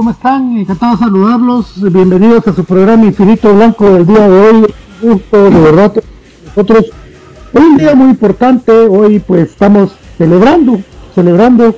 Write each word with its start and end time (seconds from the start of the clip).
¿Cómo 0.00 0.12
están? 0.12 0.56
Encantado 0.56 0.92
de 0.92 0.98
saludarlos. 0.98 1.92
Bienvenidos 1.92 2.48
a 2.48 2.54
su 2.54 2.64
programa 2.64 3.04
Infinito 3.04 3.52
Blanco 3.54 3.84
del 3.90 4.06
día 4.06 4.26
de 4.26 4.40
hoy. 4.40 4.74
Un 5.02 5.12
gusto, 5.12 5.50
de 5.50 5.60
verdad, 5.60 5.92
nosotros. 6.46 6.86
Hoy 7.52 7.62
un 7.62 7.76
día 7.76 7.94
muy 7.94 8.08
importante. 8.08 8.72
Hoy, 8.72 9.18
pues, 9.18 9.50
estamos 9.50 9.90
celebrando, 10.16 10.80
celebrando 11.14 11.74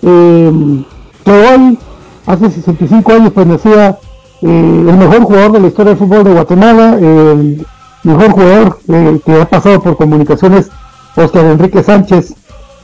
eh, 0.00 0.84
que 1.22 1.30
hoy, 1.30 1.78
hace 2.24 2.50
65 2.50 3.12
años, 3.12 3.32
pues 3.34 3.46
nacía 3.46 3.98
eh, 4.40 4.84
el 4.88 4.96
mejor 4.96 5.24
jugador 5.24 5.52
de 5.52 5.60
la 5.60 5.66
historia 5.66 5.90
del 5.90 5.98
fútbol 5.98 6.24
de 6.24 6.32
Guatemala, 6.32 6.94
el 6.94 7.66
mejor 8.04 8.30
jugador 8.30 8.78
eh, 8.88 9.20
que 9.22 9.38
ha 9.38 9.50
pasado 9.50 9.82
por 9.82 9.98
comunicaciones, 9.98 10.70
Oscar 11.14 11.44
Enrique 11.44 11.82
Sánchez. 11.82 12.36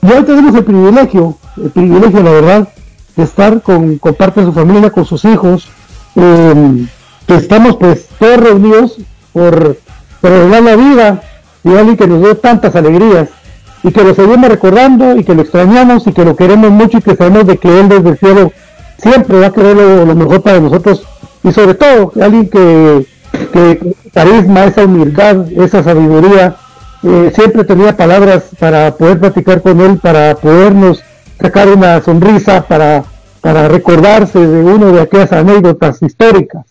Y 0.02 0.12
hoy 0.12 0.22
tenemos 0.24 0.54
el 0.54 0.64
privilegio, 0.64 1.38
el 1.56 1.70
privilegio, 1.70 2.22
la 2.22 2.30
verdad, 2.30 2.68
de 3.16 3.24
estar 3.24 3.62
con, 3.62 3.98
parte 3.98 4.40
de 4.40 4.46
su 4.46 4.52
familia, 4.52 4.90
con 4.90 5.04
sus 5.04 5.24
hijos, 5.24 5.68
eh, 6.16 6.86
que 7.26 7.34
estamos 7.34 7.76
pues 7.76 8.06
todos 8.18 8.38
reunidos 8.38 8.98
por, 9.32 9.76
por 10.20 10.30
la 10.30 10.76
vida 10.76 11.22
y 11.64 11.70
alguien 11.74 11.96
que 11.96 12.06
nos 12.06 12.20
dio 12.20 12.36
tantas 12.36 12.74
alegrías 12.74 13.28
y 13.82 13.90
que 13.90 14.04
lo 14.04 14.14
seguimos 14.14 14.48
recordando 14.48 15.16
y 15.16 15.24
que 15.24 15.34
lo 15.34 15.42
extrañamos 15.42 16.06
y 16.06 16.12
que 16.12 16.24
lo 16.24 16.36
queremos 16.36 16.70
mucho 16.70 16.98
y 16.98 17.02
que 17.02 17.16
sabemos 17.16 17.46
de 17.46 17.58
que 17.58 17.80
Él 17.80 17.88
desde 17.88 18.08
el 18.10 18.18
cielo 18.18 18.52
siempre 18.98 19.40
va 19.40 19.46
a 19.46 19.52
querer 19.52 19.76
lo, 19.76 20.14
mejor 20.14 20.42
para 20.42 20.60
nosotros 20.60 21.02
y 21.42 21.52
sobre 21.52 21.74
todo 21.74 22.12
alguien 22.20 22.48
que, 22.48 23.06
que 23.52 23.94
carisma, 24.12 24.64
esa 24.64 24.84
humildad, 24.84 25.50
esa 25.52 25.82
sabiduría, 25.82 26.56
eh, 27.02 27.32
siempre 27.34 27.64
tenía 27.64 27.96
palabras 27.96 28.44
para 28.60 28.94
poder 28.94 29.18
platicar 29.18 29.60
con 29.60 29.80
Él, 29.80 29.98
para 29.98 30.36
podernos 30.36 31.02
sacar 31.42 31.68
una 31.68 32.00
sonrisa 32.00 32.62
para, 32.62 33.02
para 33.40 33.66
recordarse 33.66 34.38
de 34.38 34.62
uno 34.62 34.92
de 34.92 35.00
aquellas 35.00 35.32
anécdotas 35.32 36.00
históricas, 36.00 36.64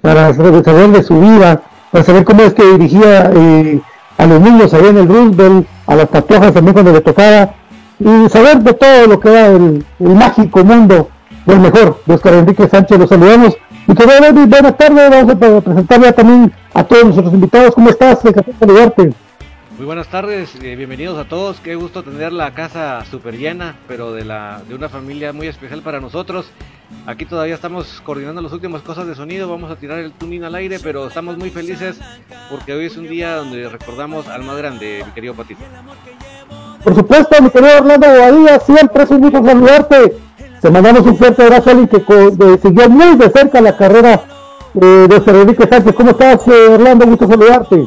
para 0.00 0.34
saber 0.34 0.88
de 0.90 1.02
su 1.04 1.20
vida, 1.20 1.62
para 1.92 2.04
saber 2.04 2.24
cómo 2.24 2.42
es 2.42 2.52
que 2.52 2.64
dirigía 2.64 3.30
eh, 3.32 3.80
a 4.18 4.26
los 4.26 4.40
niños 4.40 4.74
allá 4.74 4.88
en 4.88 4.98
el 4.98 5.08
Roosevelt, 5.08 5.66
a 5.86 5.94
las 5.94 6.08
patojas 6.08 6.52
también 6.52 6.72
cuando 6.72 6.92
le 6.92 7.00
tocaba, 7.00 7.54
y 8.00 8.28
saber 8.28 8.58
de 8.58 8.74
todo 8.74 9.06
lo 9.06 9.20
que 9.20 9.28
era 9.28 9.46
el, 9.46 9.84
mágico 10.00 10.64
mundo 10.64 11.08
del 11.46 11.60
mejor 11.60 12.00
de 12.04 12.14
Oscar 12.14 12.34
Enrique 12.34 12.68
Sánchez. 12.68 12.98
Los 12.98 13.08
saludamos. 13.08 13.56
Y 13.86 13.94
que 13.94 14.04
buenas 14.04 14.76
tardes, 14.76 15.10
vamos 15.10 15.32
a 15.32 15.60
presentarle 15.60 16.12
también 16.12 16.52
a 16.74 16.84
todos 16.84 17.04
nuestros 17.04 17.32
invitados. 17.32 17.74
¿Cómo 17.74 17.90
estás? 17.90 18.24
Encantado 18.24 18.56
saludarte. 18.58 19.12
Muy 19.78 19.86
buenas 19.86 20.08
tardes, 20.08 20.56
eh, 20.60 20.74
bienvenidos 20.74 21.16
a 21.16 21.28
todos. 21.28 21.60
Qué 21.60 21.76
gusto 21.76 22.02
tener 22.02 22.32
la 22.32 22.52
casa 22.52 23.04
súper 23.08 23.38
llena, 23.38 23.76
pero 23.86 24.12
de, 24.12 24.24
la, 24.24 24.60
de 24.68 24.74
una 24.74 24.88
familia 24.88 25.32
muy 25.32 25.46
especial 25.46 25.82
para 25.82 26.00
nosotros. 26.00 26.50
Aquí 27.06 27.24
todavía 27.24 27.54
estamos 27.54 28.02
coordinando 28.04 28.42
las 28.42 28.52
últimas 28.52 28.82
cosas 28.82 29.06
de 29.06 29.14
sonido, 29.14 29.48
vamos 29.48 29.70
a 29.70 29.76
tirar 29.76 30.00
el 30.00 30.10
tuning 30.10 30.42
al 30.42 30.56
aire, 30.56 30.80
pero 30.82 31.06
estamos 31.06 31.38
muy 31.38 31.50
felices 31.50 32.00
porque 32.50 32.72
hoy 32.72 32.86
es 32.86 32.96
un 32.96 33.06
día 33.06 33.36
donde 33.36 33.68
recordamos 33.68 34.26
al 34.26 34.42
más 34.42 34.56
grande, 34.56 35.04
mi 35.06 35.12
querido 35.12 35.34
Patito. 35.34 35.60
Por 36.82 36.96
supuesto, 36.96 37.40
mi 37.40 37.50
querido 37.50 37.78
Orlando 37.78 38.08
Bobadilla, 38.08 38.58
siempre 38.58 39.04
es 39.04 39.10
un 39.10 39.20
gusto 39.20 39.44
saludarte. 39.44 40.16
Te 40.60 40.70
mandamos 40.72 41.02
un 41.02 41.16
fuerte 41.16 41.44
abrazo 41.44 41.70
a 41.70 41.72
alguien 41.74 41.86
que 41.86 42.58
siguió 42.60 42.90
muy 42.90 43.16
de 43.16 43.30
cerca 43.30 43.60
la 43.60 43.76
carrera 43.76 44.24
eh, 44.74 45.06
de 45.08 45.20
Federico 45.20 45.68
Sánchez. 45.68 45.94
¿Cómo 45.94 46.10
estás, 46.10 46.48
eh, 46.48 46.68
Orlando? 46.68 47.06
Gusto 47.06 47.28
saludarte. 47.28 47.86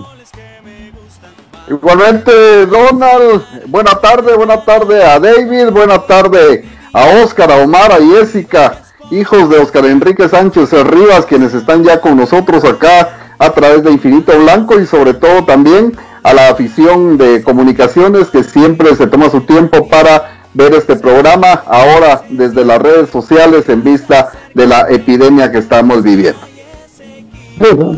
Igualmente, 1.72 2.66
Donald, 2.66 3.44
buena 3.68 3.92
tarde, 3.92 4.36
buena 4.36 4.66
tarde 4.66 5.02
a 5.06 5.18
David, 5.22 5.70
buena 5.72 6.00
tarde 6.00 6.66
a 6.92 7.24
Oscar, 7.24 7.50
a 7.50 7.64
Omar, 7.64 7.94
a 7.94 7.96
Jessica, 7.96 8.82
hijos 9.10 9.50
de 9.50 9.60
Oscar 9.60 9.86
Enrique 9.86 10.28
Sánchez 10.28 10.74
Rivas, 10.84 11.26
quienes 11.26 11.54
están 11.54 11.86
ya 11.86 12.02
con 12.02 12.18
nosotros 12.18 12.66
acá 12.66 13.36
a 13.40 13.52
través 13.52 13.86
de 13.86 13.92
Infinito 13.92 14.38
Blanco 14.38 14.82
y 14.82 14.86
sobre 14.86 15.14
todo 15.14 15.46
también 15.46 15.96
a 16.24 16.34
la 16.34 16.50
afición 16.50 17.18
de 17.18 17.42
comunicaciones 17.42 18.28
que 18.28 18.44
siempre 18.44 18.94
se 18.98 19.08
toma 19.08 19.30
su 19.30 19.40
tiempo 19.40 19.88
para 19.88 20.42
ver 20.54 20.74
este 20.74 20.98
programa 20.98 21.64
ahora 21.68 22.24
desde 22.28 22.66
las 22.66 22.82
redes 22.82 23.10
sociales 23.10 23.70
en 23.70 23.82
vista 23.82 24.34
de 24.54 24.68
la 24.68 24.88
epidemia 24.90 25.50
que 25.50 25.60
estamos 25.60 26.04
viviendo. 26.04 26.42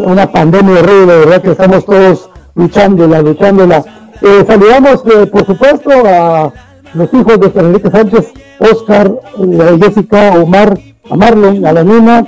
Una 0.06 0.32
pandemia 0.32 0.80
horrible, 0.80 1.18
¿verdad? 1.18 1.42
Que 1.42 1.52
estamos 1.52 1.84
todos 1.86 2.30
luchándola, 2.56 3.22
luchándola. 3.22 3.84
Eh, 4.22 4.44
saludamos, 4.48 5.04
eh, 5.06 5.26
por 5.28 5.46
supuesto, 5.46 5.90
a 6.06 6.54
los 6.94 7.14
hijos 7.14 7.40
de 7.40 7.60
Enrique 7.60 7.90
Sánchez, 7.90 8.34
Oscar, 8.60 9.12
eh, 9.40 9.78
Jessica, 9.82 10.34
Omar, 10.40 10.80
a 11.10 11.16
Marlon, 11.16 11.66
a 11.66 11.74
la. 11.74 12.26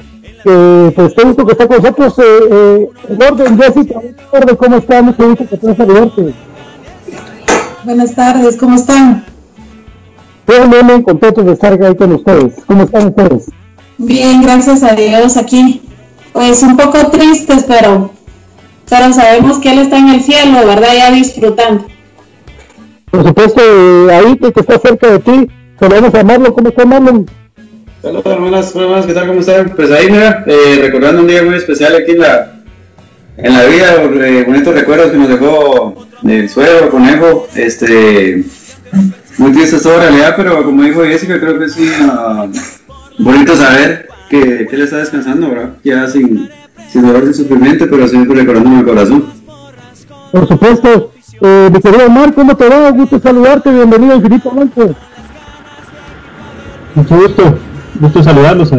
Eh, 0.47 0.91
pues 0.96 1.13
qué 1.16 1.24
gusto 1.24 1.46
que 1.46 1.52
está 1.53 1.68
con 1.68 1.78
nosotros. 1.78 2.13
Eh, 2.19 2.90
orden, 3.30 3.59
Jessica, 3.59 4.00
¿cómo 4.58 4.75
están? 4.78 5.06
Mucho 5.06 5.28
gusto 5.28 5.47
que 5.47 5.58
puedas 5.58 5.78
saludarte. 5.78 6.34
Buenas 7.84 8.16
tardes, 8.16 8.57
¿cómo 8.57 8.75
están? 8.75 9.25
Bien, 10.47 10.69
bien, 10.69 10.88
bien, 10.88 11.02
contentos 11.02 11.46
de 11.46 11.53
estar 11.53 11.81
ahí 11.81 11.96
con 11.96 12.13
ustedes. 12.13 12.53
¿Cómo 12.68 12.84
están 12.84 13.07
ustedes? 13.07 13.50
Bien, 13.97 14.42
gracias 14.42 14.84
a 14.84 14.94
Dios 14.94 15.38
aquí. 15.38 15.81
Pues 16.34 16.62
un 16.63 16.78
poco 16.78 17.09
tristes, 17.09 17.66
pero 17.68 18.12
pero 18.90 19.13
sabemos 19.13 19.59
que 19.59 19.72
Él 19.72 19.79
está 19.79 19.97
en 19.97 20.09
el 20.09 20.22
cielo, 20.22 20.66
¿verdad? 20.66 20.94
Ya 20.96 21.12
disfrutando. 21.12 21.85
Por 23.12 23.28
supuesto, 23.28 23.62
ahí 24.12 24.38
que 24.38 24.59
está 24.59 24.79
cerca 24.79 25.12
de 25.12 25.19
ti, 25.19 25.47
podemos 25.79 26.13
amarlo, 26.13 26.53
¿cómo 26.53 26.69
está 26.69 26.85
Marlon? 26.85 27.25
Saludos 28.01 28.25
hermanas, 28.25 28.74
buenas, 28.74 29.06
¿qué 29.06 29.13
tal? 29.13 29.28
¿Cómo 29.28 29.40
están? 29.40 29.69
Pues 29.75 29.90
ahí, 29.91 30.12
mira, 30.12 30.44
eh, 30.45 30.79
recordando 30.81 31.22
un 31.22 31.28
día 31.28 31.41
muy 31.44 31.56
especial 31.56 31.95
aquí 31.95 32.12
en 32.12 32.19
la, 32.19 32.53
en 33.38 33.53
la 33.53 33.66
vida, 33.66 34.03
eh, 34.28 34.44
bonitos 34.45 34.75
recuerdos 34.75 35.12
que 35.12 35.18
nos 35.18 35.29
dejó 35.29 36.06
el 36.24 36.50
suegro, 36.50 36.91
conejo, 36.91 37.47
este, 37.56 38.44
muy 39.38 39.51
triste 39.53 39.79
toda 39.79 40.01
realidad, 40.01 40.34
pero 40.38 40.63
como 40.63 40.84
dijo 40.84 41.03
Jessica, 41.03 41.40
creo 41.40 41.57
que 41.57 41.69
sí, 41.69 41.90
uh, 42.01 42.51
bonito 43.24 43.56
saber 43.56 44.07
que, 44.29 44.68
que 44.68 44.75
él 44.75 44.81
está 44.84 44.97
descansando, 44.97 45.50
¿verdad? 45.50 45.69
Ya 45.84 46.07
sin 46.07 46.50
sin 46.95 47.06
dolor, 47.06 47.23
sin 47.25 47.33
sufrimiento, 47.33 47.85
pero 47.89 48.07
siempre 48.07 48.39
recordándome 48.39 48.79
el 48.79 48.85
corazón. 48.85 49.25
Por 50.31 50.47
supuesto, 50.47 51.11
eh, 51.41 51.69
mi 51.73 51.81
querido 51.81 52.07
Omar, 52.07 52.33
¿cómo 52.33 52.56
te 52.56 52.69
va? 52.69 52.89
Gusto 52.91 53.19
saludarte, 53.19 53.69
bienvenido 53.69 54.13
a 54.13 54.15
Infinito 54.15 54.50
Blanco. 54.51 54.95
Mucho 56.95 57.18
gusto, 57.18 57.57
gusto 58.00 58.24
saludarlos 58.24 58.71
a, 58.71 58.77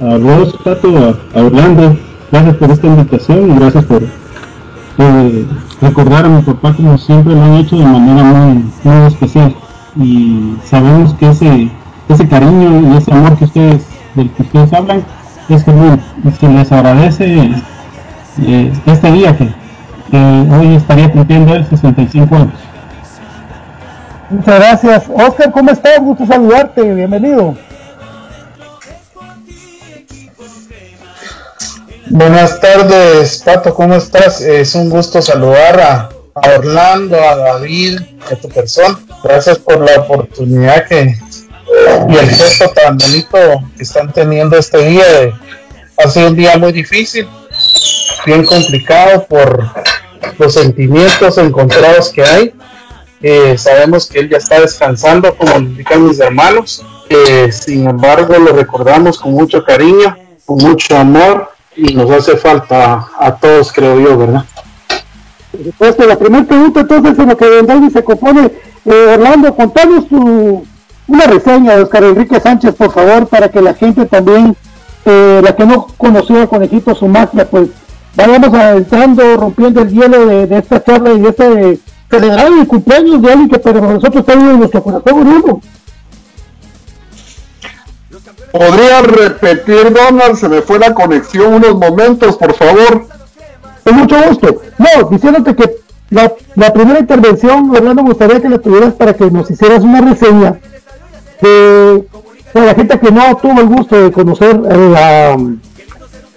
a 0.00 0.18
vos, 0.18 0.56
Pato, 0.64 1.16
a, 1.32 1.40
Orlando. 1.40 1.96
Gracias 2.32 2.56
por 2.56 2.70
esta 2.72 2.86
invitación 2.88 3.52
y 3.52 3.54
gracias 3.54 3.84
por 3.84 4.02
eh, 4.02 5.46
recordar 5.80 6.24
a 6.24 6.28
mi 6.28 6.42
papá 6.42 6.74
como 6.74 6.98
siempre 6.98 7.34
lo 7.34 7.42
han 7.42 7.54
hecho 7.54 7.76
de 7.76 7.84
manera 7.84 8.24
muy, 8.24 8.64
muy 8.82 9.06
especial. 9.06 9.54
Y 9.94 10.56
sabemos 10.64 11.14
que 11.14 11.28
ese, 11.28 11.70
ese 12.08 12.28
cariño 12.28 12.92
y 12.92 12.96
ese 12.96 13.12
amor 13.12 13.38
que 13.38 13.44
ustedes, 13.44 13.86
del 14.16 14.28
que 14.30 14.42
ustedes 14.42 14.72
hablan, 14.72 15.04
es 15.48 16.38
que 16.38 16.48
les 16.48 16.72
agradece 16.72 17.24
eh, 18.42 18.72
este 18.86 19.12
día 19.12 19.36
que, 19.36 19.48
hoy 20.16 20.76
estaría 20.76 21.10
cumpliendo 21.10 21.54
el 21.54 21.66
65 21.66 22.34
años. 22.34 22.52
Muchas 24.30 24.58
gracias. 24.58 25.04
Oscar, 25.08 25.50
¿cómo 25.52 25.70
estás? 25.70 26.00
Gusto 26.00 26.26
saludarte, 26.26 26.82
bienvenido. 26.82 27.56
Buenas 32.10 32.60
tardes, 32.60 33.42
Pato, 33.44 33.74
¿cómo 33.74 33.94
estás? 33.94 34.40
Es 34.40 34.74
un 34.74 34.88
gusto 34.88 35.20
saludar 35.20 35.80
a, 35.80 36.08
a 36.34 36.58
Orlando, 36.58 37.16
a 37.16 37.36
David, 37.36 38.00
a 38.30 38.36
tu 38.36 38.48
persona. 38.48 38.98
Gracias 39.22 39.58
por 39.58 39.80
la 39.80 40.00
oportunidad 40.02 40.86
que 40.86 41.18
y 42.08 42.16
el 42.16 42.30
gesto 42.30 42.70
tan 42.70 42.96
bonito 42.96 43.38
que 43.76 43.82
están 43.82 44.12
teniendo 44.12 44.56
este 44.56 44.78
día. 44.78 45.04
ha 45.96 46.08
sido 46.08 46.28
un 46.28 46.36
día 46.36 46.56
muy 46.56 46.72
difícil, 46.72 47.28
bien 48.24 48.44
complicado 48.44 49.26
por 49.26 49.64
los 50.38 50.54
sentimientos 50.54 51.38
encontrados 51.38 52.10
que 52.10 52.22
hay. 52.22 52.54
Eh, 53.20 53.58
sabemos 53.58 54.06
que 54.06 54.20
él 54.20 54.30
ya 54.30 54.36
está 54.38 54.60
descansando, 54.60 55.34
como 55.34 55.58
indican 55.58 56.06
mis 56.06 56.20
hermanos. 56.20 56.84
Eh, 57.08 57.50
sin 57.50 57.88
embargo, 57.88 58.38
lo 58.38 58.52
recordamos 58.52 59.18
con 59.18 59.32
mucho 59.32 59.64
cariño, 59.64 60.16
con 60.44 60.58
mucho 60.58 60.96
amor 60.96 61.50
y 61.74 61.94
nos 61.94 62.10
hace 62.10 62.36
falta 62.36 63.08
a 63.18 63.34
todos, 63.36 63.72
creo 63.72 63.98
yo, 64.00 64.18
¿verdad? 64.18 64.44
Por 65.78 66.06
la 66.06 66.18
primera 66.18 66.44
pregunta 66.44 66.80
entonces 66.80 67.18
en 67.18 67.28
lo 67.28 67.36
que 67.36 67.86
y 67.86 67.90
se 67.90 68.04
compone, 68.04 68.50
eh, 68.84 69.14
Orlando, 69.14 69.54
contanos 69.54 70.08
tu, 70.08 70.66
una 71.08 71.24
reseña 71.24 71.74
de 71.74 71.82
Oscar 71.82 72.04
Enrique 72.04 72.38
Sánchez, 72.38 72.74
por 72.74 72.92
favor, 72.92 73.26
para 73.26 73.48
que 73.48 73.62
la 73.62 73.74
gente 73.74 74.04
también, 74.06 74.54
eh, 75.04 75.40
la 75.42 75.56
que 75.56 75.64
no 75.64 75.86
conoció 75.96 76.42
a 76.42 76.46
Conejito 76.46 76.94
su 76.94 77.08
magia, 77.08 77.48
pues 77.48 77.70
vayamos 78.14 78.50
entrando, 78.76 79.36
rompiendo 79.36 79.80
el 79.80 79.88
hielo 79.88 80.26
de, 80.26 80.58
esta 80.58 80.84
charla 80.84 81.12
y 81.12 81.20
de 81.20 81.28
este 81.30 81.80
celebrar 82.10 82.46
el 82.52 82.66
cumpleaños 82.66 83.20
de 83.22 83.32
alguien 83.32 83.48
que 83.48 83.58
para 83.58 83.80
nosotros 83.80 84.16
está 84.16 84.32
en 84.34 84.58
nuestro 84.58 84.82
corazón, 84.82 85.60
¿Podría 88.50 89.02
repetir, 89.02 89.92
Donald? 89.92 90.36
Se 90.36 90.48
me 90.48 90.62
fue 90.62 90.78
la 90.78 90.94
conexión 90.94 91.54
unos 91.54 91.74
momentos, 91.74 92.36
por 92.38 92.54
favor. 92.54 93.06
Con 93.84 93.96
mucho 93.96 94.16
gusto. 94.26 94.62
No, 94.78 95.08
diciéndote 95.10 95.54
que 95.54 95.76
la, 96.08 96.32
la 96.54 96.72
primera 96.72 96.98
intervención, 96.98 97.70
Orlando, 97.70 98.02
me 98.02 98.08
gustaría 98.08 98.40
que 98.40 98.48
la 98.48 98.58
tuvieras 98.58 98.94
para 98.94 99.12
que 99.12 99.30
nos 99.30 99.50
hicieras 99.50 99.84
una 99.84 100.00
reseña 100.00 100.58
de 101.40 102.04
para 102.52 102.66
la 102.66 102.74
gente 102.74 102.98
que 102.98 103.10
no 103.10 103.36
tuvo 103.36 103.60
el 103.60 103.66
gusto 103.66 104.00
de 104.02 104.10
conocer 104.10 104.60
a, 104.96 105.36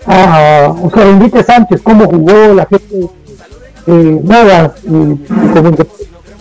a 0.05 0.75
Oscar 0.83 1.07
Enrique 1.07 1.43
Sánchez, 1.43 1.81
cómo 1.81 2.05
jugó 2.05 2.53
la 2.53 2.65
gente, 2.65 3.09
eh, 3.87 4.21
nada, 4.23 4.75
eh, 4.83 5.17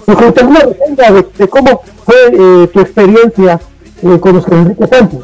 de, 0.06 1.26
de, 1.38 1.48
cómo 1.48 1.82
fue 2.04 2.16
eh, 2.32 2.68
tu 2.72 2.80
experiencia 2.80 3.60
eh, 4.02 4.18
con 4.20 4.36
Oscar 4.36 4.54
Enrique 4.54 4.86
Sánchez. 4.86 5.20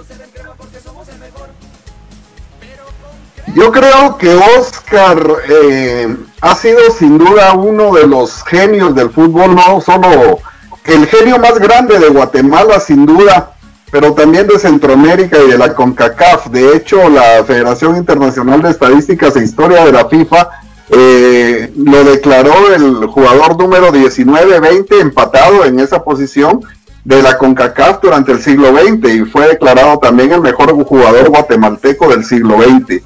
Yo 3.54 3.72
creo 3.72 4.18
que 4.18 4.34
Oscar 4.58 5.18
eh, 5.48 6.14
ha 6.40 6.54
sido 6.54 6.78
sin 6.90 7.16
duda 7.18 7.54
uno 7.54 7.94
de 7.94 8.06
los 8.06 8.42
genios 8.44 8.94
del 8.94 9.10
fútbol, 9.10 9.54
no 9.54 9.80
solo 9.80 10.38
el 10.88 11.06
genio 11.06 11.38
más 11.38 11.58
grande 11.58 11.98
de 11.98 12.08
Guatemala, 12.08 12.80
sin 12.80 13.06
duda, 13.06 13.52
pero 13.90 14.12
también 14.14 14.46
de 14.46 14.58
Centroamérica 14.58 15.38
y 15.42 15.50
de 15.50 15.58
la 15.58 15.74
CONCACAF. 15.74 16.48
De 16.48 16.76
hecho, 16.76 17.08
la 17.08 17.44
Federación 17.44 17.96
Internacional 17.96 18.62
de 18.62 18.70
Estadísticas 18.70 19.36
e 19.36 19.44
Historia 19.44 19.84
de 19.84 19.92
la 19.92 20.08
FIFA 20.08 20.48
eh, 20.90 21.72
lo 21.76 22.04
declaró 22.04 22.74
el 22.74 23.06
jugador 23.06 23.58
número 23.58 23.92
19-20 23.92 25.00
empatado 25.00 25.64
en 25.64 25.80
esa 25.80 26.02
posición 26.02 26.60
de 27.04 27.22
la 27.22 27.38
CONCACAF 27.38 28.00
durante 28.02 28.32
el 28.32 28.42
siglo 28.42 28.68
XX 28.76 29.14
y 29.14 29.24
fue 29.24 29.48
declarado 29.48 29.98
también 29.98 30.32
el 30.32 30.40
mejor 30.40 30.72
jugador 30.84 31.28
guatemalteco 31.28 32.08
del 32.08 32.24
siglo 32.24 32.58
XX. 32.60 33.02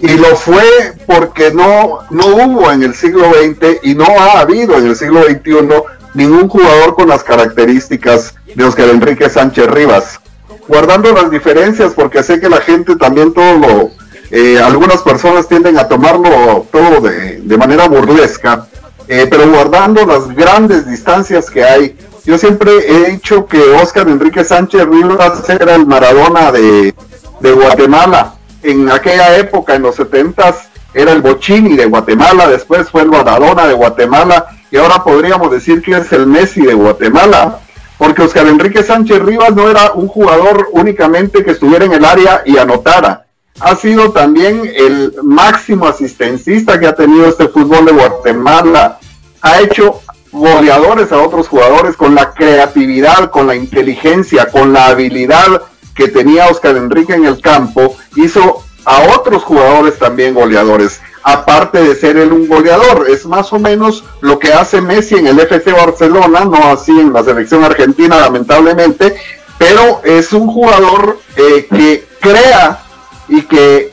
Y 0.00 0.16
lo 0.16 0.36
fue 0.36 0.64
porque 1.06 1.50
no, 1.52 2.00
no 2.10 2.26
hubo 2.26 2.70
en 2.72 2.82
el 2.82 2.94
siglo 2.94 3.30
XX 3.32 3.78
y 3.82 3.94
no 3.94 4.04
ha 4.04 4.40
habido 4.40 4.76
en 4.76 4.86
el 4.86 4.96
siglo 4.96 5.22
XXI 5.22 5.68
ningún 6.14 6.48
jugador 6.48 6.94
con 6.94 7.08
las 7.08 7.22
características 7.22 8.34
de 8.54 8.64
Oscar 8.64 8.88
Enrique 8.88 9.28
Sánchez 9.28 9.66
Rivas. 9.66 10.20
Guardando 10.66 11.12
las 11.12 11.30
diferencias, 11.30 11.92
porque 11.92 12.22
sé 12.22 12.40
que 12.40 12.48
la 12.48 12.60
gente 12.60 12.96
también 12.96 13.34
todo 13.34 13.58
lo, 13.58 13.90
eh, 14.30 14.58
algunas 14.58 15.02
personas 15.02 15.46
tienden 15.46 15.76
a 15.76 15.86
tomarlo 15.86 16.66
todo 16.72 17.00
de, 17.00 17.56
manera 17.58 17.88
burlesca, 17.88 18.66
eh, 19.06 19.26
pero 19.28 19.50
guardando 19.50 20.06
las 20.06 20.28
grandes 20.28 20.88
distancias 20.88 21.50
que 21.50 21.64
hay. 21.64 21.96
Yo 22.24 22.38
siempre 22.38 22.70
he 22.88 23.10
dicho 23.10 23.46
que 23.46 23.58
Oscar 23.58 24.08
Enrique 24.08 24.44
Sánchez 24.44 24.86
Rivas 24.86 25.48
era 25.50 25.74
el 25.74 25.86
Maradona 25.86 26.50
de, 26.50 26.94
de 27.40 27.52
Guatemala. 27.52 28.36
En 28.62 28.90
aquella 28.90 29.36
época, 29.36 29.74
en 29.74 29.82
los 29.82 29.96
setentas, 29.96 30.68
era 30.94 31.12
el 31.12 31.20
Bochini 31.20 31.76
de 31.76 31.84
Guatemala, 31.84 32.48
después 32.48 32.88
fue 32.88 33.02
el 33.02 33.10
Maradona 33.10 33.66
de 33.66 33.74
Guatemala 33.74 34.46
y 34.74 34.76
ahora 34.76 35.04
podríamos 35.04 35.52
decir 35.52 35.80
que 35.82 35.92
es 35.92 36.10
el 36.10 36.26
Messi 36.26 36.62
de 36.62 36.74
Guatemala, 36.74 37.60
porque 37.96 38.22
Oscar 38.22 38.48
Enrique 38.48 38.82
Sánchez 38.82 39.20
Rivas 39.20 39.54
no 39.54 39.70
era 39.70 39.92
un 39.92 40.08
jugador 40.08 40.66
únicamente 40.72 41.44
que 41.44 41.52
estuviera 41.52 41.84
en 41.84 41.92
el 41.92 42.04
área 42.04 42.42
y 42.44 42.58
anotara, 42.58 43.24
ha 43.60 43.76
sido 43.76 44.10
también 44.10 44.68
el 44.74 45.14
máximo 45.22 45.86
asistencista 45.86 46.80
que 46.80 46.88
ha 46.88 46.94
tenido 46.96 47.28
este 47.28 47.46
fútbol 47.46 47.84
de 47.84 47.92
Guatemala, 47.92 48.98
ha 49.42 49.60
hecho 49.60 50.00
goleadores 50.32 51.12
a 51.12 51.22
otros 51.22 51.46
jugadores 51.46 51.96
con 51.96 52.16
la 52.16 52.34
creatividad, 52.34 53.30
con 53.30 53.46
la 53.46 53.54
inteligencia, 53.54 54.50
con 54.50 54.72
la 54.72 54.88
habilidad 54.88 55.62
que 55.94 56.08
tenía 56.08 56.48
Oscar 56.48 56.76
Enrique 56.76 57.14
en 57.14 57.26
el 57.26 57.40
campo, 57.40 57.94
hizo 58.16 58.64
a 58.84 59.02
otros 59.16 59.44
jugadores 59.44 60.00
también 60.00 60.34
goleadores 60.34 61.00
aparte 61.24 61.82
de 61.82 61.96
ser 61.96 62.18
él 62.18 62.32
un 62.32 62.46
goleador. 62.46 63.06
Es 63.08 63.26
más 63.26 63.52
o 63.52 63.58
menos 63.58 64.04
lo 64.20 64.38
que 64.38 64.52
hace 64.52 64.80
Messi 64.80 65.16
en 65.16 65.26
el 65.26 65.40
FC 65.40 65.72
Barcelona, 65.72 66.44
no 66.44 66.70
así 66.70 66.92
en 66.92 67.12
la 67.12 67.24
selección 67.24 67.64
argentina 67.64 68.20
lamentablemente, 68.20 69.16
pero 69.58 70.02
es 70.04 70.32
un 70.32 70.46
jugador 70.46 71.18
eh, 71.36 71.66
que 71.68 72.06
crea 72.20 72.82
y 73.26 73.42
que 73.42 73.92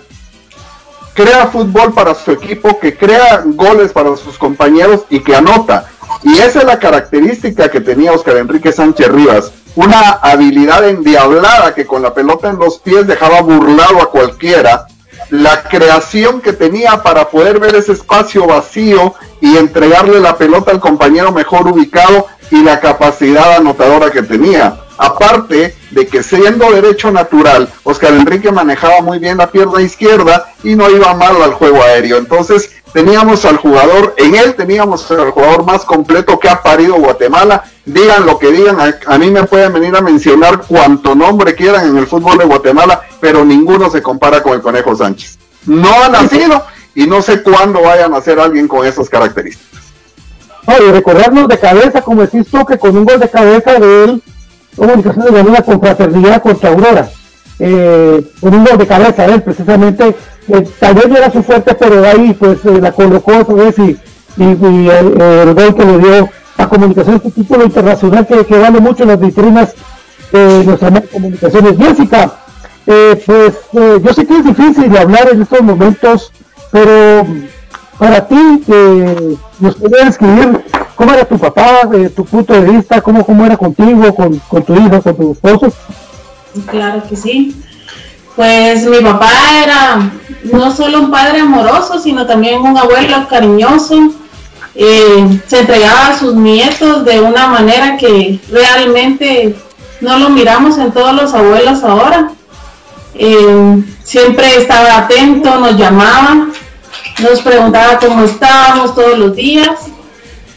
crea 1.13 1.48
fútbol 1.48 1.94
para 1.94 2.13
su 2.13 2.31
equipo, 2.31 2.80
que 2.80 2.98
crea 2.98 3.44
goles 3.45 3.94
para 3.94 4.16
sus 4.18 4.38
compañeros 4.38 5.06
y 5.10 5.22
que 5.22 5.36
anota. 5.36 5.86
Y 6.24 6.38
esa 6.39 6.60
es 6.60 6.66
la 6.66 6.80
característica 6.80 7.69
que 7.72 7.80
tenía 7.80 8.12
Oscar 8.12 8.38
Enrique 8.38 8.72
Sánchez 8.74 9.07
Rivas. 9.07 9.54
Una 9.75 10.19
habilidad 10.22 10.88
endiablada 10.88 11.74
que 11.74 11.86
con 11.86 12.01
la 12.01 12.13
pelota 12.13 12.50
en 12.50 12.60
los 12.60 12.80
pies 12.80 13.07
dejaba 13.07 13.42
burlado 13.42 14.01
a 14.01 14.12
cualquiera 14.12 14.86
la 15.31 15.63
creación 15.63 16.42
que 16.42 16.54
tenía 16.54 17.01
para 17.01 17.30
poder 17.30 17.60
ver 17.60 17.75
ese 17.75 17.94
espacio 17.94 18.45
vacío 18.45 19.16
y 19.39 19.57
entregarle 19.57 20.19
la 20.19 20.38
pelota 20.38 20.72
al 20.72 20.80
compañero 20.80 21.31
mejor 21.31 21.68
ubicado 21.68 22.28
y 22.51 22.62
la 22.62 22.80
capacidad 22.81 23.56
anotadora 23.56 24.12
que 24.12 24.22
tenía. 24.22 24.81
Aparte 24.97 25.76
de 25.90 26.07
que 26.07 26.21
siendo 26.21 26.69
derecho 26.71 27.11
natural, 27.11 27.69
Oscar 27.83 28.14
Enrique 28.14 28.52
manejaba 28.52 29.02
muy 29.02 29.19
bien 29.19 29.38
la 29.38 29.50
pierna 29.50 29.81
izquierda 29.81 30.54
y 30.64 30.76
no 30.76 30.90
iba 30.90 31.14
mal 31.14 31.42
al 31.42 31.54
juego 31.54 31.81
aéreo. 31.81 32.18
Entonces 32.18 32.69
teníamos 32.94 33.45
al 33.45 33.57
jugador, 33.57 34.14
en 34.18 34.36
él 34.36 34.56
teníamos 34.56 35.10
al 35.12 35.31
jugador 35.31 35.66
más 35.66 35.86
completo 35.86 36.40
que 36.40 36.50
ha 36.50 36.62
parido 36.62 36.95
Guatemala. 36.95 37.64
Digan 37.86 38.26
lo 38.26 38.38
que 38.38 38.52
digan, 38.52 38.78
a, 38.80 39.18
mí 39.18 39.31
me 39.31 39.44
pueden 39.44 39.74
venir 39.74 39.95
a 39.95 40.02
mencionar 40.02 40.62
cuanto 40.68 41.16
nombre 41.16 41.56
quieran 41.56 41.88
en 41.88 41.98
el 41.98 42.07
fútbol 42.07 42.38
de 42.38 42.45
Guatemala, 42.45 43.02
pero 43.19 43.44
ninguno 43.44 43.90
se 43.90 44.02
compara 44.02 44.44
con 44.44 44.54
el 44.54 44.62
Conejo 44.62 44.95
Sánchez. 44.95 45.38
No 45.66 45.90
ha 46.04 46.10
nacido 46.10 46.64
y 46.95 47.07
no 47.07 47.21
sé 47.21 47.42
cuándo 47.42 47.81
vaya 47.81 48.06
a 48.06 48.10
nacer 48.10 48.40
alguien 48.40 48.68
con 48.68 48.86
esas 48.86 49.10
características. 49.10 49.81
recordarnos 50.92 51.48
de 51.48 51.57
cabeza, 51.57 52.02
como 52.02 52.21
decís 52.21 52.48
tú, 52.50 52.66
que 52.66 52.78
con 52.78 52.95
un 52.95 53.06
gol 53.06 53.19
de 53.19 53.30
cabeza 53.30 53.80
de 53.80 54.04
él, 54.04 54.24
comunicación 54.76 55.33
de 55.33 55.44
la 55.44 55.62
confraternidad 55.64 56.42
contra 56.42 56.69
Aurora. 56.69 57.10
Eh, 57.64 58.26
con 58.40 58.56
un 58.56 58.66
gol 58.66 58.78
de 58.78 58.88
cabeza 58.88 59.28
de 59.28 59.33
él, 59.33 59.44
precisamente 59.44 60.16
tal 60.80 60.95
vez 60.95 61.06
era 61.06 61.31
su 61.31 61.44
fuerte, 61.44 61.76
pero 61.76 62.06
ahí 62.06 62.33
pues 62.33 62.64
eh, 62.66 62.80
la 62.81 62.92
colocó 62.92 63.38
otra 63.38 63.56
vez 63.56 63.78
y, 63.80 63.98
y, 64.38 64.90
el, 64.90 65.54
gol 65.54 65.76
que 65.76 65.86
le 65.86 65.98
dio 66.00 66.30
a 66.57 66.68
comunicación 66.68 67.16
este 67.16 67.31
título 67.31 67.66
internacional 67.66 68.26
que, 68.28 68.45
que, 68.45 68.57
vale 68.57 68.80
mucho 68.80 69.04
en 69.04 69.10
las 69.10 69.19
vitrinas 69.19 69.74
de 70.31 70.64
nuestras 70.64 71.04
comunicaciones. 71.12 71.78
Jessica, 71.78 72.33
eh, 72.88 73.21
pues 73.26 73.54
eh, 73.74 74.02
yo 74.04 74.14
sé 74.14 74.26
que 74.26 74.38
es 74.38 74.45
difícil 74.45 74.90
de 74.90 75.00
hablar 75.00 75.30
en 75.31 75.42
estos 75.42 75.62
momentos, 75.62 76.31
pero 76.71 77.26
para 77.98 78.28
ti, 78.28 78.64
nos 79.60 79.76
podrías 79.76 80.10
escribir 80.10 80.64
cómo 80.95 81.14
era 81.14 81.26
tu 81.26 81.38
papá, 81.38 81.81
tu 82.16 82.26
punto 82.26 82.54
de 82.54 82.62
vista, 82.62 83.02
cómo, 83.02 83.24
cómo 83.24 83.45
era 83.45 83.57
contigo, 83.57 84.16
con, 84.16 84.40
con 84.48 84.64
tu 84.64 84.74
hijo, 84.74 85.02
con 85.02 85.16
tu 85.16 85.31
esposo. 85.33 85.71
Claro 86.68 87.04
que 87.07 87.16
sí. 87.16 87.56
Pues 88.42 88.83
mi 88.86 89.02
papá 89.02 89.30
era 89.64 90.12
no 90.52 90.76
solo 90.76 91.02
un 91.02 91.12
padre 91.12 91.42
amoroso, 91.42 92.00
sino 92.00 92.26
también 92.26 92.60
un 92.60 92.76
abuelo 92.76 93.28
cariñoso. 93.30 94.14
Eh, 94.74 95.42
se 95.45 95.60
entregaba 95.60 96.07
a 96.07 96.18
sus 96.18 96.33
nietos 96.33 97.06
de 97.06 97.19
una 97.19 97.45
manera 97.45 97.98
que 97.98 98.40
realmente 98.50 99.56
no 100.00 100.18
lo 100.18 100.31
miramos 100.31 100.80
en 100.80 100.92
todos 100.92 101.14
los 101.14 101.36
abuelos 101.36 101.83
ahora. 101.83 102.31
Eh, 103.14 103.83
siempre 104.04 104.57
estaba 104.57 104.98
atento, 104.98 105.60
nos 105.60 105.78
llamaba, 105.78 106.48
nos 107.19 107.42
preguntaba 107.42 108.00
cómo 108.00 108.24
estábamos 108.24 108.95
todos 108.95 109.19
los 109.19 109.36
días. 109.36 109.81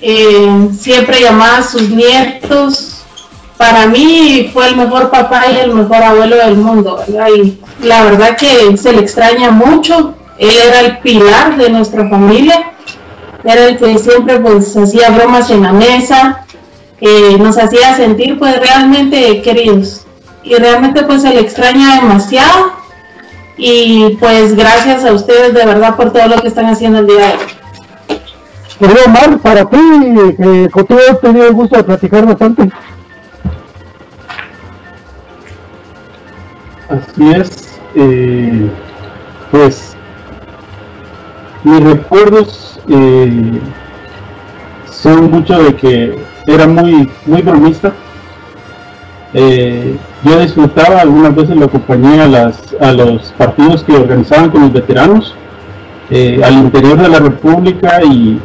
eh, 0.00 0.70
siempre 0.80 1.20
llamaba 1.20 1.58
a 1.58 1.62
sus 1.62 1.90
nietos. 1.90 3.03
Para 3.56 3.86
mí 3.86 4.50
fue 4.52 4.68
el 4.68 4.76
mejor 4.76 5.10
papá 5.10 5.44
y 5.52 5.58
el 5.58 5.74
mejor 5.74 6.02
abuelo 6.02 6.36
del 6.36 6.56
mundo, 6.56 7.00
la 7.82 8.04
verdad 8.04 8.36
que 8.36 8.76
se 8.76 8.92
le 8.92 9.00
extraña 9.00 9.50
mucho. 9.50 10.14
Él 10.38 10.50
era 10.50 10.80
el 10.80 10.98
pilar 10.98 11.56
de 11.56 11.70
nuestra 11.70 12.08
familia. 12.08 12.72
Era 13.44 13.66
el 13.66 13.76
que 13.76 13.98
siempre 13.98 14.40
pues 14.40 14.76
hacía 14.76 15.10
bromas 15.10 15.50
en 15.50 15.62
la 15.62 15.72
mesa, 15.72 16.44
eh, 17.00 17.36
nos 17.38 17.58
hacía 17.58 17.94
sentir 17.94 18.38
pues 18.38 18.58
realmente 18.58 19.42
queridos. 19.42 20.06
Y 20.42 20.54
realmente 20.54 21.02
pues 21.04 21.22
se 21.22 21.30
le 21.30 21.40
extraña 21.40 22.00
demasiado. 22.00 22.72
Y 23.56 24.16
pues 24.18 24.56
gracias 24.56 25.04
a 25.04 25.12
ustedes 25.12 25.54
de 25.54 25.64
verdad 25.64 25.94
por 25.94 26.12
todo 26.12 26.26
lo 26.26 26.40
que 26.40 26.48
están 26.48 26.66
haciendo 26.66 27.00
el 27.00 27.06
día 27.06 27.26
de 27.26 27.32
hoy. 27.34 28.18
Querido 28.78 29.04
Omar, 29.06 29.38
para 29.38 29.64
ti, 29.66 29.78
eh, 29.78 30.68
contigo 30.72 31.00
he 31.08 31.14
tenido 31.14 31.46
el 31.46 31.52
gusto 31.52 31.76
de 31.76 31.84
platicar 31.84 32.26
bastante. 32.26 32.70
Así 36.88 37.30
es, 37.30 37.80
eh, 37.94 38.68
pues 39.50 39.96
mis 41.64 41.80
recuerdos 41.82 42.78
eh, 42.88 43.60
son 44.90 45.30
mucho 45.30 45.62
de 45.62 45.74
que 45.74 46.18
era 46.46 46.66
muy, 46.66 47.10
muy 47.26 47.42
bromista. 47.42 47.92
Eh, 49.32 49.96
yo 50.22 50.40
disfrutaba, 50.40 51.00
algunas 51.00 51.34
veces 51.34 51.56
lo 51.56 51.66
acompañé 51.66 52.20
a, 52.20 52.28
las, 52.28 52.76
a 52.80 52.92
los 52.92 53.32
partidos 53.32 53.82
que 53.82 53.96
organizaban 53.96 54.50
con 54.50 54.62
los 54.62 54.72
veteranos 54.72 55.34
al 56.10 56.52
interior 56.52 57.00
de 57.00 57.08
la 57.08 57.18
República 57.18 58.00
y 58.04 58.38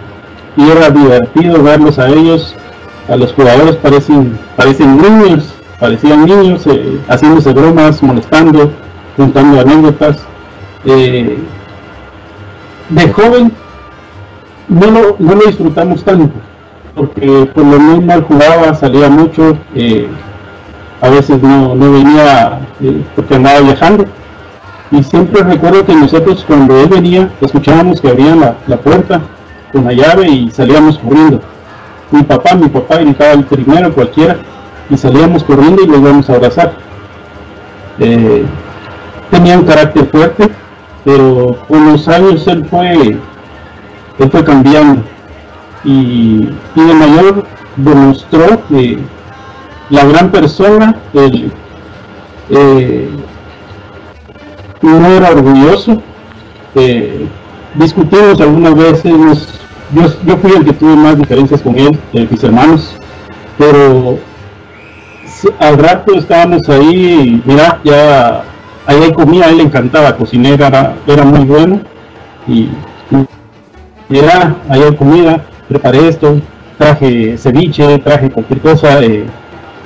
y 0.60 0.70
era 0.70 0.90
divertido 0.90 1.64
verlos 1.64 2.00
a 2.00 2.10
ellos, 2.10 2.54
a 3.08 3.16
los 3.16 3.34
jugadores 3.34 3.76
parecen, 3.78 4.38
parecen 4.56 4.98
niños, 4.98 5.54
parecían 5.80 6.26
niños, 6.26 6.66
eh, 6.68 7.00
haciéndose 7.08 7.54
bromas, 7.54 8.04
molestando, 8.04 8.72
contando 9.16 9.62
anécdotas. 9.62 10.18
Eh, 10.86 11.38
de 12.90 13.14
joven 13.14 13.52
no 14.68 15.36
lo, 15.36 15.46
disfrutamos 15.46 16.04
tanto, 16.04 16.34
porque 16.96 17.50
por 17.54 17.66
lo 17.66 17.80
menos 17.80 18.24
jugaba, 18.26 18.74
salía 18.74 19.10
mucho, 19.10 19.58
eh, 19.76 20.08
a 21.02 21.10
veces 21.10 21.42
no, 21.42 21.76
no 21.76 21.92
venía 21.92 22.60
porque 23.16 23.36
andaba 23.36 23.62
viajando. 23.62 24.06
Y 24.92 25.04
siempre 25.04 25.44
recuerdo 25.44 25.86
que 25.86 25.94
nosotros 25.94 26.44
cuando 26.48 26.80
él 26.80 26.90
venía, 26.90 27.30
escuchábamos 27.42 28.02
que 28.02 28.10
abrían 28.10 28.40
la, 28.40 28.56
la 28.68 28.78
puerta 28.78 29.22
con 29.72 29.86
la 29.86 29.94
llave 29.94 30.28
y 30.28 30.52
salíamos 30.52 30.98
corriendo. 30.98 31.42
Mi 32.12 32.24
papá, 32.24 32.56
mi 32.56 32.70
papá 32.70 32.98
gritaba 32.98 33.34
el 33.34 33.46
primero, 33.46 33.94
cualquiera, 33.94 34.38
y 34.90 34.98
salíamos 34.98 35.44
corriendo 35.44 35.84
y 35.84 35.88
lo 35.88 35.98
íbamos 35.98 36.30
a 36.30 36.36
abrazar. 36.36 36.74
Eh, 38.00 38.46
tenía 39.30 39.58
un 39.58 39.66
carácter 39.66 40.08
fuerte, 40.08 40.50
pero 41.04 41.60
con 41.68 41.92
los 41.92 42.08
años 42.08 42.48
él 42.48 42.66
fue, 42.66 42.94
él 44.20 44.32
fue 44.32 44.44
cambiando 44.44 45.04
y, 45.84 46.50
y 46.76 46.82
de 46.82 46.94
mayor 46.94 47.46
demostró 47.76 48.62
que 48.68 49.00
la 49.90 50.06
gran 50.06 50.32
persona, 50.32 50.96
él, 51.14 51.52
eh, 52.50 53.10
no 54.82 55.06
era 55.08 55.32
orgulloso, 55.32 56.02
eh, 56.76 57.28
discutimos 57.76 58.40
algunas 58.40 58.76
veces, 58.76 59.14
yo, 59.94 60.04
yo 60.26 60.38
fui 60.38 60.52
el 60.52 60.66
que 60.66 60.74
tuve 60.74 60.96
más 60.96 61.18
diferencias 61.18 61.62
con 61.62 61.78
él, 61.78 61.98
de 62.14 62.28
mis 62.30 62.44
hermanos, 62.44 62.96
pero 63.58 64.20
al 65.60 65.78
rato 65.78 66.16
estábamos 66.16 66.68
ahí, 66.70 67.42
mira, 67.46 67.80
ya 67.84 68.44
ahí 68.86 69.12
comida, 69.14 69.46
a 69.46 69.50
él 69.50 69.58
le 69.58 69.64
encantaba 69.64 70.16
cocinar, 70.16 70.54
era, 70.54 70.96
era 71.06 71.24
muy 71.24 71.46
bueno, 71.46 71.82
y, 72.48 72.70
era, 74.10 74.56
ahí 74.70 74.82
hay 74.82 74.96
comida, 74.96 75.42
preparé 75.68 76.08
esto, 76.08 76.42
traje 76.78 77.38
ceviche, 77.38 78.00
traje 78.00 78.32
cualquier 78.32 78.60
cosa, 78.60 79.02
eh, 79.02 79.26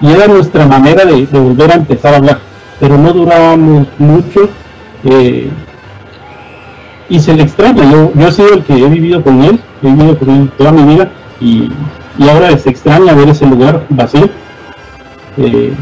y 0.01 0.11
era 0.11 0.27
nuestra 0.27 0.65
manera 0.65 1.05
de, 1.05 1.25
volver 1.25 1.71
a 1.71 1.75
empezar 1.75 2.13
a 2.13 2.17
hablar, 2.17 2.39
pero 2.79 2.97
no 2.97 3.11
durábamos 3.11 3.87
mucho, 3.99 4.49
eh, 5.03 5.49
y 7.09 7.19
se 7.19 7.33
le 7.35 7.43
extraña, 7.43 7.83
yo, 7.91 8.11
yo 8.15 8.27
he 8.27 8.31
sido 8.31 8.53
el 8.53 8.63
que 8.63 8.73
he 8.73 8.87
vivido 8.87 9.21
con 9.21 9.43
él, 9.43 9.59
he 9.81 9.87
vivido 9.87 10.17
con 10.17 10.29
él 10.29 10.51
toda 10.57 10.71
mi 10.71 10.83
vida 10.95 11.09
y, 11.39 11.69
ahora 12.29 12.57
se 12.57 12.69
extraña 12.69 13.13
ver 13.13 13.29
ese 13.29 13.45
lugar 13.45 13.85
vacío. 13.89 14.29
Eh, 15.37 15.73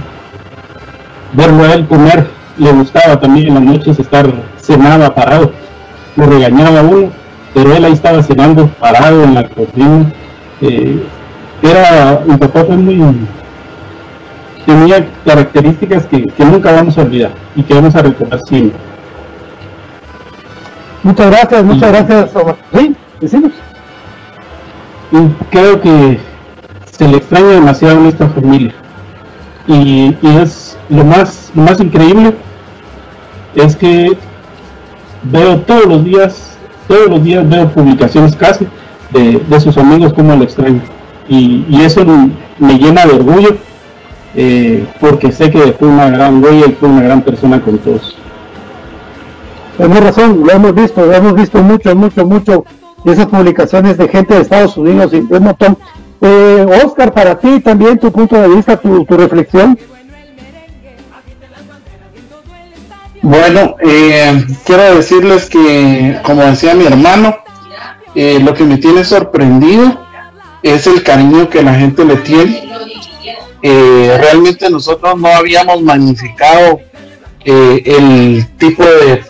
verlo 1.34 1.64
a 1.64 1.74
él 1.74 1.88
comer, 1.88 2.28
le 2.58 2.72
gustaba 2.72 3.20
también 3.20 3.50
en 3.50 3.54
las 3.56 3.64
noches 3.64 4.00
estar 4.00 4.32
cenaba 4.58 5.14
parado, 5.14 5.52
lo 6.16 6.26
regañaba 6.26 6.82
uno, 6.82 7.10
pero 7.54 7.76
él 7.76 7.86
ahí 7.86 7.94
estaba 7.94 8.24
cenando 8.24 8.68
parado 8.80 9.24
en 9.24 9.34
la 9.34 9.48
cocina. 9.48 10.12
Eh, 10.62 11.04
era, 11.64 12.22
mi 12.26 12.38
papá 12.38 12.64
fue 12.66 12.78
muy, 12.78 13.00
tenía 14.66 15.06
características 15.26 16.06
que, 16.06 16.26
que 16.26 16.46
nunca 16.46 16.72
vamos 16.72 16.98
a 16.98 17.02
olvidar 17.02 17.32
y 17.56 17.64
que 17.64 17.74
vamos 17.74 17.96
a 17.96 18.02
recordar 18.02 18.40
siempre. 18.48 18.80
Muchas 21.04 21.32
gracias, 21.32 21.64
muchas 21.64 21.92
gracias. 21.92 22.30
Sí, 22.74 22.96
decimos. 23.20 23.52
creo 25.50 25.82
que 25.82 26.20
se 26.92 27.08
le 27.08 27.18
extraña 27.18 27.48
demasiado 27.48 27.98
a 27.98 28.02
nuestra 28.02 28.30
familia. 28.30 28.74
Y, 29.68 30.16
es 30.24 30.78
lo 30.90 31.04
más, 31.04 31.52
lo 31.56 31.64
más 31.64 31.80
increíble 31.80 32.34
es 33.56 33.76
que 33.76 34.18
veo 35.24 35.60
todos 35.62 35.86
los 35.86 36.04
días, 36.04 36.58
todos 36.88 37.08
los 37.08 37.24
días 37.24 37.48
veo 37.48 37.70
publicaciones 37.70 38.36
casi 38.36 38.68
de, 39.12 39.60
sus 39.60 39.78
amigos 39.78 40.14
como 40.14 40.36
lo 40.36 40.44
extraño. 40.44 40.82
Y, 41.28 41.66
eso 41.82 42.04
me 42.60 42.78
llena 42.78 43.06
de 43.06 43.14
orgullo 43.14 43.58
eh, 44.36 44.86
porque 45.00 45.32
sé 45.32 45.50
que 45.50 45.74
fue 45.74 45.88
una 45.88 46.10
gran 46.10 46.44
huella 46.44 46.68
y 46.68 46.72
fue 46.74 46.90
una 46.90 47.02
gran 47.02 47.22
persona 47.22 47.62
con 47.62 47.78
todos. 47.80 48.16
Tenemos 49.78 50.04
razón, 50.04 50.44
lo 50.46 50.52
hemos 50.52 50.76
visto, 50.76 51.06
lo 51.06 51.14
hemos 51.14 51.34
visto 51.34 51.62
mucho, 51.62 51.96
mucho, 51.96 52.26
mucho 52.26 52.66
de 53.04 53.14
esas 53.14 53.26
publicaciones 53.28 53.98
de 53.98 54.08
gente 54.08 54.36
de 54.36 54.42
Estados 54.42 54.78
Unidos 54.78 55.14
y 55.14 55.18
un 55.18 55.44
montón. 55.44 55.78
Eh, 56.24 56.66
Oscar, 56.86 57.12
para 57.14 57.40
ti 57.40 57.60
también 57.62 57.98
tu 57.98 58.12
punto 58.12 58.40
de 58.40 58.48
vista, 58.48 58.78
tu, 58.78 59.04
reflexión. 59.06 59.78
Bueno, 63.24 63.76
eh, 63.84 64.46
quiero 64.64 64.96
decirles 64.96 65.50
que, 65.50 66.20
como 66.24 66.44
decía 66.44 66.76
mi 66.76 66.86
hermano, 66.86 67.38
eh, 68.14 68.40
lo 68.40 68.54
que 68.54 68.64
me 68.64 68.78
tiene 68.78 69.04
sorprendido 69.04 70.00
es 70.62 70.86
el 70.86 71.02
cariño 71.02 71.50
que 71.50 71.64
la 71.64 71.74
gente 71.74 72.06
le 72.06 72.18
tiene. 72.18 72.70
realmente 73.64 74.70
nosotros 74.70 75.20
no 75.20 75.28
habíamos 75.28 75.82
magnificado 75.82 76.80
el 77.44 78.48
tipo 78.58 78.84
de 78.84 79.24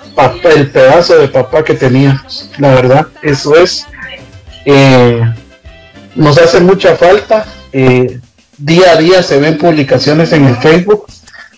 el 0.55 0.69
pedazo 0.69 1.17
de 1.17 1.29
papá 1.29 1.63
que 1.63 1.73
tenía, 1.73 2.23
la 2.57 2.75
verdad, 2.75 3.07
eso 3.23 3.55
es. 3.55 3.87
Nos 6.15 6.37
hace 6.37 6.59
mucha 6.59 6.95
falta. 6.95 7.45
Eh, 7.73 8.19
día 8.57 8.91
a 8.91 8.97
día 8.97 9.23
se 9.23 9.39
ven 9.39 9.57
publicaciones 9.57 10.31
en 10.33 10.45
el 10.45 10.55
Facebook 10.57 11.05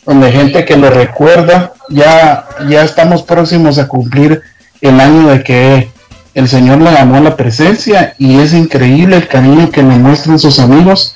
donde 0.05 0.31
gente 0.31 0.65
que 0.65 0.77
lo 0.77 0.89
recuerda, 0.89 1.73
ya, 1.89 2.45
ya 2.67 2.83
estamos 2.83 3.23
próximos 3.23 3.77
a 3.77 3.87
cumplir 3.87 4.41
el 4.81 4.99
año 4.99 5.29
de 5.29 5.43
que 5.43 5.89
el 6.33 6.49
Señor 6.49 6.81
le 6.81 6.91
ganó 6.91 7.21
la 7.21 7.37
presencia 7.37 8.15
y 8.17 8.39
es 8.39 8.53
increíble 8.53 9.15
el 9.15 9.27
cariño 9.27 9.69
que 9.71 9.83
le 9.83 9.97
muestran 9.97 10.39
sus 10.39 10.59
amigos. 10.59 11.15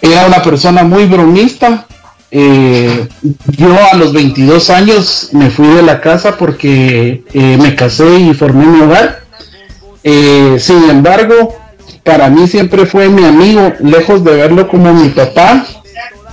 Era 0.00 0.26
una 0.26 0.42
persona 0.42 0.82
muy 0.82 1.06
bromista, 1.06 1.86
eh, 2.34 3.08
yo 3.46 3.76
a 3.92 3.94
los 3.96 4.14
22 4.14 4.70
años 4.70 5.28
me 5.32 5.50
fui 5.50 5.68
de 5.68 5.82
la 5.82 6.00
casa 6.00 6.38
porque 6.38 7.22
eh, 7.32 7.58
me 7.60 7.74
casé 7.74 8.18
y 8.18 8.34
formé 8.34 8.66
mi 8.66 8.80
hogar. 8.80 9.22
Eh, 10.02 10.56
sin 10.58 10.88
embargo, 10.90 11.54
para 12.04 12.28
mí 12.28 12.46
siempre 12.46 12.86
fue 12.86 13.08
mi 13.08 13.24
amigo, 13.24 13.72
lejos 13.80 14.24
de 14.24 14.32
verlo 14.32 14.68
como 14.68 14.92
mi 14.92 15.08
papá 15.10 15.64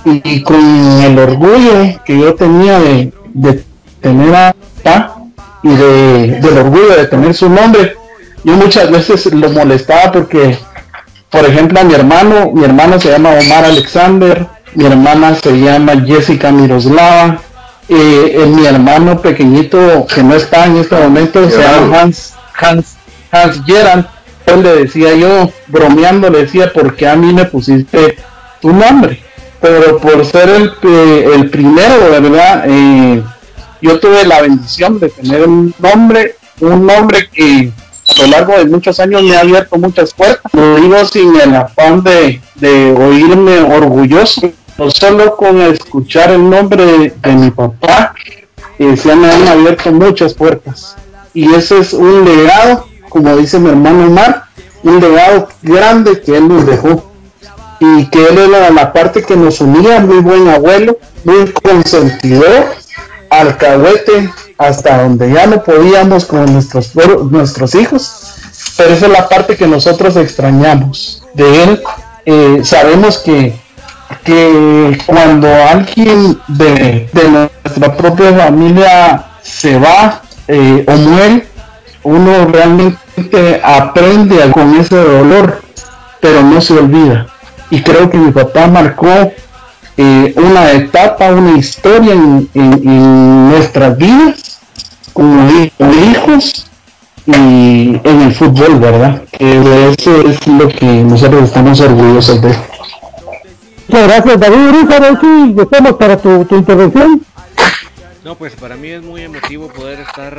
y, 0.04 0.42
con 0.42 0.56
el 1.02 1.18
orgullo 1.18 2.00
que 2.04 2.18
yo 2.18 2.34
tenía 2.34 2.78
de, 2.80 3.64
tener 4.00 4.34
a 4.34 4.54
papá 4.82 5.16
y 5.62 5.68
de, 5.68 6.40
del 6.40 6.58
orgullo 6.58 6.96
de 6.96 7.06
tener 7.06 7.34
su 7.34 7.48
nombre. 7.48 7.94
Yo 8.42 8.54
muchas 8.54 8.90
veces 8.90 9.26
lo 9.26 9.50
molestaba 9.50 10.10
porque, 10.10 10.58
por 11.28 11.44
ejemplo, 11.44 11.80
a 11.80 11.84
mi 11.84 11.94
hermano, 11.94 12.50
mi 12.52 12.64
hermano 12.64 12.98
se 12.98 13.10
llama 13.10 13.30
Omar 13.30 13.64
Alexander, 13.64 14.46
mi 14.74 14.86
hermana 14.86 15.34
se 15.36 15.52
llama 15.52 15.92
Jessica 16.04 16.50
Miroslava, 16.50 17.38
eh, 17.88 18.44
mi 18.48 18.66
hermano 18.66 19.20
pequeñito 19.20 20.06
que 20.06 20.22
no 20.22 20.34
está 20.34 20.66
en 20.66 20.76
este 20.76 20.96
momento 20.96 21.48
se 21.50 21.60
llama 21.60 22.00
Hans, 22.00 22.34
Hans, 22.54 22.96
Hans 23.30 23.62
Le 24.56 24.84
decía 24.84 25.14
yo, 25.14 25.50
bromeando, 25.68 26.28
le 26.30 26.42
decía, 26.42 26.72
porque 26.72 27.08
a 27.08 27.16
mí 27.16 27.32
me 27.32 27.44
pusiste 27.44 28.16
tu 28.60 28.72
nombre? 28.72 29.22
Pero 29.60 29.98
por 29.98 30.24
ser 30.24 30.48
el, 30.48 30.72
eh, 30.82 31.30
el 31.34 31.50
primero, 31.50 32.10
¿verdad? 32.10 32.64
Eh, 32.66 33.22
yo 33.82 34.00
tuve 34.00 34.24
la 34.24 34.42
bendición 34.42 34.98
de 34.98 35.08
tener 35.08 35.46
un 35.46 35.74
nombre, 35.78 36.36
un 36.60 36.86
nombre 36.86 37.28
que 37.32 37.70
a 38.08 38.22
lo 38.22 38.26
largo 38.28 38.58
de 38.58 38.64
muchos 38.66 38.98
años 39.00 39.22
me 39.22 39.36
ha 39.36 39.40
abierto 39.40 39.78
muchas 39.78 40.12
puertas. 40.12 40.52
Lo 40.52 40.76
digo 40.76 41.04
sin 41.04 41.38
el 41.38 41.54
afán 41.54 42.02
de, 42.02 42.40
de 42.56 42.92
oírme 42.92 43.60
orgulloso, 43.60 44.50
no 44.78 44.90
solo 44.90 45.36
con 45.36 45.60
escuchar 45.60 46.30
el 46.30 46.48
nombre 46.48 47.12
de, 47.14 47.32
mi 47.34 47.50
papá, 47.50 48.14
eh, 48.78 48.96
se 48.96 49.14
me 49.14 49.30
han 49.30 49.46
abierto 49.46 49.92
muchas 49.92 50.34
puertas. 50.34 50.96
Y 51.32 51.52
ese 51.54 51.78
es 51.78 51.92
un 51.92 52.24
legado, 52.24 52.86
como 53.10 53.36
dice 53.36 53.58
mi 53.58 53.68
hermano 53.68 54.06
Omar, 54.06 54.44
un 54.82 55.00
legado 55.00 55.48
grande 55.60 56.22
que 56.22 56.38
él 56.38 56.48
nos 56.48 56.64
dejó. 56.64 57.04
Y 57.80 58.06
que 58.06 58.26
él 58.26 58.38
era 58.38 58.70
la 58.70 58.92
parte 58.92 59.22
que 59.22 59.36
nos 59.36 59.60
unía, 59.60 60.00
muy 60.00 60.18
buen 60.18 60.48
abuelo, 60.48 60.98
muy 61.24 61.50
consentidor, 61.50 62.66
alcahuete, 63.30 64.30
hasta 64.58 65.02
donde 65.02 65.32
ya 65.32 65.46
no 65.46 65.62
podíamos 65.62 66.26
con 66.26 66.52
nuestros, 66.52 66.92
nuestros 67.30 67.74
hijos. 67.74 68.34
Pero 68.76 68.94
esa 68.94 69.06
es 69.06 69.12
la 69.12 69.28
parte 69.28 69.56
que 69.56 69.66
nosotros 69.66 70.16
extrañamos 70.16 71.22
de 71.34 71.62
él. 71.62 71.82
Eh, 72.26 72.60
sabemos 72.64 73.18
que, 73.18 73.58
que 74.24 74.98
cuando 75.06 75.48
alguien 75.48 76.38
de, 76.48 77.08
nuestra 77.14 77.96
propia 77.96 78.34
familia 78.34 79.24
se 79.42 79.78
va 79.78 80.20
eh, 80.48 80.84
o 80.86 80.92
muere, 80.92 81.46
uno 82.02 82.46
realmente 82.46 83.60
aprende 83.62 84.50
con 84.52 84.74
ese 84.76 84.96
dolor, 84.96 85.62
pero 86.20 86.42
no 86.42 86.60
se 86.60 86.74
olvida. 86.74 87.26
Y 87.70 87.82
creo 87.82 88.10
que 88.10 88.18
mi 88.18 88.32
papá 88.32 88.66
marcó 88.66 89.32
eh, 89.96 90.34
una 90.36 90.72
etapa, 90.72 91.30
una 91.30 91.58
historia 91.58 92.14
en, 92.14 92.48
en 92.54 93.50
nuestras 93.50 93.96
vidas 93.96 94.60
como 95.12 95.48
hijos 95.50 96.70
y 97.26 98.00
en 98.02 98.22
el 98.22 98.34
fútbol, 98.34 98.78
¿verdad? 98.80 99.22
Que 99.30 99.90
eso 99.90 100.22
es 100.22 100.46
lo 100.46 100.68
que 100.68 100.86
nosotros 100.86 101.44
estamos 101.44 101.80
orgullosos 101.80 102.40
de. 102.40 102.48
Muchas 103.88 104.08
gracias, 104.08 104.40
David. 104.40 104.56
Si 105.20 105.60
estamos 105.60 105.92
para 105.94 106.16
tu, 106.16 106.46
intervención. 106.50 107.22
No, 108.24 108.34
pues 108.34 108.54
para 108.54 108.76
mí 108.76 108.88
es 108.88 109.02
muy 109.02 109.22
emotivo 109.22 109.68
poder 109.68 110.00
estar 110.00 110.34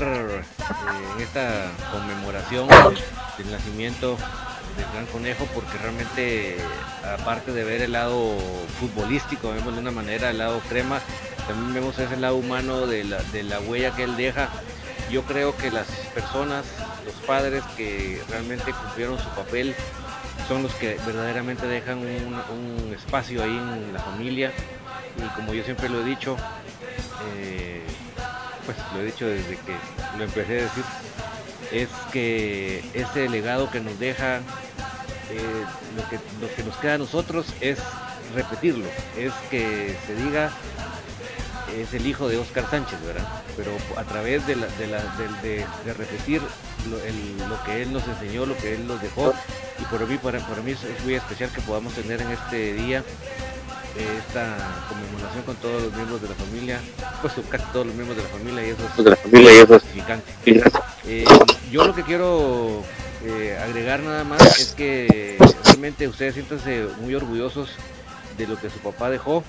en 1.16 1.22
esta 1.22 1.72
conmemoración 1.92 2.68
del 3.38 3.52
nacimiento 3.52 4.18
del 4.78 4.86
Gran 4.94 5.06
Conejo, 5.08 5.48
porque 5.54 5.78
realmente, 5.78 6.58
aparte 7.20 7.52
de 7.52 7.64
ver 7.64 7.82
el 7.82 7.92
lado 7.92 8.38
futbolístico, 8.80 9.52
vemos 9.52 9.74
de 9.74 9.82
una 9.82 9.92
manera 9.92 10.30
el 10.30 10.38
lado 10.38 10.60
crema, 10.70 11.00
también 11.48 11.74
vemos 11.74 12.00
ese 12.00 12.18
lado 12.18 12.38
humano 12.38 12.88
de 12.88 13.04
la, 13.04 13.22
de 13.24 13.44
la 13.44 13.60
huella 13.60 13.96
que 13.96 14.04
él 14.04 14.16
deja. 14.16 14.50
Yo 15.10 15.24
creo 15.24 15.56
que 15.58 15.72
las 15.72 15.88
personas, 16.14 16.66
los 17.06 17.16
padres 17.28 17.64
que 17.76 18.22
realmente 18.30 18.72
cumplieron 18.72 19.20
su 19.20 19.30
papel, 19.30 19.76
son 20.48 20.64
los 20.64 20.74
que 20.76 20.98
verdaderamente 21.06 21.66
dejan 21.68 22.00
un, 22.00 22.94
espacio 22.94 23.44
ahí 23.44 23.56
en 23.56 23.94
la 23.94 24.00
familia. 24.00 24.52
Y 25.18 25.28
como 25.36 25.54
yo 25.54 25.64
siempre 25.64 25.90
lo 25.90 26.02
he 26.02 26.04
dicho, 26.04 26.38
eh, 27.36 27.82
pues 28.66 28.78
lo 28.94 29.02
he 29.02 29.06
dicho 29.06 29.28
desde 29.28 29.58
que 29.58 29.76
lo 30.18 30.24
empecé 30.24 30.60
a 30.60 30.64
decir, 30.64 30.84
es 31.72 31.90
que 32.12 32.84
ese 32.94 33.30
legado 33.30 33.70
que 33.70 33.80
nos 33.80 33.98
deja, 34.00 34.38
eh, 34.38 35.66
lo, 35.96 36.10
que, 36.10 36.20
lo 36.40 36.54
que 36.56 36.64
nos 36.64 36.76
queda 36.78 36.96
a 36.96 36.98
nosotros 36.98 37.54
es 37.62 37.80
repetirlo, 38.36 38.86
es 39.18 39.34
que 39.50 39.96
se 40.06 40.16
diga 40.16 40.52
es 41.78 41.94
el 41.94 42.06
hijo 42.06 42.28
de 42.28 42.38
Oscar 42.38 42.70
Sánchez, 42.70 43.00
¿verdad? 43.06 43.28
Pero 43.56 43.72
a 43.98 44.04
través 44.04 44.46
de, 44.46 44.56
la, 44.56 44.68
de, 44.68 44.88
la, 44.88 45.02
de, 45.42 45.66
de 45.86 45.94
repetir 45.94 46.42
lo, 46.90 47.02
el, 47.04 47.38
lo, 47.50 47.64
que 47.64 47.82
él 47.82 47.94
nos 47.94 48.08
enseñó, 48.08 48.46
lo 48.46 48.58
que 48.58 48.76
él 48.76 48.88
nos 48.88 49.02
dejó, 49.02 49.34
y 49.80 49.84
por 49.86 50.06
mí, 50.08 50.18
para, 50.18 50.40
para 50.40 50.62
mí 50.62 50.72
es, 50.72 51.04
muy 51.04 51.16
especial 51.16 51.50
que 51.52 51.62
podamos 51.62 51.94
tener 51.94 52.22
en 52.22 52.32
este 52.32 52.74
día 52.74 53.04
esta 53.98 54.58
conmemoración 54.88 55.44
con 55.46 55.56
todos 55.58 55.84
los 55.84 55.94
miembros 55.94 56.22
de 56.22 56.30
la 56.30 56.36
familia, 56.36 56.80
pues 57.22 57.34
casi 57.50 57.66
todos 57.72 57.88
los 57.88 57.96
miembros 57.96 58.18
de 58.18 58.24
la 58.24 58.30
familia, 58.30 58.68
y 58.68 58.70
eso 58.70 58.84
es, 58.86 59.04
de 59.04 59.10
la 59.10 59.16
familia 59.16 59.54
y 59.54 59.58
eso 59.58 59.76
es 59.76 59.84
eh, 61.06 61.26
yo 61.72 61.86
lo 61.86 61.96
que 61.96 62.04
quiero 62.04 62.84
eh, 63.26 63.58
agregar 63.62 64.02
nada 64.02 64.24
más 64.24 64.60
es 64.60 64.74
que 64.74 65.38
realmente 65.66 66.08
ustedes 66.08 66.36
siéntanse 66.36 66.88
muy 67.02 67.16
orgullosos 67.16 67.70
de 68.38 68.48
lo 68.48 68.56
que 68.58 68.70
su 68.70 68.80
papá 68.80 69.10
dejó, 69.10 69.44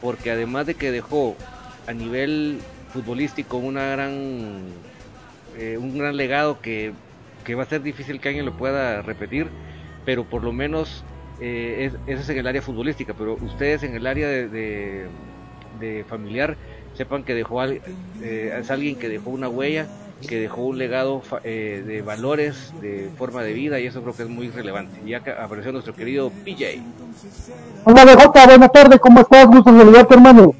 porque 0.00 0.30
además 0.30 0.66
de 0.66 0.74
que 0.74 0.90
dejó 0.90 1.36
a 1.86 1.92
nivel 1.92 2.60
futbolístico 2.92 3.56
una 3.56 3.86
gran, 3.86 4.60
eh, 5.56 5.76
un 5.78 5.98
gran 5.98 6.16
legado 6.16 6.60
que, 6.60 6.92
va 7.56 7.62
a 7.62 7.66
ser 7.66 7.82
difícil 7.82 8.20
que 8.20 8.28
alguien 8.28 8.46
lo 8.46 8.56
pueda 8.56 9.02
repetir, 9.02 9.48
pero 10.04 10.24
por 10.24 10.42
lo 10.42 10.52
menos 10.52 11.04
eh, 11.40 11.90
eso 12.06 12.22
es 12.22 12.28
en 12.28 12.38
el 12.38 12.46
área 12.46 12.62
futbolística, 12.62 13.14
pero 13.14 13.34
ustedes 13.34 13.82
en 13.82 13.94
el 13.94 14.06
área 14.06 14.28
de, 14.28 15.06
de, 15.80 16.04
familiar 16.08 16.56
sepan 16.96 17.24
que 17.24 17.34
dejó 17.34 17.62
eh, 17.64 17.80
es 18.60 18.70
alguien 18.70 18.96
que 18.96 19.08
dejó 19.08 19.30
una 19.30 19.48
huella, 19.48 19.86
que 20.28 20.38
dejó 20.38 20.62
un 20.62 20.78
legado 20.78 21.22
de 21.42 22.02
valores, 22.04 22.72
de 22.80 23.10
forma 23.18 23.42
de 23.42 23.52
vida 23.52 23.80
y 23.80 23.86
eso 23.86 24.02
creo 24.02 24.14
que 24.14 24.22
es 24.22 24.28
muy 24.28 24.50
relevante. 24.50 25.00
Ya 25.04 25.22
apareció 25.40 25.72
nuestro 25.72 25.94
querido 25.94 26.30
PJ. 26.44 26.80
Hola 27.84 28.04
BJ, 28.04 28.46
buenas 28.46 28.72
tardes, 28.72 29.00
¿cómo 29.00 29.20
estás? 29.20 29.46
Gusto 29.46 29.76
saludarte 29.76 30.14
hermano. 30.14 30.54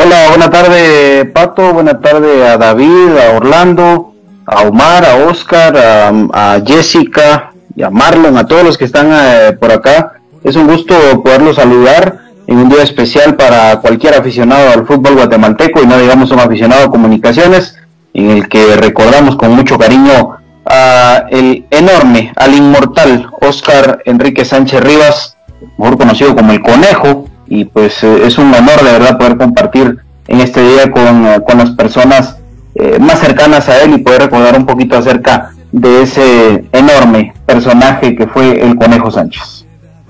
Hola, 0.00 0.28
buena 0.28 0.48
tarde 0.48 1.24
Pato, 1.24 1.72
buena 1.72 1.98
tarde 1.98 2.46
a 2.46 2.56
David, 2.56 3.16
a 3.16 3.36
Orlando, 3.36 4.14
a 4.46 4.62
Omar, 4.62 5.04
a 5.04 5.16
Oscar, 5.26 5.76
a, 5.76 6.60
Jessica 6.64 7.52
y 7.78 7.84
a 7.84 8.44
todos 8.44 8.64
los 8.64 8.76
que 8.76 8.86
están 8.86 9.08
eh, 9.12 9.52
por 9.52 9.70
acá. 9.70 10.14
Es 10.42 10.56
un 10.56 10.66
gusto 10.66 10.94
poderlos 11.22 11.56
saludar 11.56 12.18
en 12.48 12.58
un 12.58 12.68
día 12.68 12.82
especial 12.82 13.36
para 13.36 13.76
cualquier 13.80 14.14
aficionado 14.14 14.72
al 14.72 14.84
fútbol 14.84 15.14
guatemalteco 15.14 15.80
y 15.82 15.86
no 15.86 15.96
digamos 15.96 16.32
un 16.32 16.40
aficionado 16.40 16.86
a 16.86 16.90
comunicaciones, 16.90 17.76
en 18.14 18.30
el 18.30 18.48
que 18.48 18.74
recordamos 18.74 19.36
con 19.36 19.52
mucho 19.52 19.78
cariño 19.78 20.38
a 20.66 21.26
el 21.30 21.66
enorme, 21.70 22.32
al 22.34 22.54
inmortal 22.54 23.30
Oscar 23.40 24.02
Enrique 24.04 24.44
Sánchez 24.44 24.80
Rivas, 24.82 25.36
mejor 25.76 25.98
conocido 25.98 26.34
como 26.34 26.50
el 26.52 26.60
Conejo, 26.60 27.28
y 27.46 27.64
pues 27.66 28.02
eh, 28.02 28.22
es 28.24 28.38
un 28.38 28.52
honor 28.52 28.82
de 28.82 28.92
verdad 28.92 29.18
poder 29.18 29.36
compartir 29.36 29.98
en 30.26 30.40
este 30.40 30.62
día 30.62 30.90
con, 30.90 31.26
eh, 31.26 31.40
las 31.56 31.70
personas 31.70 32.34
más 33.00 33.18
cercanas 33.18 33.68
a 33.68 33.82
él 33.82 33.94
y 33.94 33.98
poder 33.98 34.22
recordar 34.22 34.56
un 34.56 34.64
poquito 34.64 34.96
acerca 34.96 35.50
de 35.72 36.02
ese 36.02 36.64
enorme 36.72 37.34
personaje 37.46 38.16
que 38.16 38.26
fue 38.26 38.60
el 38.60 38.76
Conejo 38.76 39.10
Sánchez. 39.10 39.66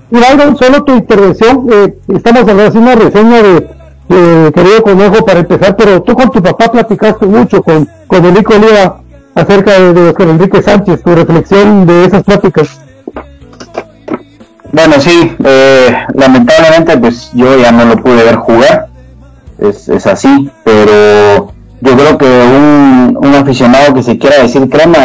Mira, 0.09 0.27
solo 0.55 0.83
tu 0.83 0.93
intervención, 0.95 1.67
estamos 2.07 2.41
haciendo 2.41 2.79
una 2.79 2.95
reseña 2.95 3.41
de, 3.43 4.51
querido 4.53 4.81
Conejo 4.83 5.25
para 5.25 5.41
empezar, 5.41 5.75
pero 5.75 6.01
tú 6.01 6.15
con 6.15 6.31
tu 6.31 6.41
papá 6.41 6.71
platicaste 6.71 7.25
mucho 7.25 7.61
con, 7.61 7.87
con 8.07 8.25
Enrique 8.25 8.55
Oliva 8.55 9.01
acerca 9.35 9.79
de, 9.79 9.93
de 9.93 10.13
Enrique 10.17 10.61
Sánchez, 10.63 11.03
tu 11.03 11.13
reflexión 11.13 11.85
de 11.85 12.05
esas 12.05 12.23
pláticas. 12.23 12.79
Bueno, 14.71 14.95
sí, 14.99 15.35
eh, 15.43 15.95
lamentablemente 16.13 16.97
pues 16.97 17.31
yo 17.33 17.57
ya 17.57 17.71
no 17.71 17.85
lo 17.85 17.97
pude 17.97 18.23
ver 18.23 18.35
jugar, 18.35 18.87
es, 19.59 19.89
es 19.89 20.07
así, 20.07 20.49
pero 20.63 21.53
yo 21.81 21.95
creo 21.95 22.17
que 22.17 22.25
un, 22.25 23.17
un, 23.21 23.35
aficionado 23.35 23.93
que 23.93 24.03
se 24.03 24.17
quiera 24.17 24.41
decir 24.41 24.67
crema 24.69 24.99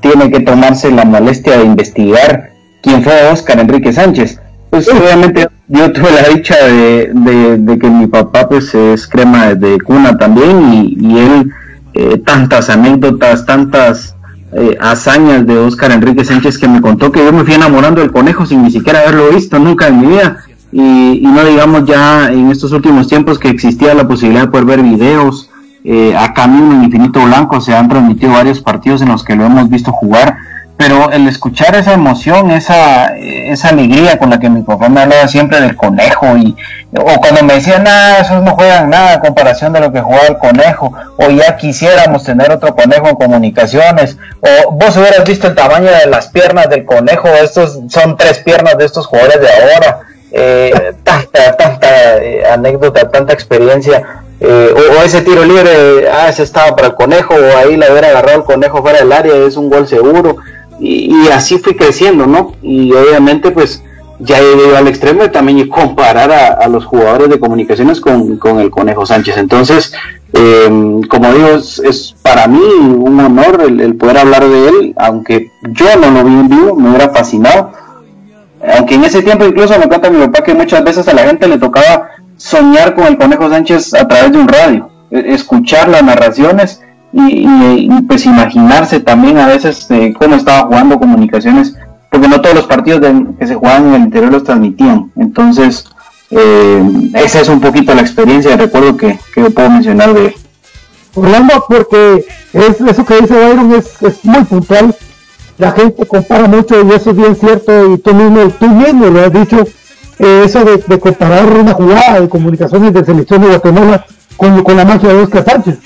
tiene 0.00 0.30
que 0.30 0.40
tomarse 0.40 0.90
la 0.90 1.04
molestia 1.04 1.58
de 1.58 1.64
investigar 1.64 2.50
quién 2.82 3.02
fue 3.02 3.30
Oscar 3.30 3.60
Enrique 3.60 3.92
Sánchez. 3.92 4.40
Pues 4.70 4.88
obviamente 4.88 5.48
yo 5.68 5.92
tuve 5.92 6.10
la 6.10 6.28
dicha 6.28 6.56
de, 6.66 7.12
de, 7.58 7.78
que 7.78 7.88
mi 7.88 8.06
papá 8.06 8.48
pues 8.48 8.74
es 8.74 9.06
crema 9.06 9.54
de 9.54 9.78
cuna 9.80 10.16
también 10.16 10.72
y, 10.72 10.96
y 11.00 11.18
él 11.18 11.52
eh, 11.94 12.18
tantas 12.18 12.68
anécdotas, 12.68 13.46
tantas 13.46 14.16
eh, 14.52 14.76
hazañas 14.80 15.46
de 15.46 15.56
Oscar 15.56 15.92
Enrique 15.92 16.24
Sánchez 16.24 16.58
que 16.58 16.68
me 16.68 16.82
contó 16.82 17.10
que 17.10 17.24
yo 17.24 17.32
me 17.32 17.44
fui 17.44 17.54
enamorando 17.54 18.00
del 18.00 18.12
conejo 18.12 18.44
sin 18.44 18.62
ni 18.62 18.70
siquiera 18.70 19.00
haberlo 19.00 19.30
visto 19.30 19.58
nunca 19.58 19.88
en 19.88 20.00
mi 20.00 20.06
vida. 20.08 20.44
Y, 20.72 21.22
no 21.22 21.42
digamos 21.44 21.86
ya 21.86 22.28
en 22.30 22.50
estos 22.50 22.72
últimos 22.72 23.08
tiempos 23.08 23.38
que 23.38 23.48
existía 23.48 23.94
la 23.94 24.06
posibilidad 24.06 24.42
de 24.42 24.48
poder 24.48 24.66
ver 24.66 24.82
videos. 24.82 25.48
Eh, 25.88 26.16
acá 26.16 26.48
mismo 26.48 26.72
en 26.72 26.82
Infinito 26.84 27.20
Blanco 27.20 27.60
se 27.60 27.72
han 27.72 27.88
transmitido 27.88 28.32
varios 28.32 28.60
partidos 28.60 29.02
en 29.02 29.08
los 29.08 29.22
que 29.22 29.36
lo 29.36 29.46
hemos 29.46 29.68
visto 29.70 29.92
jugar. 29.92 30.36
pero 30.76 31.10
el 31.10 31.26
escuchar 31.26 31.74
esa 31.74 31.94
emoción, 31.94 32.50
esa, 32.50 33.16
esa 33.16 33.70
alegría 33.70 34.18
con 34.18 34.28
la 34.28 34.38
que 34.38 34.50
mi 34.50 34.62
papá 34.62 34.88
me 34.88 35.00
hablaba 35.00 35.26
siempre 35.26 35.60
del 35.60 35.74
conejo, 35.74 36.36
y, 36.36 36.54
o 36.92 37.18
cuando 37.18 37.42
me 37.44 37.54
decía, 37.54 37.78
nada, 37.78 38.18
esos 38.18 38.42
no 38.42 38.54
juegan 38.54 38.90
nada 38.90 39.14
en 39.14 39.20
comparación 39.20 39.72
de 39.72 39.80
lo 39.80 39.90
que 39.92 40.02
jugaba 40.02 40.26
el 40.26 40.36
conejo, 40.36 40.92
o 41.16 41.30
ya 41.30 41.56
quisiéramos 41.56 42.24
tener 42.24 42.50
otro 42.52 42.74
conejo 42.74 43.08
en 43.08 43.16
comunicaciones, 43.16 44.18
o 44.40 44.72
vos 44.72 44.96
hubieras 44.98 45.24
visto 45.24 45.46
el 45.46 45.54
tamaño 45.54 45.88
de 45.90 46.10
las 46.10 46.28
piernas 46.28 46.68
del 46.68 46.84
conejo, 46.84 47.28
estos 47.28 47.78
son 47.88 48.16
tres 48.18 48.40
piernas 48.40 48.76
de 48.76 48.84
estos 48.84 49.06
jugadores 49.06 49.40
de 49.40 49.48
ahora, 49.48 50.00
eh, 50.32 50.92
tanta, 51.02 51.56
tanta 51.56 52.22
eh, 52.22 52.44
anécdota, 52.46 53.08
tanta 53.10 53.32
experiencia. 53.32 54.22
Eh, 54.40 54.74
o, 54.74 55.02
ese 55.02 55.22
tiro 55.22 55.44
libre, 55.44 56.10
ah, 56.10 56.28
ese 56.28 56.42
estaba 56.42 56.76
para 56.76 56.88
el 56.88 56.94
conejo, 56.94 57.34
o 57.34 57.56
ahí 57.56 57.76
le 57.76 57.90
hubiera 57.90 58.08
agarrado 58.08 58.38
el 58.38 58.44
conejo 58.44 58.82
fuera 58.82 58.98
del 58.98 59.12
área, 59.12 59.34
es 59.34 59.56
un 59.56 59.70
gol 59.70 59.88
seguro 59.88 60.36
y, 60.78 61.28
así 61.28 61.58
fui 61.58 61.74
creciendo, 61.74 62.26
¿no? 62.26 62.52
Y 62.62 62.92
obviamente 62.92 63.50
pues 63.50 63.82
ya 64.18 64.40
ido 64.40 64.76
al 64.76 64.88
extremo 64.88 65.22
de 65.22 65.28
también 65.28 65.68
comparar 65.68 66.30
a, 66.32 66.66
los 66.68 66.84
jugadores 66.86 67.28
de 67.28 67.38
comunicaciones 67.38 68.00
con, 68.00 68.38
el 68.60 68.70
Conejo 68.70 69.04
Sánchez. 69.04 69.36
Entonces, 69.36 69.92
eh, 70.32 71.00
como 71.08 71.32
digo, 71.32 71.48
es, 71.48 72.14
para 72.22 72.46
mí 72.46 72.58
un 72.58 73.20
honor 73.20 73.62
el, 73.62 73.94
poder 73.96 74.18
hablar 74.18 74.48
de 74.48 74.68
él, 74.68 74.94
aunque 74.96 75.50
yo 75.62 75.96
no 75.96 76.10
lo 76.10 76.24
vi 76.24 76.32
en 76.32 76.48
vivo, 76.48 76.76
me 76.76 76.90
hubiera 76.90 77.10
fascinado. 77.10 77.72
Aunque 78.74 78.94
en 78.94 79.04
ese 79.04 79.22
tiempo 79.22 79.44
incluso 79.44 79.78
me 79.78 79.86
cuenta 79.86 80.10
mi 80.10 80.18
papá 80.26 80.42
que 80.42 80.54
muchas 80.54 80.82
veces 80.82 81.06
a 81.08 81.14
la 81.14 81.22
gente 81.22 81.46
le 81.48 81.58
tocaba 81.58 82.10
soñar 82.36 82.94
con 82.94 83.06
el 83.06 83.16
Conejo 83.16 83.48
Sánchez 83.48 83.94
a 83.94 84.06
través 84.06 84.32
de 84.32 84.38
un 84.38 84.48
radio, 84.48 84.90
e, 85.10 85.34
escuchar 85.34 85.88
las 85.88 86.02
narraciones 86.02 86.82
y, 87.12 87.88
pues 88.02 88.26
imaginarse 88.26 89.00
también 89.00 89.38
a 89.38 89.46
veces 89.46 89.90
eh, 89.90 90.12
cómo 90.18 90.34
estaba 90.34 90.66
jugando 90.66 90.98
comunicaciones, 90.98 91.74
porque 92.10 92.28
no 92.28 92.40
todos 92.42 92.56
los 92.56 92.66
partidos 92.66 93.00
que 93.38 93.46
se 93.46 93.54
jugaban 93.54 93.88
en 93.88 93.94
el 93.94 94.02
interior 94.02 94.32
los 94.32 94.44
transmitían. 94.44 95.10
Entonces, 95.16 95.86
eh, 96.30 97.10
esa 97.14 97.40
es 97.40 97.48
un 97.48 97.60
poquito 97.60 97.94
la 97.94 98.02
experiencia 98.02 98.50
de 98.50 98.64
recuerdo 98.64 98.96
que, 98.96 99.18
que 99.34 99.50
puedo 99.50 99.70
mencionar 99.70 100.12
de. 100.12 100.34
Orlando, 101.14 101.64
porque 101.66 102.26
es, 102.52 102.78
eso 102.78 103.04
que 103.06 103.20
dice 103.22 103.34
Byron 103.34 103.72
es 103.72 104.24
muy 104.24 104.44
puntual. 104.44 104.94
La 105.58 105.72
gente 105.72 106.06
compara 106.06 106.46
mucho 106.46 106.80
y 106.82 106.92
eso 106.92 107.10
es 107.10 107.16
bien 107.16 107.34
cierto 107.34 107.94
y 107.94 107.98
tú 107.98 108.14
mismo, 108.14 108.50
tú 108.58 108.68
mismo 108.68 109.06
lo 109.06 109.24
has 109.24 109.32
dicho, 109.32 109.66
eh, 110.18 110.42
eso 110.44 110.64
de, 110.64 110.78
de, 110.78 111.00
comparar 111.00 111.46
una 111.46 111.72
jugada 111.72 112.20
de 112.20 112.28
comunicaciones 112.28 112.92
de 112.92 113.04
selección 113.04 113.40
de 113.40 113.48
Guatemala 113.48 114.06
con, 114.36 114.62
con 114.62 114.76
la 114.76 114.84
magia 114.84 115.08
de 115.08 115.22
Oscar 115.22 115.44
Sánchez. 115.44 115.78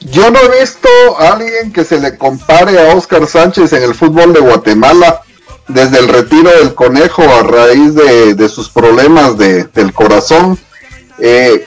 Yo 0.00 0.30
no 0.30 0.38
he 0.40 0.60
visto 0.60 0.88
a 1.18 1.32
alguien 1.32 1.72
que 1.72 1.84
se 1.84 2.00
le 2.00 2.16
compare 2.16 2.78
a 2.80 2.94
Oscar 2.94 3.26
Sánchez 3.26 3.72
en 3.72 3.82
el 3.82 3.94
fútbol 3.94 4.32
de 4.32 4.40
Guatemala 4.40 5.22
desde 5.68 5.98
el 5.98 6.08
retiro 6.08 6.50
del 6.50 6.74
conejo 6.74 7.22
a 7.22 7.42
raíz 7.42 7.94
de, 7.94 8.48
sus 8.48 8.70
problemas 8.70 9.36
del 9.36 9.92
corazón. 9.92 10.58
Eh, 11.18 11.64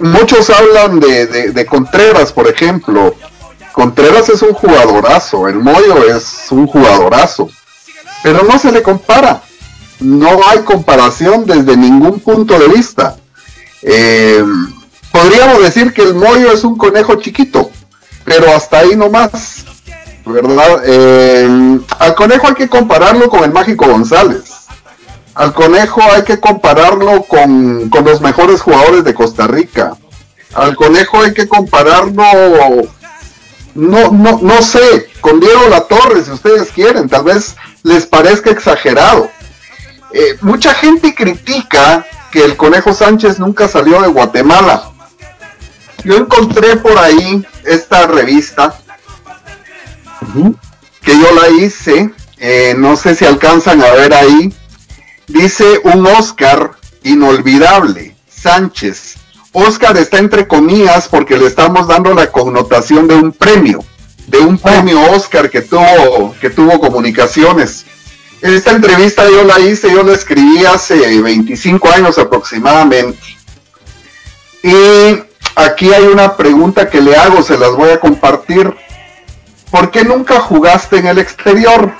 muchos 0.00 0.50
hablan 0.50 1.00
de, 1.00 1.66
Contreras, 1.66 2.32
por 2.32 2.48
ejemplo. 2.48 3.14
Contreras 3.72 4.28
es 4.28 4.42
un 4.42 4.52
jugadorazo, 4.52 5.48
el 5.48 5.56
Moyo 5.56 6.04
es 6.12 6.46
un 6.50 6.66
jugadorazo, 6.66 7.48
pero 8.22 8.42
no 8.42 8.58
se 8.58 8.72
le 8.72 8.82
compara. 8.82 9.42
No 10.00 10.40
hay 10.48 10.60
comparación 10.60 11.44
desde 11.44 11.76
ningún 11.76 12.20
punto 12.20 12.58
de 12.58 12.68
vista. 12.68 13.16
Eh, 13.82 14.44
podríamos 15.12 15.62
decir 15.62 15.92
que 15.92 16.02
el 16.02 16.14
Moyo 16.14 16.52
es 16.52 16.64
un 16.64 16.76
conejo 16.76 17.16
chiquito, 17.16 17.70
pero 18.24 18.54
hasta 18.54 18.78
ahí 18.78 18.96
nomás, 18.96 19.64
¿verdad? 20.24 20.82
Eh, 20.84 21.78
al 21.98 22.14
conejo 22.14 22.48
hay 22.48 22.54
que 22.54 22.68
compararlo 22.68 23.28
con 23.28 23.44
el 23.44 23.52
Mágico 23.52 23.86
González. 23.86 24.67
Al 25.38 25.54
conejo 25.54 26.02
hay 26.02 26.24
que 26.24 26.38
compararlo 26.38 27.22
con, 27.22 27.90
los 27.90 28.20
mejores 28.20 28.60
jugadores 28.60 29.04
de 29.04 29.14
Costa 29.14 29.46
Rica. 29.46 29.96
Al 30.52 30.76
conejo 30.76 31.22
hay 31.22 31.32
que 31.32 31.48
compararlo, 31.48 32.22
no, 33.74 34.10
no, 34.10 34.38
no 34.42 34.62
sé, 34.62 35.08
con 35.22 35.40
Diego 35.40 35.68
La 35.70 35.82
Torre, 35.82 36.22
si 36.22 36.30
ustedes 36.30 36.70
quieren, 36.72 37.08
tal 37.08 37.24
vez 37.24 37.56
les 37.82 38.04
parezca 38.04 38.50
exagerado. 38.50 39.30
Eh, 40.12 40.36
mucha 40.42 40.74
gente 40.74 41.14
critica 41.14 42.04
que 42.30 42.44
el 42.44 42.56
Conejo 42.56 42.92
Sánchez 42.92 43.38
nunca 43.38 43.68
salió 43.68 44.02
de 44.02 44.08
Guatemala 44.08 44.90
yo 46.04 46.16
encontré 46.16 46.76
por 46.76 46.96
ahí 46.98 47.44
esta 47.64 48.06
revista 48.06 48.78
que 51.02 51.12
yo 51.12 51.34
la 51.34 51.48
hice, 51.48 52.10
eh, 52.38 52.74
no 52.76 52.96
sé 52.96 53.14
si 53.14 53.24
alcanzan 53.24 53.82
a 53.82 53.90
ver 53.92 54.12
ahí, 54.14 54.52
dice 55.28 55.80
un 55.84 56.06
Oscar 56.06 56.72
inolvidable, 57.04 58.16
Sánchez. 58.28 59.16
Oscar 59.52 59.96
está 59.96 60.18
entre 60.18 60.46
comillas 60.46 61.08
porque 61.08 61.36
le 61.36 61.46
estamos 61.46 61.86
dando 61.88 62.14
la 62.14 62.30
connotación 62.30 63.06
de 63.06 63.14
un 63.14 63.32
premio, 63.32 63.84
de 64.26 64.38
un 64.38 64.58
premio 64.58 65.00
Oscar 65.12 65.50
que 65.50 65.62
tuvo, 65.62 66.34
que 66.40 66.50
tuvo 66.50 66.80
comunicaciones. 66.80 67.86
Esta 68.40 68.72
entrevista 68.72 69.28
yo 69.28 69.44
la 69.44 69.58
hice, 69.58 69.90
yo 69.90 70.02
la 70.02 70.12
escribí 70.12 70.64
hace 70.64 71.20
25 71.20 71.90
años 71.90 72.18
aproximadamente. 72.18 73.18
Y 74.62 75.22
aquí 75.56 75.92
hay 75.92 76.04
una 76.04 76.36
pregunta 76.36 76.88
que 76.88 77.00
le 77.00 77.16
hago, 77.16 77.42
se 77.42 77.58
las 77.58 77.72
voy 77.72 77.90
a 77.90 78.00
compartir. 78.00 78.72
¿Por 79.70 79.90
qué 79.90 80.04
nunca 80.04 80.40
jugaste 80.40 80.98
en 80.98 81.06
el 81.08 81.18
exterior? 81.18 81.92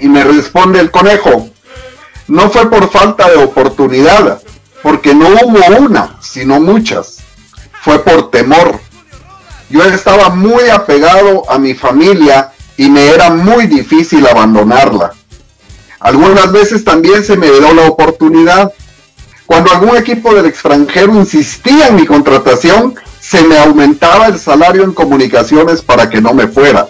Y 0.00 0.08
me 0.08 0.24
responde 0.24 0.80
el 0.80 0.90
conejo, 0.90 1.50
no 2.26 2.50
fue 2.50 2.70
por 2.70 2.90
falta 2.90 3.28
de 3.28 3.36
oportunidad, 3.36 4.40
porque 4.82 5.14
no 5.14 5.28
hubo 5.28 5.76
una, 5.78 6.16
sino 6.20 6.60
muchas. 6.60 7.18
Fue 7.82 7.98
por 8.02 8.30
temor. 8.30 8.80
Yo 9.70 9.82
estaba 9.84 10.30
muy 10.30 10.68
apegado 10.68 11.50
a 11.50 11.58
mi 11.58 11.74
familia 11.74 12.52
y 12.76 12.88
me 12.88 13.08
era 13.08 13.30
muy 13.30 13.66
difícil 13.66 14.26
abandonarla. 14.26 15.12
Algunas 16.00 16.52
veces 16.52 16.84
también 16.84 17.24
se 17.24 17.36
me 17.36 17.50
dio 17.50 17.72
la 17.72 17.86
oportunidad, 17.88 18.72
cuando 19.46 19.72
algún 19.72 19.96
equipo 19.96 20.34
del 20.34 20.46
extranjero 20.46 21.14
insistía 21.14 21.88
en 21.88 21.96
mi 21.96 22.06
contratación, 22.06 22.94
se 23.20 23.42
me 23.42 23.58
aumentaba 23.58 24.26
el 24.26 24.38
salario 24.38 24.84
en 24.84 24.92
comunicaciones 24.92 25.82
para 25.82 26.08
que 26.08 26.20
no 26.20 26.34
me 26.34 26.46
fuera. 26.46 26.88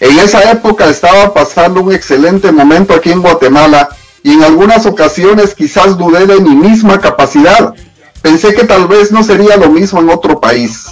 En 0.00 0.18
esa 0.18 0.50
época 0.52 0.88
estaba 0.88 1.34
pasando 1.34 1.80
un 1.80 1.92
excelente 1.92 2.52
momento 2.52 2.94
aquí 2.94 3.10
en 3.10 3.22
Guatemala 3.22 3.88
y 4.22 4.32
en 4.32 4.42
algunas 4.42 4.86
ocasiones 4.86 5.54
quizás 5.54 5.96
dudé 5.96 6.26
de 6.26 6.40
mi 6.40 6.54
misma 6.54 7.00
capacidad. 7.00 7.74
Pensé 8.22 8.54
que 8.54 8.64
tal 8.64 8.88
vez 8.88 9.12
no 9.12 9.22
sería 9.22 9.56
lo 9.56 9.70
mismo 9.70 10.00
en 10.00 10.10
otro 10.10 10.40
país. 10.40 10.86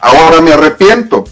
Ahora 0.00 0.40
me 0.40 0.52
arrepiento, 0.52 1.24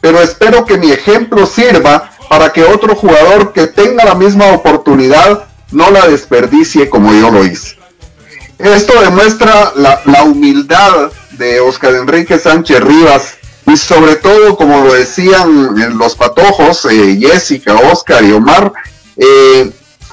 pero 0.00 0.20
espero 0.20 0.64
que 0.64 0.78
mi 0.78 0.90
ejemplo 0.90 1.46
sirva 1.46 2.10
para 2.28 2.52
que 2.52 2.64
otro 2.64 2.94
jugador 2.94 3.52
que 3.52 3.66
tenga 3.66 4.04
la 4.04 4.14
misma 4.14 4.52
oportunidad 4.52 5.46
no 5.70 5.90
la 5.90 6.06
desperdicie 6.08 6.88
como 6.88 7.12
yo 7.12 7.30
lo 7.30 7.44
hice. 7.44 7.76
Esto 8.58 9.00
demuestra 9.00 9.72
la, 9.76 10.22
humildad 10.24 11.12
de 11.32 11.60
Oscar 11.60 11.94
Enrique 11.94 12.38
Sánchez 12.38 12.80
Rivas 12.80 13.34
y 13.66 13.76
sobre 13.76 14.16
todo, 14.16 14.56
como 14.56 14.84
lo 14.84 14.94
decían 14.94 15.96
los 15.96 16.16
patojos, 16.16 16.84
eh, 16.90 17.18
Jessica, 17.20 17.74
Oscar 17.92 18.24
y 18.24 18.32
Omar, 18.32 18.72
eh, 19.16 19.70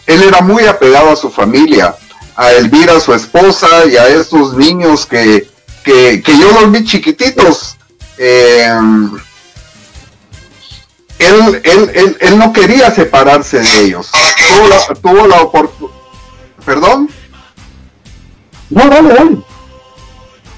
él 0.07 0.23
era 0.23 0.41
muy 0.41 0.65
apegado 0.65 1.11
a 1.11 1.15
su 1.15 1.29
familia, 1.29 1.95
a 2.35 2.51
Elvira, 2.51 2.99
su 2.99 3.13
esposa, 3.13 3.67
y 3.89 3.95
a 3.97 4.07
estos 4.07 4.53
niños 4.53 5.05
que, 5.05 5.47
que, 5.83 6.21
yo 6.25 6.51
los 6.51 6.71
vi 6.71 6.83
chiquititos. 6.83 7.77
Eh, 8.17 8.67
él, 11.19 11.61
él, 11.63 12.17
él, 12.19 12.37
no 12.37 12.53
quería 12.53 12.91
separarse 12.91 13.59
de 13.59 13.79
ellos. 13.79 14.11
Tuvo 14.49 14.67
la, 14.67 14.95
tuvo 15.01 15.27
la 15.27 15.41
oportunidad. 15.41 15.95
¿Perdón? 16.65 17.09
No, 18.69 18.89
dale, 18.89 19.13
dale. 19.13 19.37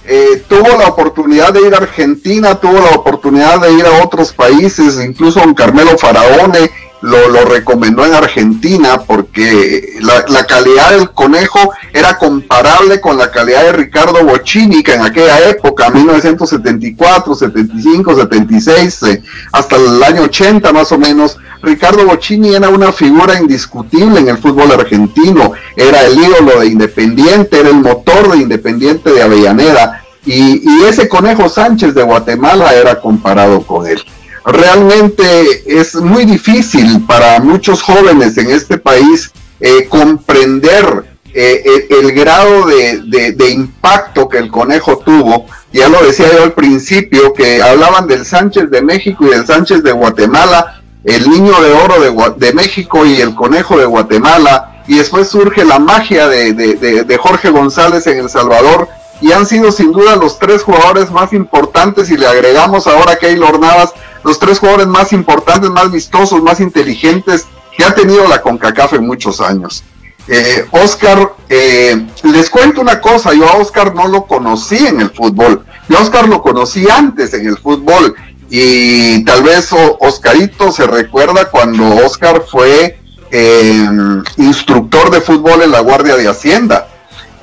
Eh, 0.10 0.44
tuvo 0.48 0.78
la 0.78 0.88
oportunidad 0.88 1.52
de 1.52 1.68
ir 1.68 1.74
a 1.74 1.80
Argentina, 1.80 2.56
tuvo 2.56 2.80
la 2.80 2.92
oportunidad 2.92 3.60
de 3.60 3.74
ir 3.74 3.86
a 3.86 4.04
otros 4.04 4.32
países, 4.32 5.04
incluso 5.04 5.42
un 5.42 5.54
Carmelo 5.54 5.98
Faraone 5.98 6.72
lo, 7.02 7.30
lo, 7.30 7.46
recomendó 7.46 8.06
en 8.06 8.14
Argentina 8.14 9.02
porque 9.06 9.98
la, 10.02 10.46
calidad 10.46 10.92
del 10.92 11.12
conejo 11.12 11.72
era 11.94 12.18
comparable 12.18 13.00
con 13.00 13.18
la 13.18 13.30
calidad 13.30 13.64
de 13.64 13.74
Ricardo 13.74 14.24
Bocini, 14.24 14.82
que 14.82 14.94
en 14.94 15.02
aquella 15.02 15.50
época, 15.50 15.90
1974, 15.90 17.36
75, 17.36 18.16
76, 18.16 19.06
hasta 19.52 19.76
el 19.76 20.04
año 20.04 20.24
80 20.24 20.74
más 20.74 20.92
o 20.92 20.98
menos, 20.98 21.38
Ricardo 21.62 22.06
Bocini 22.06 22.56
era 22.56 22.70
una 22.70 22.92
figura 22.92 23.40
indiscutible 23.40 24.20
en 24.20 24.30
el 24.30 24.38
fútbol 24.38 24.72
argentino, 24.72 25.54
era 25.76 26.04
el 26.06 26.18
ídolo 26.18 26.60
de 26.60 26.68
Independiente, 26.68 27.60
era 27.60 27.70
el 27.70 27.76
motor 27.76 28.32
de 28.32 28.38
Independiente 28.38 29.12
de 29.12 29.22
Avellaneda 29.22 30.04
y 30.26 30.84
ese 30.84 31.08
conejo 31.08 31.48
Sánchez 31.48 31.94
de 31.94 32.04
Guatemala 32.04 32.74
era 32.74 33.00
comparado 33.00 33.62
con 33.62 33.88
él. 33.88 34.04
Realmente 34.48 35.62
es 35.78 35.96
muy 35.96 36.24
difícil 36.24 37.06
para 37.06 37.42
muchos 37.42 37.82
jóvenes 37.82 38.38
en 38.38 38.50
este 38.50 38.78
país 38.78 39.30
eh, 39.60 39.88
comprender 39.90 41.04
eh, 41.34 41.86
el, 41.90 42.14
grado 42.14 42.66
de, 42.66 43.50
impacto 43.50 44.30
que 44.30 44.38
el 44.38 44.50
conejo 44.50 45.00
tuvo. 45.00 45.48
Ya 45.74 45.90
lo 45.90 46.02
decía 46.02 46.32
yo 46.34 46.44
al 46.44 46.54
principio, 46.54 47.34
que 47.34 47.62
hablaban 47.62 48.08
del 48.08 48.26
Sánchez 48.26 48.72
de 48.72 48.82
México 48.82 49.26
y 49.26 49.32
del 49.32 49.46
Sánchez 49.46 49.84
de 49.84 49.92
Guatemala, 49.92 50.82
el 51.04 51.30
niño 51.30 51.62
de 51.62 51.74
oro 51.74 52.00
de, 52.00 52.34
de 52.38 52.54
México 52.54 53.06
y 53.06 53.20
el 53.20 53.36
conejo 53.36 53.78
de 53.78 53.86
Guatemala, 53.86 54.82
y 54.88 54.96
después 54.96 55.28
surge 55.28 55.66
la 55.66 55.80
magia 55.80 56.30
de 56.30 57.20
Jorge 57.22 57.50
González 57.50 58.08
en 58.08 58.20
El 58.20 58.30
Salvador, 58.30 58.88
y 59.20 59.32
han 59.32 59.46
sido 59.46 59.72
sin 59.72 59.92
duda 59.92 60.16
los 60.16 60.40
tres 60.40 60.64
jugadores 60.64 61.12
más 61.12 61.34
importantes, 61.34 62.10
y 62.10 62.18
le 62.18 62.28
agregamos 62.28 62.88
ahora 62.88 63.14
a 63.14 63.18
Keylor 63.18 63.60
Navas, 63.60 63.94
los 64.28 64.38
tres 64.40 64.60
jugadores 64.60 64.88
más 64.88 65.14
importantes, 65.14 65.70
más 65.70 65.90
vistosos, 65.90 66.44
más 66.44 66.60
inteligentes 66.60 67.46
que 67.76 67.86
ha 67.86 67.96
tenido 67.96 68.28
la 68.28 68.42
CONCACAF 68.42 68.94
en 68.94 69.08
muchos 69.08 69.40
años. 69.40 69.84
Eh, 70.28 70.68
Oscar, 70.72 71.32
eh, 71.48 72.06
les 72.24 72.50
cuento 72.50 72.82
una 72.82 73.00
cosa, 73.00 73.34
yo 73.34 73.48
a 73.48 73.54
Oscar 73.56 73.96
no 73.96 74.06
lo 74.10 74.26
conocí 74.26 74.86
en 74.86 75.00
el 75.00 75.12
fútbol, 75.12 75.66
yo 75.88 75.98
a 75.98 76.02
Oscar 76.02 76.28
lo 76.28 76.42
conocí 76.42 76.86
antes 76.90 77.34
en 77.34 77.48
el 77.48 77.58
fútbol 77.58 78.14
y 78.50 79.24
tal 79.24 79.44
vez 79.44 79.72
o- 79.72 79.98
Oscarito 80.02 80.74
se 80.74 80.86
recuerda 80.86 81.50
cuando 81.50 81.86
Oscar 82.06 82.44
fue 82.52 83.00
eh, 83.32 83.88
instructor 84.36 85.10
de 85.10 85.22
fútbol 85.22 85.62
en 85.62 85.72
la 85.72 85.80
Guardia 85.80 86.18
de 86.18 86.28
Hacienda. 86.28 86.90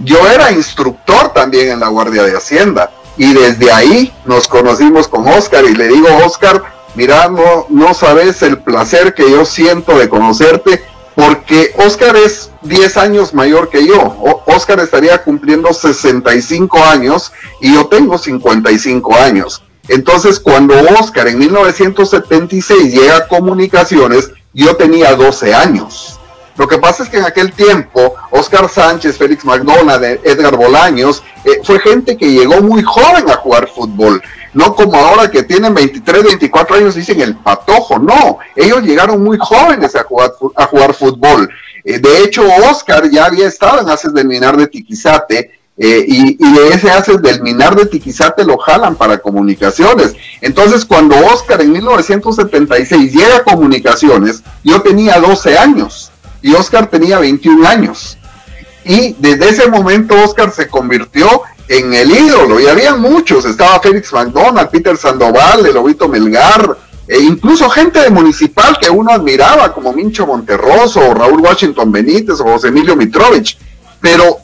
Yo 0.01 0.19
era 0.29 0.53
instructor 0.53 1.33
también 1.33 1.71
en 1.71 1.81
la 1.81 1.89
Guardia 1.89 2.25
de 2.25 2.37
Hacienda 2.37 2.91
y 3.17 3.33
desde 3.33 3.71
ahí 3.71 4.13
nos 4.25 4.49
conocimos 4.49 5.09
con 5.09 5.27
Oscar 5.29 5.65
y 5.65 5.75
le 5.75 5.89
digo, 5.89 6.09
Oscar, 6.25 6.63
mira, 6.95 7.29
no, 7.29 7.67
no 7.69 7.95
sabes 7.95 8.43
el 8.43 8.59
placer 8.59 9.15
que 9.15 9.31
yo 9.31 9.45
siento 9.45 9.99
de 9.99 10.09
conocerte 10.09 10.83
porque 11.15 11.73
Oscar 11.79 12.17
es 12.17 12.51
10 12.63 12.97
años 12.97 13.35
mayor 13.35 13.71
que 13.71 13.87
yo. 13.87 14.17
Oscar 14.47 14.81
estaría 14.81 15.23
cumpliendo 15.23 15.73
65 15.73 16.83
años 16.85 17.33
y 17.61 17.75
yo 17.75 17.87
tengo 17.87 18.19
55 18.19 19.15
años. 19.15 19.63
Entonces, 19.89 20.41
cuando 20.41 20.75
Oscar 20.99 21.29
en 21.29 21.39
1976 21.39 22.93
llega 22.93 23.17
a 23.17 23.29
Comunicaciones, 23.29 24.31
yo 24.53 24.77
tenía 24.77 25.15
12 25.15 25.55
años. 25.55 26.14
Lo 26.57 26.69
que 26.69 26.79
pasa 26.79 27.03
es 27.03 27.09
que 27.09 27.19
en 27.19 27.25
aquel 27.25 27.53
tiempo, 27.53 28.15
Oscar 28.31 28.69
Sánchez, 28.69 29.19
Félix 29.19 29.45
McDonald, 29.45 30.21
Edgar 30.23 30.57
Bolaños, 30.57 31.23
eh, 31.45 31.61
fue 31.65 31.81
gente 31.81 32.17
que 32.17 32.31
llegó 32.31 32.61
muy 32.61 32.83
joven 32.83 33.29
a 33.29 33.37
jugar 33.37 33.69
fútbol. 33.69 34.23
No 34.53 34.75
como 34.77 34.95
ahora 34.97 35.29
que 35.31 35.43
tienen 35.43 35.75
23, 35.75 36.23
24 36.23 36.77
años, 36.77 36.95
dicen 36.95 37.21
el 37.21 37.35
patojo. 37.37 37.99
No, 37.99 38.39
ellos 38.55 38.83
llegaron 38.83 39.23
muy 39.23 39.37
jóvenes 39.39 39.97
a 39.97 40.05
jugar, 40.05 40.33
a 40.55 40.67
jugar 40.67 40.95
fútbol. 40.95 41.51
Eh, 41.85 41.99
de 41.99 42.23
hecho, 42.23 42.45
Oscar 42.71 43.11
ya 43.11 43.27
había 43.27 43.49
estado 43.49 43.81
en 43.81 43.89
Haces 43.89 44.15
del 44.15 44.29
Minar 44.29 44.57
de 44.57 44.69
Tiquizate. 44.69 45.51
eh, 45.77 46.05
y, 46.07 46.37
y 46.39 46.53
de 46.53 46.69
ese 46.69 46.89
Haces 46.89 47.21
del 47.21 47.43
Minar 47.43 47.75
de 47.75 47.87
Tiquizate 47.87 48.45
lo 48.45 48.59
jalan 48.59 48.95
para 48.95 49.19
comunicaciones. 49.19 50.15
Entonces, 50.41 50.85
cuando 50.85 51.17
Oscar 51.27 51.61
en 51.63 51.73
1976 51.73 53.13
llega 53.13 53.39
a 53.39 53.43
comunicaciones, 53.43 54.45
yo 54.63 54.81
tenía 54.83 55.19
12 55.19 55.59
años 55.59 56.13
y 56.45 56.53
Oscar 56.53 56.89
tenía 56.89 57.19
21 57.21 57.67
años. 57.67 58.19
Y 58.85 59.17
desde 59.19 59.49
ese 59.49 59.67
momento 59.67 60.15
Oscar 60.23 60.53
se 60.53 60.69
convirtió 60.69 61.41
en 61.69 61.95
el 61.95 62.11
ídolo. 62.11 62.61
Y 62.61 62.67
había 62.67 62.97
muchos. 62.97 63.47
Estaba 63.47 63.81
Félix 63.81 64.13
McDonald, 64.13 64.69
Peter 64.69 64.95
Sandoval, 64.95 65.65
el 65.65 65.73
Lobito 65.73 66.07
Melgar, 66.07 66.77
e 67.09 67.19
incluso 67.19 67.71
gente 67.71 67.99
de 67.99 68.11
municipal 68.11 68.77
que 68.79 68.91
uno 68.91 69.11
admiraba, 69.11 69.73
como 69.73 69.95
Mincho 69.95 70.27
Monterroso, 70.27 71.01
o 71.01 71.15
Raúl 71.15 71.41
Washington 71.41 71.91
Benítez, 71.91 72.39
o 72.41 72.45
José 72.45 72.69
Emilio 72.69 72.95
Mitrovich. 72.95 73.57
Pero 74.03 74.37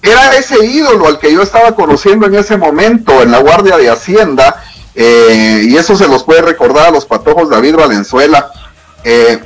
era 0.00 0.36
ese 0.36 0.64
ídolo 0.64 1.08
al 1.08 1.18
que 1.18 1.32
yo 1.32 1.42
estaba 1.42 1.74
conociendo 1.74 2.26
en 2.26 2.36
ese 2.36 2.56
momento 2.56 3.20
en 3.20 3.32
la 3.32 3.38
Guardia 3.38 3.76
de 3.76 3.90
Hacienda. 3.90 4.62
eh, 4.94 5.64
y 5.64 5.76
eso 5.76 5.96
se 5.96 6.06
los 6.06 6.22
puede 6.22 6.42
recordar 6.42 6.86
a 6.86 6.90
los 6.92 7.04
patojos 7.04 7.50
David 7.50 7.74
Valenzuela. 7.74 8.48
eh, 9.02 9.40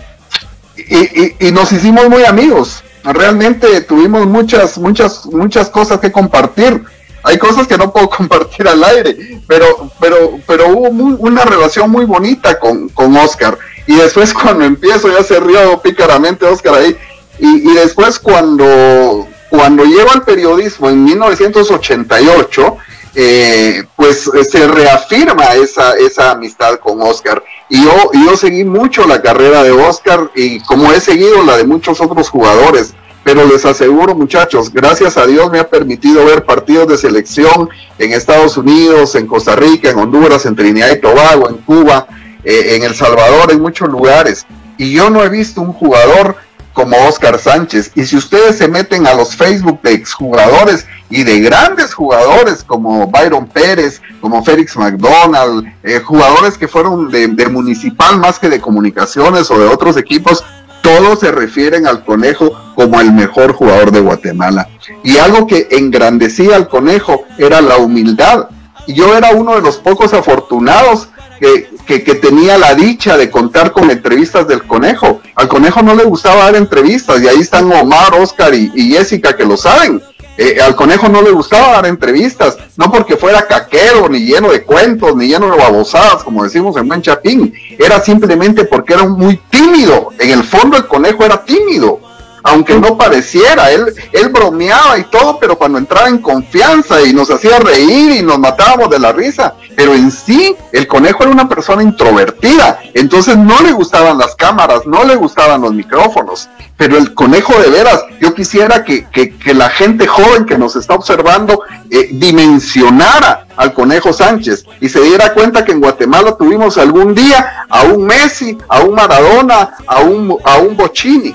y, 0.76 1.46
y- 1.48 1.52
nos 1.52 1.72
hicimos 1.72 2.08
muy 2.08 2.24
amigos. 2.24 2.82
Realmente 3.04 3.80
tuvimos 3.82 4.26
muchas, 4.26 4.78
muchas, 4.78 5.26
muchas 5.26 5.68
cosas 5.70 6.00
que 6.00 6.12
compartir. 6.12 6.82
Hay 7.24 7.38
cosas 7.38 7.66
que 7.66 7.76
no 7.78 7.92
puedo 7.92 8.08
compartir 8.16 8.66
al 8.68 8.82
aire, 8.84 9.40
pero, 9.46 9.90
pero, 10.00 10.38
pero 10.46 10.68
hubo 10.68 10.90
muy- 10.92 11.16
una 11.18 11.44
relación 11.44 11.90
muy 11.90 12.04
bonita 12.04 12.58
con, 12.58 12.88
con 12.90 13.16
Oscar. 13.16 13.58
Y 13.86 13.96
después 13.96 14.32
cuando 14.40 14.64
empiezo, 14.64 15.08
ya 15.08 15.22
se 15.24 15.38
rió 15.40 15.80
pícaramente 15.80 16.46
Oscar 16.46 16.74
ahí. 16.74 16.96
Y, 17.38 17.70
y 17.70 17.74
después 17.74 18.18
cuando, 18.18 19.26
cuando 19.50 19.84
llego 19.84 20.10
al 20.12 20.22
periodismo 20.22 20.88
en 20.90 21.02
1988, 21.04 22.76
eh, 23.14 23.84
pues 23.96 24.30
se 24.50 24.66
reafirma 24.66 25.54
esa, 25.54 25.96
esa 25.96 26.30
amistad 26.30 26.76
con 26.76 27.00
Oscar. 27.02 27.42
Y 27.68 27.82
yo, 27.82 28.10
yo 28.26 28.36
seguí 28.36 28.64
mucho 28.64 29.06
la 29.06 29.20
carrera 29.20 29.62
de 29.62 29.70
Oscar 29.70 30.30
y 30.34 30.60
como 30.60 30.92
he 30.92 31.00
seguido 31.00 31.42
la 31.44 31.56
de 31.56 31.64
muchos 31.64 32.00
otros 32.00 32.28
jugadores. 32.28 32.94
Pero 33.24 33.46
les 33.46 33.64
aseguro 33.64 34.16
muchachos, 34.16 34.72
gracias 34.72 35.16
a 35.16 35.26
Dios 35.26 35.50
me 35.52 35.60
ha 35.60 35.68
permitido 35.68 36.24
ver 36.24 36.44
partidos 36.44 36.88
de 36.88 36.98
selección 36.98 37.68
en 37.98 38.12
Estados 38.12 38.56
Unidos, 38.56 39.14
en 39.14 39.28
Costa 39.28 39.54
Rica, 39.54 39.90
en 39.90 39.98
Honduras, 39.98 40.44
en 40.44 40.56
Trinidad 40.56 40.90
y 40.90 41.00
Tobago, 41.00 41.48
en 41.48 41.58
Cuba, 41.58 42.08
eh, 42.42 42.74
en 42.74 42.82
El 42.82 42.96
Salvador, 42.96 43.52
en 43.52 43.60
muchos 43.60 43.88
lugares. 43.88 44.44
Y 44.76 44.92
yo 44.92 45.08
no 45.08 45.22
he 45.22 45.28
visto 45.28 45.60
un 45.60 45.72
jugador 45.72 46.34
como 46.72 46.96
Oscar 47.06 47.38
Sánchez. 47.38 47.92
Y 47.94 48.04
si 48.04 48.16
ustedes 48.16 48.58
se 48.58 48.68
meten 48.68 49.06
a 49.06 49.14
los 49.14 49.36
Facebook 49.36 49.80
de 49.82 49.92
exjugadores 49.92 50.86
y 51.10 51.22
de 51.24 51.40
grandes 51.40 51.94
jugadores 51.94 52.64
como 52.64 53.06
Byron 53.08 53.46
Pérez, 53.46 54.00
como 54.20 54.44
Félix 54.44 54.76
McDonald, 54.76 55.66
eh, 55.82 56.00
jugadores 56.00 56.56
que 56.56 56.68
fueron 56.68 57.10
de, 57.10 57.28
de 57.28 57.48
municipal 57.48 58.18
más 58.18 58.38
que 58.38 58.48
de 58.48 58.60
comunicaciones 58.60 59.50
o 59.50 59.58
de 59.58 59.66
otros 59.66 59.96
equipos, 59.96 60.44
todos 60.82 61.20
se 61.20 61.30
refieren 61.30 61.86
al 61.86 62.04
conejo 62.04 62.52
como 62.74 63.00
el 63.00 63.12
mejor 63.12 63.52
jugador 63.52 63.92
de 63.92 64.00
Guatemala. 64.00 64.68
Y 65.02 65.18
algo 65.18 65.46
que 65.46 65.68
engrandecía 65.70 66.56
al 66.56 66.68
conejo 66.68 67.24
era 67.38 67.60
la 67.60 67.76
humildad. 67.76 68.48
Y 68.86 68.94
yo 68.94 69.16
era 69.16 69.30
uno 69.30 69.54
de 69.54 69.62
los 69.62 69.76
pocos 69.76 70.12
afortunados 70.12 71.08
que, 71.42 71.68
que, 71.84 72.04
que 72.04 72.14
tenía 72.14 72.56
la 72.56 72.72
dicha 72.76 73.16
de 73.16 73.28
contar 73.28 73.72
con 73.72 73.90
entrevistas 73.90 74.46
del 74.46 74.62
conejo. 74.62 75.20
Al 75.34 75.48
conejo 75.48 75.82
no 75.82 75.96
le 75.96 76.04
gustaba 76.04 76.44
dar 76.44 76.54
entrevistas 76.54 77.20
y 77.20 77.26
ahí 77.26 77.40
están 77.40 77.70
Omar, 77.72 78.14
Oscar 78.14 78.54
y, 78.54 78.70
Jessica 78.92 79.34
que 79.34 79.44
lo 79.44 79.56
saben. 79.56 80.00
Eh, 80.38 80.60
al 80.62 80.76
conejo 80.76 81.08
no 81.08 81.20
le 81.20 81.32
gustaba 81.32 81.72
dar 81.72 81.86
entrevistas, 81.86 82.56
no 82.76 82.92
porque 82.92 83.16
fuera 83.16 83.46
caquero, 83.48 84.08
ni 84.08 84.20
lleno 84.20 84.52
de 84.52 84.62
cuentos, 84.62 85.16
ni 85.16 85.26
lleno 85.26 85.50
de 85.50 85.58
babosadas, 85.58 86.22
como 86.22 86.44
decimos 86.44 86.76
en 86.76 86.86
buen 86.86 87.02
chapín, 87.02 87.52
era 87.76 88.00
simplemente 88.00 88.64
porque 88.64 88.94
era 88.94 89.04
muy 89.04 89.36
tímido. 89.50 90.10
En 90.20 90.30
el 90.30 90.44
fondo 90.44 90.76
el 90.76 90.86
conejo 90.86 91.24
era 91.24 91.44
tímido, 91.44 92.00
aunque 92.42 92.78
no 92.78 92.96
pareciera, 92.96 93.70
él, 93.70 93.94
él 94.12 94.28
bromeaba 94.28 94.98
y 94.98 95.04
todo, 95.04 95.38
pero 95.38 95.56
cuando 95.56 95.78
entraba 95.78 96.08
en 96.08 96.18
confianza 96.18 97.02
y 97.02 97.12
nos 97.12 97.30
hacía 97.30 97.58
reír 97.58 98.12
y 98.12 98.22
nos 98.22 98.38
matábamos 98.38 98.90
de 98.90 98.98
la 98.98 99.12
risa, 99.12 99.54
pero 99.76 99.94
en 99.94 100.10
sí 100.10 100.54
el 100.72 100.86
conejo 100.86 101.22
era 101.22 101.32
una 101.32 101.48
persona 101.48 101.82
introvertida, 101.82 102.80
entonces 102.94 103.36
no 103.36 103.60
le 103.60 103.72
gustaban 103.72 104.18
las 104.18 104.34
cámaras, 104.34 104.86
no 104.86 105.04
le 105.04 105.16
gustaban 105.16 105.62
los 105.62 105.72
micrófonos, 105.72 106.48
pero 106.76 106.96
el 106.96 107.14
conejo 107.14 107.58
de 107.60 107.70
veras, 107.70 108.02
yo 108.20 108.34
quisiera 108.34 108.84
que, 108.84 109.06
que, 109.08 109.36
que 109.36 109.54
la 109.54 109.70
gente 109.70 110.06
joven 110.06 110.44
que 110.44 110.58
nos 110.58 110.74
está 110.76 110.94
observando 110.94 111.62
eh, 111.90 112.08
dimensionara 112.12 113.46
al 113.56 113.72
conejo 113.72 114.12
Sánchez 114.12 114.64
y 114.80 114.88
se 114.88 115.00
diera 115.00 115.34
cuenta 115.34 115.64
que 115.64 115.72
en 115.72 115.80
Guatemala 115.80 116.36
tuvimos 116.36 116.78
algún 116.78 117.14
día 117.14 117.66
a 117.68 117.82
un 117.82 118.04
Messi, 118.04 118.58
a 118.68 118.80
un 118.80 118.94
Maradona, 118.94 119.74
a 119.86 120.00
un, 120.00 120.36
a 120.44 120.56
un 120.56 120.76
Bochini, 120.76 121.34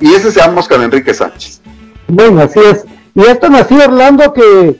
y 0.00 0.14
ese 0.14 0.30
se 0.30 0.40
llama 0.40 0.60
Oscar 0.60 0.82
Enrique 0.82 1.12
Sánchez. 1.14 1.60
Bueno, 2.06 2.42
así 2.42 2.60
es. 2.60 2.84
Y 3.14 3.22
esto 3.22 3.48
nació 3.48 3.84
Orlando 3.84 4.32
que 4.32 4.76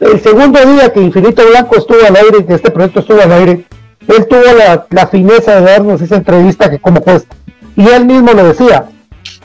el 0.00 0.20
segundo 0.20 0.60
día 0.66 0.92
que 0.92 1.00
Infinito 1.00 1.46
Blanco 1.48 1.76
estuvo 1.76 2.04
al 2.06 2.16
aire, 2.16 2.44
que 2.44 2.54
este 2.54 2.70
proyecto 2.70 3.00
estuvo 3.00 3.20
al 3.20 3.32
aire, 3.32 3.64
él 4.06 4.26
tuvo 4.28 4.42
la, 4.56 4.86
la 4.90 5.06
fineza 5.06 5.60
de 5.60 5.66
darnos 5.66 6.02
esa 6.02 6.16
entrevista 6.16 6.70
que 6.70 6.78
como 6.78 7.00
cuesta. 7.00 7.34
Y 7.76 7.88
él 7.88 8.04
mismo 8.04 8.32
lo 8.32 8.44
decía, 8.44 8.86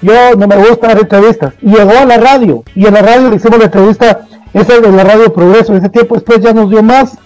yo 0.02 0.36
no 0.38 0.48
me 0.48 0.58
gusta 0.58 0.88
dar 0.88 1.00
entrevistas. 1.00 1.54
Y 1.62 1.70
llegó 1.72 1.92
a 1.92 2.06
la 2.06 2.18
radio, 2.18 2.64
y 2.76 2.86
en 2.86 2.94
la 2.94 3.02
radio 3.02 3.30
le 3.30 3.36
hicimos 3.38 3.60
la 3.60 3.66
entrevista, 3.66 4.28
esa 4.54 4.80
de 4.80 4.92
la 4.92 5.04
radio 5.04 5.34
Progreso, 5.34 5.76
ese 5.76 5.90
tiempo 5.90 6.16
después 6.16 6.42
ya 6.42 6.54
nos 6.54 6.70
dio 6.70 6.84
más. 6.84 7.18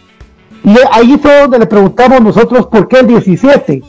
Y 0.64 0.76
ahí 0.92 1.18
fue 1.22 1.42
donde 1.42 1.60
le 1.60 1.68
preguntamos 1.68 2.22
nosotros 2.22 2.68
por 2.68 2.88
qué 2.88 3.00
el 3.00 3.08
17. 3.08 3.82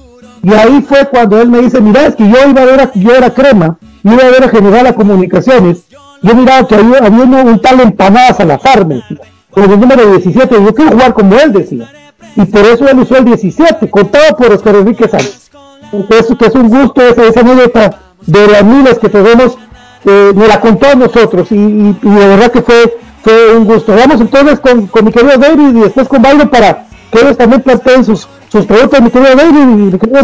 Y 0.45 0.53
ahí 0.53 0.85
fue 0.87 1.09
cuando 1.09 1.41
él 1.41 1.49
me 1.49 1.63
dice, 1.63 1.81
mira, 1.81 2.07
es 2.07 2.17
que 2.17 2.29
yo 2.29 2.37
iba 2.49 2.63
a 2.63 2.65
ver 2.67 2.81
a, 2.81 2.91
yo 2.95 3.15
era 3.15 3.31
crema, 3.31 3.79
iba 4.03 4.23
a 4.23 4.31
ver 4.31 4.45
a 4.45 4.49
General 4.49 4.87
a 4.87 4.95
Comunicaciones, 4.95 5.85
yo 6.23 6.35
miraba 6.35 6.67
que 6.67 6.75
había, 6.75 6.99
había 6.99 7.25
uno- 7.25 7.43
un 7.43 7.61
tal 7.61 7.81
empanadas 7.81 8.41
a 8.41 8.45
la 8.45 8.59
farme. 8.59 9.03
con 9.51 9.71
el 9.71 9.79
número 9.81 10.11
17. 10.11 10.55
Yo 10.57 10.75
quiero 10.75 10.91
jugar 10.93 11.15
como 11.15 11.35
él, 11.39 11.53
decía. 11.53 11.89
Y 12.37 12.45
por 12.47 12.63
eso 12.63 12.89
él 12.89 12.99
usó 12.99 13.17
el 13.17 13.25
17, 13.25 13.89
contado 13.89 14.37
por 14.37 14.53
Oscar 14.53 14.75
Enrique 14.75 15.07
Sánchez. 15.09 15.51
Entonces, 15.93 16.37
que 16.37 16.47
es 16.47 16.55
un 16.57 16.69
gusto 16.69 17.01
esa, 17.03 17.23
esa 17.25 17.41
anécdota 17.41 17.99
de 18.27 18.47
las 18.49 18.65
miles 18.65 18.99
que 18.99 19.09
tenemos, 19.09 19.57
eh, 20.05 20.33
me 20.35 20.49
la 20.49 20.61
contó 20.61 20.89
a 20.91 20.95
nosotros 20.97 21.53
y, 21.53 21.55
y, 21.55 21.97
de 22.03 22.27
verdad 22.29 22.51
que 22.51 22.63
fue, 22.63 22.99
fue 23.23 23.57
un 23.57 23.65
gusto. 23.65 23.95
Vamos 23.95 24.21
entonces 24.21 24.59
con, 24.59 24.89
con 24.89 25.05
mi 25.05 25.13
querido 25.13 25.39
David 25.39 25.69
y 25.77 25.81
después 25.83 26.09
con 26.09 26.21
Byron 26.21 26.49
para 26.49 26.87
que 27.13 27.21
ellos 27.21 27.37
también 27.39 27.63
planteen 27.63 28.05
sus, 28.05 28.27
sus 28.55 28.67
preguntas, 28.67 29.03
mi 29.03 29.11
querido 29.11 29.35
David 29.35 29.59
y 29.59 29.67
mi 29.67 29.99
querido 29.99 30.23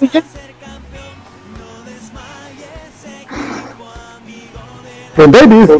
DJ. 0.00 0.22
Con 5.14 5.30
David. 5.30 5.70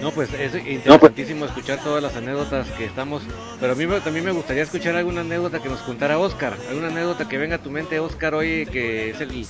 No, 0.00 0.10
pues 0.12 0.32
es 0.32 0.54
interesantísimo 0.66 1.44
escuchar 1.44 1.78
todas 1.84 2.02
las 2.02 2.16
anécdotas 2.16 2.66
que 2.70 2.86
estamos, 2.86 3.22
pero 3.60 3.74
a 3.74 3.76
mí 3.76 3.84
también 4.02 4.24
me 4.24 4.32
gustaría 4.32 4.62
escuchar 4.62 4.96
alguna 4.96 5.20
anécdota 5.20 5.60
que 5.60 5.68
nos 5.68 5.80
contara 5.80 6.18
Oscar, 6.18 6.56
alguna 6.70 6.88
anécdota 6.88 7.28
que 7.28 7.36
venga 7.36 7.56
a 7.56 7.62
tu 7.62 7.70
mente, 7.70 8.00
Oscar, 8.00 8.34
hoy 8.34 8.66
que 8.72 9.10
es 9.10 9.20
el, 9.20 9.46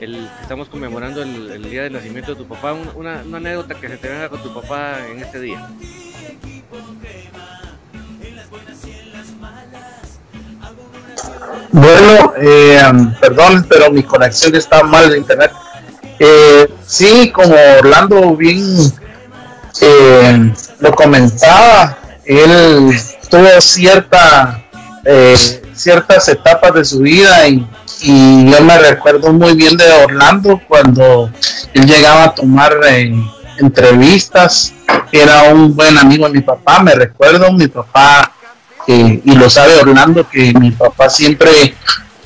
el 0.00 0.28
estamos 0.42 0.68
conmemorando 0.68 1.22
el, 1.22 1.48
el, 1.52 1.70
día 1.70 1.84
del 1.84 1.92
nacimiento 1.92 2.32
de 2.34 2.38
tu 2.42 2.48
papá, 2.48 2.72
una, 2.72 3.22
una 3.24 3.36
anécdota 3.36 3.76
que 3.76 3.88
se 3.88 3.98
te 3.98 4.08
venga 4.08 4.28
con 4.28 4.42
tu 4.42 4.52
papá 4.52 4.96
en 5.08 5.20
este 5.20 5.40
día. 5.40 5.66
Bueno, 11.72 12.32
eh, 12.40 12.82
perdón, 13.20 13.66
pero 13.68 13.90
mi 13.90 14.02
conexión 14.02 14.54
está 14.54 14.82
mal 14.82 15.10
de 15.10 15.18
internet. 15.18 15.52
Eh, 16.18 16.68
sí, 16.86 17.30
como 17.30 17.54
Orlando 17.78 18.34
bien 18.36 18.58
eh, 19.80 20.52
lo 20.80 20.92
comentaba, 20.92 21.98
él 22.24 22.96
tuvo 23.28 23.60
cierta, 23.60 24.64
eh, 25.04 25.36
ciertas 25.74 26.28
etapas 26.28 26.74
de 26.74 26.84
su 26.84 27.00
vida 27.00 27.46
y, 27.46 27.66
y, 28.00 28.50
yo 28.50 28.62
me 28.62 28.78
recuerdo 28.78 29.32
muy 29.32 29.54
bien 29.54 29.76
de 29.76 29.90
Orlando 30.04 30.60
cuando 30.66 31.30
él 31.74 31.86
llegaba 31.86 32.24
a 32.24 32.34
tomar 32.34 32.78
eh, 32.88 33.14
entrevistas, 33.58 34.72
era 35.12 35.52
un 35.52 35.74
buen 35.76 35.98
amigo 35.98 36.26
de 36.26 36.32
mi 36.32 36.40
papá, 36.40 36.82
me 36.82 36.94
recuerdo, 36.94 37.52
mi 37.52 37.68
papá, 37.68 38.32
eh, 38.86 39.20
y 39.24 39.32
lo 39.32 39.50
sabe 39.50 39.76
Orlando, 39.76 40.28
que 40.28 40.52
mi 40.54 40.70
papá 40.70 41.08
siempre 41.08 41.74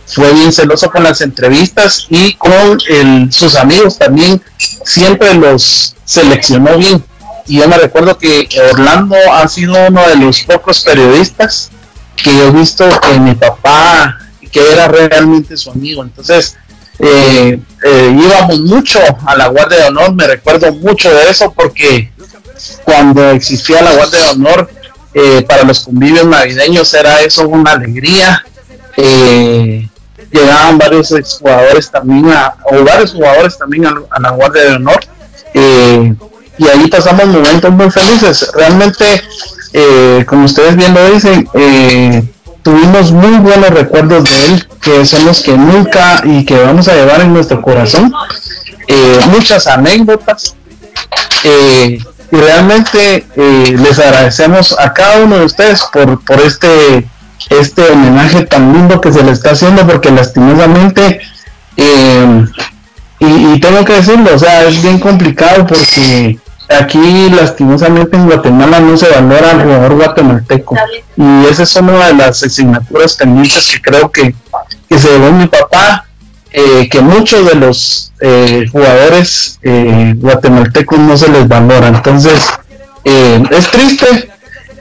fue 0.06 0.32
bien 0.32 0.52
celoso 0.52 0.90
con 0.90 1.04
las 1.04 1.20
entrevistas 1.20 2.06
y 2.10 2.34
con 2.34 2.78
el, 2.88 3.32
sus 3.32 3.54
amigos 3.56 3.98
también 3.98 4.42
siempre 4.84 5.34
los 5.34 5.94
seleccionó 6.04 6.76
bien 6.76 7.04
y 7.50 7.56
yo 7.58 7.68
me 7.68 7.78
recuerdo 7.78 8.16
que 8.16 8.48
Orlando 8.72 9.16
ha 9.32 9.48
sido 9.48 9.74
uno 9.88 10.06
de 10.08 10.14
los 10.16 10.42
pocos 10.42 10.80
periodistas 10.82 11.70
que 12.14 12.32
yo 12.32 12.46
he 12.46 12.50
visto 12.52 12.88
que 13.00 13.18
mi 13.18 13.34
papá, 13.34 14.20
que 14.52 14.72
era 14.72 14.86
realmente 14.86 15.56
su 15.56 15.70
amigo. 15.72 16.02
Entonces, 16.04 16.56
eh, 17.00 17.58
eh, 17.82 18.16
íbamos 18.16 18.60
mucho 18.60 19.00
a 19.26 19.34
la 19.34 19.48
Guardia 19.48 19.78
de 19.78 19.88
Honor, 19.88 20.14
me 20.14 20.28
recuerdo 20.28 20.72
mucho 20.74 21.12
de 21.12 21.28
eso 21.28 21.52
porque 21.52 22.12
cuando 22.84 23.30
existía 23.30 23.82
la 23.82 23.94
Guardia 23.94 24.20
de 24.20 24.28
Honor, 24.28 24.70
eh, 25.14 25.44
para 25.48 25.64
los 25.64 25.80
convivios 25.80 26.26
navideños 26.26 26.92
era 26.94 27.20
eso 27.20 27.48
una 27.48 27.72
alegría. 27.72 28.44
llegaban 30.32 30.78
varios 30.78 31.12
jugadores 31.38 31.90
también, 31.90 32.30
a, 32.32 32.54
o 32.64 32.84
varios 32.84 33.12
jugadores 33.12 33.58
también 33.58 33.86
a, 33.86 33.94
a 34.10 34.20
la 34.20 34.30
Guardia 34.30 34.62
de 34.62 34.74
Honor 34.76 35.00
y 36.60 36.68
ahí 36.68 36.88
pasamos 36.88 37.26
momentos 37.26 37.72
muy 37.72 37.90
felices. 37.90 38.50
Realmente, 38.54 39.22
eh, 39.72 40.24
como 40.28 40.44
ustedes 40.44 40.76
bien 40.76 40.92
lo 40.92 41.10
dicen, 41.10 41.48
eh, 41.54 42.22
tuvimos 42.62 43.12
muy 43.12 43.38
buenos 43.38 43.70
recuerdos 43.70 44.24
de 44.24 44.44
él, 44.44 44.68
que 44.82 45.06
son 45.06 45.24
los 45.24 45.42
que 45.42 45.56
nunca 45.56 46.20
y 46.22 46.44
que 46.44 46.62
vamos 46.62 46.86
a 46.88 46.94
llevar 46.94 47.22
en 47.22 47.32
nuestro 47.32 47.62
corazón. 47.62 48.12
Eh, 48.88 49.20
muchas 49.30 49.66
anécdotas. 49.66 50.54
Y 52.30 52.36
realmente 52.36 53.26
les 53.36 53.98
agradecemos 53.98 54.76
a 54.78 54.92
cada 54.92 55.24
uno 55.24 55.36
de 55.36 55.44
ustedes 55.44 55.82
por, 55.92 56.22
por 56.24 56.40
este, 56.40 57.08
este 57.48 57.90
homenaje 57.90 58.44
tan 58.44 58.72
lindo 58.72 59.00
que 59.00 59.12
se 59.12 59.22
le 59.22 59.32
está 59.32 59.50
haciendo, 59.50 59.86
porque 59.86 60.10
lastimosamente 60.10 61.20
y, 63.20 63.54
y, 63.54 63.60
tengo 63.60 63.84
que 63.84 63.94
decirlo, 63.94 64.34
o 64.34 64.38
sea, 64.38 64.64
es 64.64 64.82
bien 64.82 64.98
complicado 64.98 65.66
porque 65.66 66.38
aquí 66.68 67.28
lastimosamente 67.30 68.16
en 68.16 68.26
Guatemala 68.26 68.80
no 68.80 68.96
se 68.96 69.08
valora 69.08 69.50
al 69.50 69.62
jugador 69.62 69.94
guatemalteco. 69.96 70.76
Y 71.16 71.46
esa 71.46 71.64
es 71.64 71.76
una 71.76 72.06
de 72.06 72.14
las 72.14 72.42
asignaturas 72.42 73.14
pendientes 73.14 73.70
que 73.70 73.82
creo 73.82 74.10
que, 74.10 74.34
que 74.88 74.98
se 74.98 75.08
llevó 75.08 75.32
mi 75.32 75.46
papá 75.46 76.06
eh, 76.52 76.88
que 76.88 77.00
muchos 77.00 77.46
de 77.46 77.54
los 77.54 78.12
eh, 78.20 78.66
jugadores 78.70 79.58
eh, 79.62 80.14
guatemaltecos 80.16 80.98
no 80.98 81.16
se 81.16 81.28
les 81.28 81.48
valora. 81.48 81.88
Entonces 81.88 82.48
eh, 83.04 83.42
es 83.50 83.70
triste. 83.70 84.30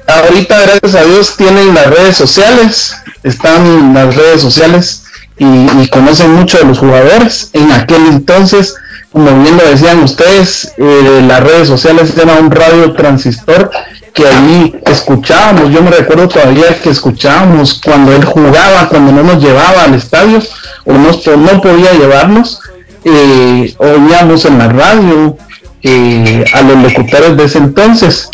Ahorita 0.08 0.60
gracias 0.62 0.96
a 0.96 1.04
Dios 1.04 1.38
tienen 1.38 1.74
las 1.76 1.88
redes 1.88 2.18
sociales 2.18 2.96
están 3.24 3.94
las 3.94 4.16
redes 4.16 4.42
sociales 4.42 5.04
y, 5.38 5.88
conocen 5.90 6.34
mucho 6.34 6.58
de 6.58 6.66
los 6.66 6.80
jugadores. 6.80 7.50
En 7.54 7.72
aquel 7.72 8.06
entonces 8.08 8.76
como 9.12 9.42
bien 9.42 9.58
lo 9.58 9.66
decían 9.66 10.04
ustedes, 10.04 10.74
eh, 10.78 11.24
las 11.28 11.42
redes 11.42 11.68
sociales 11.68 12.14
era 12.16 12.36
un 12.36 12.52
radio 12.52 12.94
transistor 12.94 13.72
que 14.14 14.28
allí 14.28 14.76
escuchábamos, 14.86 15.72
yo 15.72 15.82
me 15.82 15.92
recuerdo 15.92 16.28
todavía 16.28 16.80
que 16.82 16.90
escuchábamos 16.90 17.82
cuando 17.84 18.14
él 18.14 18.26
jugaba, 18.26 18.90
cuando 18.90 19.12
no 19.12 19.24
nos 19.24 19.44
llevaba 19.44 19.84
al 19.84 19.96
estadio 19.96 20.40
o 20.86 20.94
no, 20.94 21.12
no 21.38 21.62
podía 21.62 21.94
llevarnos, 21.94 22.60
eh, 23.04 23.74
oíamos 23.78 24.46
en 24.46 24.58
la 24.58 24.68
radio 24.68 25.38
eh, 25.82 26.44
a 26.54 26.62
los 26.62 26.84
locutores 26.84 27.38
de 27.38 27.46
ese 27.46 27.58
entonces, 27.60 28.30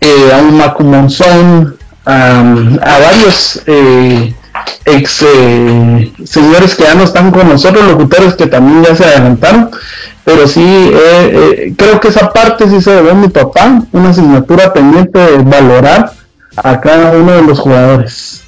eh, 0.00 0.30
a 0.32 0.38
un 0.38 0.56
Macu 0.56 0.84
Monzón, 0.84 1.76
a 2.06 2.98
varios 3.00 3.62
eh, 3.66 4.34
ex 4.84 5.24
señores 6.24 6.74
que 6.74 6.84
ya 6.84 6.94
no 6.94 7.04
están 7.04 7.30
con 7.30 7.48
nosotros, 7.48 7.86
locutores 7.86 8.34
que 8.34 8.46
también 8.46 8.84
ya 8.84 8.94
se 8.94 9.04
adelantaron, 9.04 9.70
pero 10.24 10.48
sí, 10.48 10.62
eh, 10.62 10.94
eh, 10.94 11.74
creo 11.76 12.00
que 12.00 12.08
esa 12.08 12.32
parte 12.32 12.68
sí 12.68 12.80
se 12.80 12.92
debe 12.92 13.10
a 13.10 13.14
mi 13.14 13.28
papá, 13.28 13.82
una 13.92 14.10
asignatura 14.10 14.72
pendiente 14.72 15.18
de 15.18 15.38
valorar 15.38 16.12
a 16.56 16.80
cada 16.80 17.12
uno 17.12 17.32
de 17.32 17.42
los 17.42 17.58
jugadores. 17.58 18.42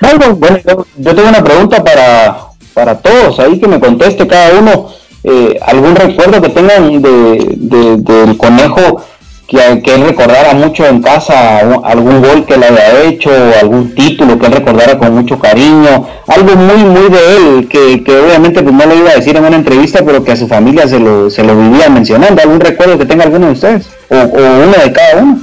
Bueno, 0.00 0.34
bueno 0.36 0.58
yo, 0.96 1.14
tengo 1.14 1.28
una 1.28 1.42
pregunta 1.42 1.82
para, 1.82 2.38
para 2.74 2.98
todos, 2.98 3.38
ahí 3.38 3.58
que 3.58 3.68
me 3.68 3.80
conteste 3.80 4.26
cada 4.26 4.58
uno 4.58 4.88
eh, 5.22 5.58
algún 5.62 5.94
recuerdo 5.94 6.40
que 6.40 6.48
tengan 6.48 7.02
de, 7.02 7.54
de, 7.56 7.96
del 7.98 8.36
conejo 8.38 9.02
que, 9.50 9.82
que, 9.82 9.94
él 9.94 10.02
recordara 10.02 10.54
mucho 10.54 10.86
en 10.86 11.02
casa, 11.02 11.58
algún 11.82 12.22
gol 12.22 12.46
que 12.46 12.56
le 12.56 12.66
haya 12.66 13.02
hecho, 13.02 13.30
algún 13.60 13.92
título 13.96 14.38
que 14.38 14.46
él 14.46 14.52
recordara 14.52 14.96
con 14.96 15.12
mucho 15.12 15.40
cariño, 15.40 16.06
algo 16.28 16.54
muy, 16.54 16.84
muy 16.84 17.10
de 17.10 17.36
él, 17.36 17.68
que, 17.68 18.04
que 18.04 18.16
obviamente 18.16 18.62
pues 18.62 18.72
no 18.72 18.86
lo 18.86 18.94
iba 18.94 19.10
a 19.10 19.16
decir 19.16 19.36
en 19.36 19.44
una 19.44 19.56
entrevista, 19.56 20.04
pero 20.06 20.22
que 20.22 20.30
a 20.30 20.36
su 20.36 20.46
familia 20.46 20.86
se 20.86 21.00
lo, 21.00 21.28
se 21.28 21.42
lo 21.42 21.56
vivía 21.56 21.90
mencionando, 21.90 22.40
algún 22.40 22.60
recuerdo 22.60 22.96
que 22.96 23.06
tenga 23.06 23.24
alguno 23.24 23.46
de 23.46 23.52
ustedes, 23.52 23.88
o, 24.08 24.14
o 24.14 24.66
uno 24.68 24.84
de 24.84 24.92
cada 24.92 25.22
uno. 25.22 25.40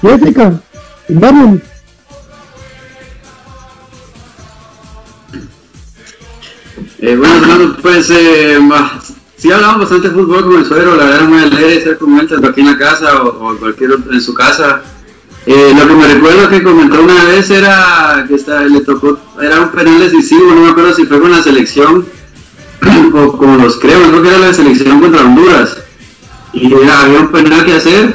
Jessica, 0.00 0.52
vamos. 1.08 1.60
Eh, 7.02 7.16
bueno, 7.16 7.76
pues 7.82 8.08
eh, 8.10 8.58
sí 9.42 9.50
hablamos 9.50 9.80
bastante 9.80 10.08
de 10.08 10.14
fútbol 10.14 10.44
con 10.44 10.56
el 10.56 10.64
suegro, 10.64 10.94
la 10.94 11.04
verdad 11.04 11.28
muy 11.28 11.40
alegre 11.40 11.78
estar 11.78 11.98
con 11.98 12.16
él 12.16 12.28
tanto 12.28 12.46
aquí 12.46 12.60
en 12.60 12.68
la 12.68 12.78
casa 12.78 13.22
o, 13.24 13.56
cualquier 13.58 13.98
en 14.12 14.20
su 14.20 14.32
casa. 14.34 14.82
Eh, 15.44 15.74
lo 15.76 15.88
que 15.88 15.94
me 15.94 16.06
recuerdo 16.06 16.48
que 16.48 16.62
comentó 16.62 17.02
una 17.02 17.24
vez 17.24 17.50
era 17.50 18.24
que 18.28 18.36
está, 18.36 18.62
le 18.62 18.82
tocó, 18.82 19.18
era 19.40 19.62
un 19.62 19.70
penal 19.70 19.98
decisivo, 19.98 20.54
no 20.54 20.60
me 20.60 20.70
acuerdo 20.70 20.94
si 20.94 21.06
fue 21.06 21.20
con 21.20 21.32
la 21.32 21.42
selección 21.42 22.06
o 23.14 23.36
con 23.36 23.58
los 23.58 23.80
creo, 23.80 24.08
creo 24.10 24.22
que 24.22 24.28
era 24.28 24.38
la 24.38 24.54
selección 24.54 25.00
contra 25.00 25.22
Honduras. 25.22 25.76
Y 26.52 26.72
había 26.72 27.18
un 27.18 27.32
penal 27.32 27.64
que 27.64 27.74
hacer 27.74 28.14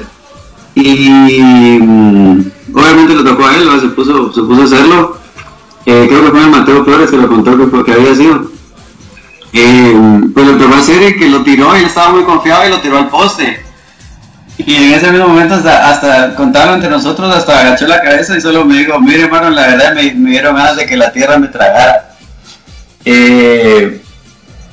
y 0.76 1.10
mm, 1.82 2.52
obviamente 2.74 3.16
le 3.16 3.24
tocó 3.24 3.46
a 3.48 3.58
él, 3.58 3.68
se, 3.82 3.90
puso, 3.90 4.32
se 4.32 4.42
puso 4.44 4.62
a 4.62 4.64
hacerlo. 4.64 5.18
Eh, 5.86 6.06
creo 6.08 6.24
que 6.24 6.32
fue 6.32 6.42
el 6.42 6.52
Mateo 6.52 6.86
Flores 6.86 7.12
que 7.12 7.18
lo 7.18 7.28
contó 7.28 7.58
que, 7.58 7.84
que 7.84 7.92
había 7.92 8.16
sido. 8.16 8.57
Eh, 9.54 10.22
pues 10.34 10.46
lo 10.46 10.58
que 10.58 10.66
va 10.66 10.78
a 10.78 10.80
hacer 10.80 11.02
es 11.04 11.18
que 11.18 11.30
lo 11.30 11.44
tiró 11.44 11.76
y 11.76 11.80
él 11.80 11.86
estaba 11.86 12.10
muy 12.10 12.24
confiado 12.24 12.68
y 12.68 12.70
lo 12.70 12.82
tiró 12.82 12.98
al 12.98 13.10
poste. 13.10 13.66
Y 14.58 14.76
en 14.76 14.94
ese 14.94 15.12
mismo 15.12 15.28
momento 15.28 15.56
hasta, 15.56 15.90
hasta 15.90 16.36
contaron 16.36 16.76
entre 16.76 16.90
nosotros, 16.90 17.34
hasta 17.34 17.60
agachó 17.60 17.88
la 17.88 18.02
cabeza 18.02 18.36
y 18.36 18.42
solo 18.42 18.66
me 18.66 18.80
dijo, 18.80 19.00
mire 19.00 19.24
hermano, 19.24 19.52
la 19.52 19.68
verdad 19.68 19.94
me, 19.94 20.14
me 20.16 20.32
dieron 20.32 20.56
ganas 20.56 20.76
de 20.78 20.86
que 20.86 20.98
la 20.98 21.12
tierra 21.12 21.38
me 21.38 21.48
tragara. 21.48 22.16
Eh, 23.06 24.02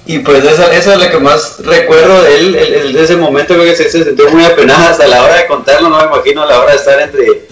y 0.06 0.18
pues 0.18 0.44
eso, 0.44 0.70
eso, 0.70 0.92
es 0.92 0.98
lo 0.98 1.10
que 1.10 1.18
más 1.18 1.58
recuerdo 1.64 2.22
de 2.22 2.36
él, 2.36 2.54
el, 2.56 2.92
de 2.92 3.04
ese 3.04 3.16
momento 3.16 3.54
creo 3.54 3.64
que 3.64 3.76
se, 3.76 3.90
se, 3.90 4.04
sintió 4.04 4.28
muy 4.30 4.44
apenada 4.44 4.90
hasta 4.90 5.06
la 5.06 5.22
hora 5.22 5.36
de 5.36 5.46
contarlo, 5.46 5.88
no 5.88 5.98
me 5.98 6.04
imagino 6.04 6.42
a 6.42 6.46
la 6.46 6.60
hora 6.60 6.72
de 6.72 6.76
estar 6.76 7.00
entre 7.00 7.46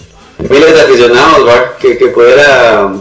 miles 0.49 0.73
de 0.73 0.81
aficionados, 0.81 1.49
que, 1.79 1.97
que 1.97 2.07
pudiera 2.07 2.91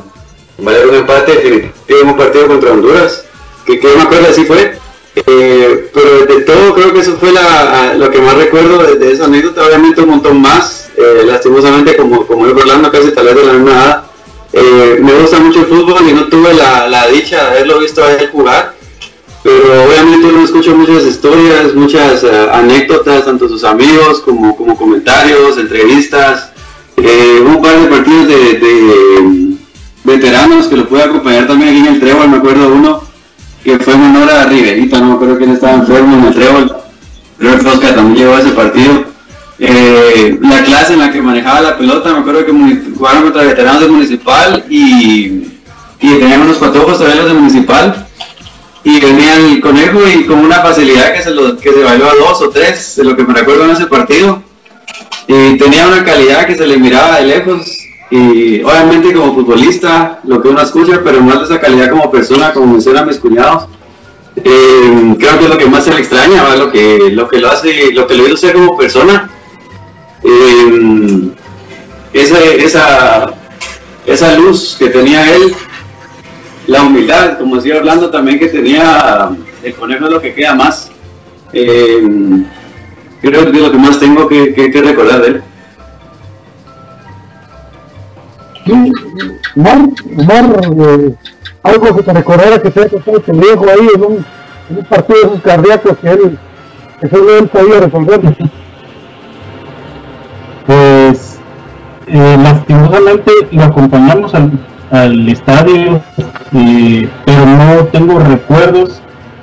valer 0.58 0.86
un 0.86 0.94
empate 0.94 1.72
en 1.88 2.08
un 2.08 2.16
partido 2.16 2.46
contra 2.46 2.70
Honduras, 2.70 3.24
que, 3.66 3.78
que 3.78 3.88
me 3.88 4.02
acuerdo 4.02 4.28
así 4.28 4.44
fue. 4.44 4.82
Eh, 5.14 5.90
pero 5.92 6.24
de 6.24 6.42
todo 6.42 6.74
creo 6.74 6.92
que 6.94 7.00
eso 7.00 7.18
fue 7.18 7.32
lo 7.98 8.10
que 8.10 8.20
más 8.20 8.34
recuerdo 8.34 8.78
de, 8.94 9.12
esa 9.12 9.26
anécdota, 9.26 9.66
obviamente 9.66 10.00
un 10.00 10.08
montón 10.08 10.40
más, 10.40 10.88
eh, 10.96 11.24
lastimosamente 11.26 11.96
como, 11.96 12.26
como 12.26 12.46
es 12.46 12.54
Rolando 12.54 12.90
casi 12.90 13.10
tal 13.10 13.26
vez 13.26 13.36
de 13.36 13.44
la 13.44 13.52
misma 13.52 13.70
edad. 13.72 14.04
Eh, 14.54 14.98
me 15.02 15.12
gusta 15.14 15.38
mucho 15.38 15.60
el 15.60 15.66
fútbol 15.66 16.08
y 16.08 16.12
no 16.12 16.28
tuve 16.28 16.54
la, 16.54 16.88
la 16.88 17.08
dicha 17.08 17.36
de 17.36 17.50
haberlo 17.50 17.78
visto 17.80 18.02
a 18.02 18.12
él 18.12 18.28
jugar, 18.30 18.74
pero 19.42 19.84
obviamente 19.84 20.26
uno 20.26 20.44
escucha 20.44 20.72
muchas 20.72 21.04
historias, 21.04 21.74
muchas 21.74 22.24
anécdotas, 22.24 23.24
tanto 23.24 23.48
sus 23.48 23.64
amigos 23.64 24.20
como, 24.20 24.56
como 24.56 24.76
comentarios, 24.76 25.58
entrevistas, 25.58 26.50
un 26.96 27.60
par 27.62 27.80
de 27.80 27.88
partidos 27.88 28.28
de, 28.28 28.34
de 28.58 29.56
veteranos 30.04 30.66
que 30.66 30.76
lo 30.76 30.86
pude 30.86 31.02
acompañar 31.02 31.46
también 31.46 31.70
aquí 31.70 31.78
en 31.78 31.94
el 31.94 32.00
Trébol, 32.00 32.28
me 32.28 32.36
acuerdo 32.36 32.68
uno 32.68 33.11
que 33.64 33.78
fue 33.78 33.94
en 33.94 34.02
honor 34.02 34.30
a 34.30 34.44
Riverita, 34.46 34.98
no 34.98 35.06
me 35.06 35.14
acuerdo 35.14 35.38
quién 35.38 35.50
estaba 35.50 35.74
enfermo 35.74 36.16
en 36.16 36.24
el 36.24 36.34
Trébol, 36.34 36.76
creo 37.38 37.58
que 37.58 37.68
Oscar 37.68 37.94
también 37.94 38.16
llegó 38.16 38.34
a 38.34 38.40
ese 38.40 38.50
partido. 38.50 39.04
Eh, 39.58 40.38
la 40.40 40.64
clase 40.64 40.94
en 40.94 40.98
la 40.98 41.12
que 41.12 41.22
manejaba 41.22 41.60
la 41.60 41.78
pelota, 41.78 42.12
me 42.12 42.20
acuerdo 42.20 42.44
que 42.44 42.52
jugaron 42.96 43.22
contra 43.22 43.44
veteranos 43.44 43.80
de 43.80 43.88
Municipal 43.88 44.64
y, 44.68 45.44
y 46.00 46.18
tenían 46.18 46.42
unos 46.42 46.56
patojos 46.56 46.98
todavía 46.98 47.22
los 47.22 47.32
de 47.32 47.38
Municipal 47.38 48.06
y 48.84 49.00
venía 49.00 49.36
el 49.36 49.60
conejo 49.60 50.00
y 50.08 50.24
con 50.24 50.40
una 50.40 50.60
facilidad 50.60 51.14
que 51.14 51.22
se, 51.22 51.30
lo, 51.30 51.56
que 51.56 51.70
se 51.70 51.82
bailó 51.82 52.10
a 52.10 52.14
dos 52.14 52.42
o 52.42 52.50
tres, 52.50 52.96
de 52.96 53.04
lo 53.04 53.16
que 53.16 53.22
me 53.22 53.34
recuerdo 53.34 53.64
en 53.66 53.70
ese 53.70 53.86
partido. 53.86 54.42
Y 55.28 55.56
tenía 55.56 55.86
una 55.86 56.04
calidad 56.04 56.46
que 56.46 56.56
se 56.56 56.66
le 56.66 56.78
miraba 56.78 57.18
de 57.18 57.26
lejos 57.26 57.78
y 58.14 58.62
obviamente 58.62 59.14
como 59.14 59.34
futbolista, 59.34 60.20
lo 60.24 60.42
que 60.42 60.48
uno 60.48 60.60
escucha, 60.60 61.00
pero 61.02 61.22
más 61.22 61.38
de 61.38 61.44
esa 61.46 61.58
calidad 61.58 61.88
como 61.88 62.10
persona, 62.10 62.52
como 62.52 62.66
mencionan 62.66 63.06
mis 63.06 63.16
cuñados, 63.16 63.68
eh, 64.36 65.16
creo 65.18 65.38
que 65.38 65.44
es 65.44 65.50
lo 65.50 65.56
que 65.56 65.64
más 65.64 65.84
se 65.84 65.94
le 65.94 66.00
extraña, 66.00 66.54
lo 66.56 66.70
que 66.70 67.10
lo 67.10 67.26
que 67.26 67.38
lo 67.38 67.50
hace, 67.50 67.90
lo 67.94 68.06
que 68.06 68.14
lo 68.14 68.26
hizo 68.26 68.36
ser 68.36 68.52
como 68.52 68.76
persona. 68.76 69.30
Eh, 70.24 71.30
esa, 72.12 72.38
esa, 72.44 73.34
esa 74.04 74.36
luz 74.36 74.76
que 74.78 74.90
tenía 74.90 75.34
él, 75.34 75.54
la 76.66 76.82
humildad, 76.82 77.38
como 77.38 77.56
decía 77.56 77.78
Orlando 77.78 78.10
también 78.10 78.38
que 78.38 78.48
tenía 78.48 79.30
el 79.62 79.74
conejo 79.74 80.04
es 80.04 80.10
lo 80.10 80.20
que 80.20 80.34
queda 80.34 80.54
más. 80.54 80.90
Eh, 81.54 82.06
creo 83.22 83.50
que 83.50 83.56
es 83.56 83.62
lo 83.62 83.72
que 83.72 83.78
más 83.78 83.98
tengo 83.98 84.28
que, 84.28 84.52
que, 84.52 84.70
que 84.70 84.82
recordar 84.82 85.22
de 85.22 85.28
él. 85.28 85.42
Eh, 88.66 88.90
algo 91.62 91.96
que 91.96 92.02
te 92.02 92.12
recordara 92.12 92.60
que 92.60 92.70
te 92.70 92.80
ha 92.80 92.88
tocado 92.88 93.18
este 93.18 93.32
viejo 93.32 93.64
ahí 93.68 93.88
en 93.94 94.02
un, 94.02 94.24
partido 94.84 95.30
de 95.30 95.40
cardíacos 95.40 95.98
que 95.98 96.10
él, 96.10 96.38
que 97.00 97.06
él 97.38 97.48
podía 97.48 97.80
resolver. 97.80 98.20
Pues, 100.66 101.38
eh, 102.06 102.36
lastimosamente 102.42 103.32
lo 103.50 103.64
acompañamos 103.64 104.34
al, 104.34 104.52
al 104.90 105.28
estadio, 105.28 106.00
eh, 106.52 107.08
pero 107.24 107.46
no 107.46 107.86
tengo 107.86 108.18
recuerdos 108.18 109.00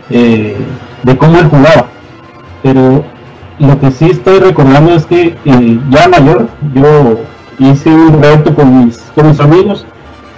eh, 0.10 0.56
de 1.04 1.18
cómo 1.18 1.40
él 1.40 1.48
jugaba. 1.48 1.88
Pero 2.64 3.04
lo 3.60 3.80
que 3.80 3.92
sí 3.92 4.10
estoy 4.12 4.40
recordando 4.40 4.94
es 4.94 5.06
que 5.06 5.36
ya 5.90 6.08
mayor, 6.08 6.48
yo 6.74 7.20
hice 7.58 7.90
un 7.90 8.22
reto 8.22 8.54
con 8.56 8.86
mis, 8.86 9.00
con 9.20 9.30
mis 9.30 9.40
amigos 9.40 9.86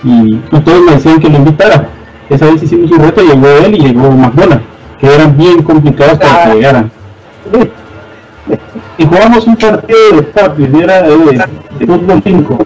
y, 0.04 0.36
todos 0.66 0.82
me 0.82 0.94
decían 0.94 1.20
que 1.20 1.30
lo 1.30 1.38
invitara. 1.38 1.88
Esa 2.30 2.46
vez 2.46 2.64
hicimos 2.64 2.92
un 2.92 3.00
reto, 3.00 3.22
llegó 3.22 3.48
él 3.48 3.76
y 3.76 3.80
llegó 3.80 4.10
McDonald's, 4.12 4.66
que 5.00 5.14
eran 5.14 5.38
bien 5.38 5.62
complicados 5.62 6.18
para 6.18 6.44
que 6.44 6.50
ah. 6.50 6.54
llegaran. 6.56 6.92
Y 8.98 9.06
jugamos 9.06 9.46
un 9.46 9.56
partido 9.56 10.00
de 10.16 10.24
Papis, 10.24 10.70
era 10.74 11.04
de, 11.04 11.18
de, 11.80 11.86
fútbol 11.86 12.22
5, 12.24 12.58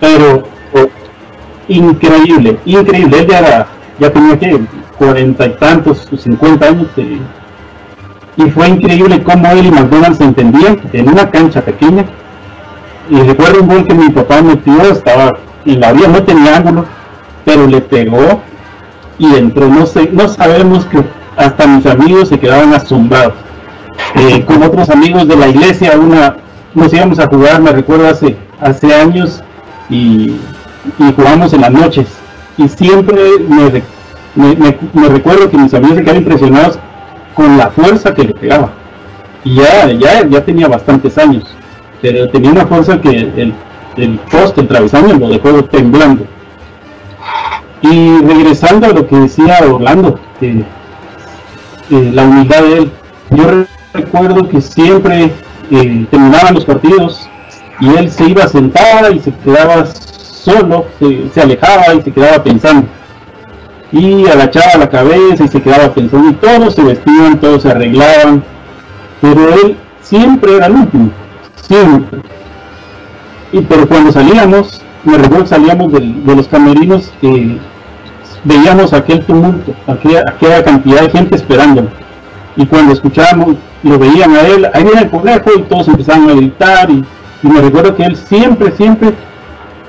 pero 0.00 0.42
increíble, 1.68 2.58
increíble. 2.66 3.20
Él 3.20 3.26
ya, 3.28 3.38
era, 3.38 3.66
ya 3.98 4.12
tenía 4.12 4.38
que 4.38 4.60
cuarenta 4.98 5.46
y 5.46 5.50
tantos, 5.54 6.08
cincuenta 6.18 6.66
años. 6.66 6.88
Eh, 6.96 7.18
y 8.36 8.50
fue 8.50 8.68
increíble 8.68 9.22
cómo 9.22 9.46
él 9.48 9.66
y 9.66 9.70
McDonald's 9.70 10.18
se 10.18 10.24
entendían 10.24 10.80
en 10.92 11.08
una 11.08 11.30
cancha 11.30 11.62
pequeña 11.62 12.04
y 13.10 13.20
recuerdo 13.20 13.62
un 13.62 13.68
gol 13.68 13.86
que 13.86 13.94
mi 13.94 14.08
papá 14.10 14.40
metió, 14.42 14.80
estaba 14.90 15.32
en 15.64 15.80
la 15.80 15.92
vía, 15.92 16.08
no 16.08 16.22
tenía 16.22 16.56
ángulo, 16.56 16.84
pero 17.44 17.66
le 17.66 17.80
pegó 17.80 18.40
y 19.18 19.34
entró, 19.34 19.68
no 19.68 19.86
sé, 19.86 20.10
no 20.12 20.28
sabemos 20.28 20.84
que 20.86 21.02
hasta 21.36 21.66
mis 21.66 21.86
amigos 21.86 22.28
se 22.28 22.38
quedaban 22.38 22.72
asombrados. 22.74 23.34
Eh, 24.14 24.44
con 24.44 24.62
otros 24.62 24.90
amigos 24.90 25.28
de 25.28 25.36
la 25.36 25.48
iglesia, 25.48 25.98
una, 25.98 26.36
nos 26.74 26.92
íbamos 26.92 27.18
a 27.18 27.28
jugar, 27.28 27.60
me 27.60 27.72
recuerdo 27.72 28.08
hace, 28.08 28.36
hace 28.60 28.94
años, 28.94 29.42
y, 29.88 30.36
y 30.98 31.12
jugamos 31.14 31.52
en 31.52 31.60
las 31.60 31.70
noches. 31.70 32.08
Y 32.56 32.68
siempre 32.68 33.20
me, 33.48 34.76
me, 34.92 35.08
recuerdo 35.08 35.50
que 35.50 35.58
mis 35.58 35.72
amigos 35.74 35.96
se 35.96 36.02
quedaban 36.02 36.22
impresionados 36.22 36.78
con 37.34 37.56
la 37.56 37.70
fuerza 37.70 38.14
que 38.14 38.24
le 38.24 38.34
pegaba. 38.34 38.70
Y 39.44 39.56
ya, 39.56 39.90
ya, 39.92 40.26
ya 40.26 40.44
tenía 40.44 40.68
bastantes 40.68 41.16
años 41.18 41.44
pero 42.02 42.28
tenía 42.28 42.50
una 42.50 42.66
fuerza 42.66 43.00
que 43.00 43.08
el, 43.10 43.54
el 43.96 44.18
poste, 44.30 44.62
el 44.62 44.68
travesaño 44.68 45.18
lo 45.18 45.28
dejó 45.28 45.64
temblando. 45.64 46.26
Y 47.82 48.18
regresando 48.22 48.86
a 48.86 48.90
lo 48.90 49.06
que 49.06 49.16
decía 49.16 49.58
Orlando, 49.68 50.18
eh, 50.40 50.64
la 51.90 52.24
humildad 52.24 52.62
de 52.62 52.78
él, 52.78 52.92
yo 53.30 53.64
recuerdo 53.92 54.48
que 54.48 54.60
siempre 54.60 55.32
eh, 55.70 56.06
terminaban 56.10 56.54
los 56.54 56.64
partidos 56.64 57.28
y 57.80 57.88
él 57.96 58.10
se 58.10 58.28
iba 58.28 58.46
sentada 58.46 59.10
y 59.10 59.18
se 59.18 59.32
quedaba 59.34 59.84
solo, 59.86 60.86
se, 60.98 61.28
se, 61.30 61.40
alejaba 61.40 61.94
y 61.94 62.02
se 62.02 62.12
quedaba 62.12 62.42
pensando. 62.42 62.86
Y 63.90 64.26
agachaba 64.26 64.78
la 64.78 64.88
cabeza 64.88 65.44
y 65.44 65.48
se 65.48 65.60
quedaba 65.60 65.92
pensando 65.92 66.30
y 66.30 66.34
todos 66.34 66.74
se 66.74 66.82
vestían, 66.82 67.40
todos 67.40 67.62
se 67.62 67.70
arreglaban, 67.70 68.42
pero 69.20 69.52
él 69.54 69.76
siempre 70.00 70.56
era 70.56 70.66
el 70.66 70.72
último 70.72 71.10
y 73.52 73.60
pero 73.62 73.86
cuando 73.86 74.12
salíamos, 74.12 74.80
me 75.04 75.18
recuerdo 75.18 75.46
salíamos 75.46 75.92
de, 75.92 76.00
los 76.34 76.48
camerinos, 76.48 77.12
eh, 77.22 77.58
veíamos 78.44 78.92
aquel 78.92 79.24
tumulto, 79.24 79.74
aquella, 79.86 80.64
cantidad 80.64 81.02
de 81.02 81.10
gente 81.10 81.36
esperando. 81.36 81.88
Y 82.56 82.66
cuando 82.66 82.92
escuchábamos, 82.92 83.56
lo 83.82 83.98
veían 83.98 84.34
a 84.34 84.40
él, 84.42 84.68
ahí 84.72 84.84
viene 84.84 85.02
el 85.02 85.10
conejo 85.10 85.50
y 85.56 85.62
todos 85.62 85.88
empezaban 85.88 86.30
a 86.30 86.34
gritar. 86.34 86.90
Y, 86.90 87.04
me 87.42 87.60
recuerdo 87.60 87.96
que 87.96 88.04
él 88.04 88.16
siempre, 88.16 88.70
siempre, 88.72 89.12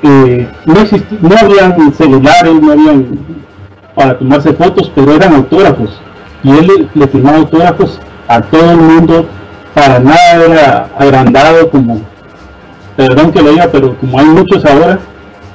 eh, 0.02 0.48
no, 0.66 0.80
existía, 0.80 1.20
no 1.22 1.36
habían 1.38 1.94
celulares, 1.94 2.54
no 2.62 2.72
habían 2.72 3.20
para 3.96 4.18
tomarse 4.18 4.54
fotos, 4.54 4.92
pero 4.96 5.14
eran 5.14 5.36
autógrafos. 5.36 6.02
Y 6.44 6.52
él 6.52 6.68
le, 6.68 7.00
le 7.00 7.08
firmaba 7.08 7.38
autógrafos 7.38 8.00
a 8.28 8.42
todo 8.42 8.72
el 8.72 8.78
mundo 8.78 9.28
para 9.74 10.00
nada 10.00 10.46
era 10.48 10.90
agrandado 10.98 11.70
como, 11.70 12.02
perdón 12.96 13.32
que 13.32 13.42
lo 13.42 13.52
diga, 13.52 13.70
pero 13.72 13.96
como 13.98 14.20
hay 14.20 14.26
muchos 14.26 14.66
ahora, 14.66 15.00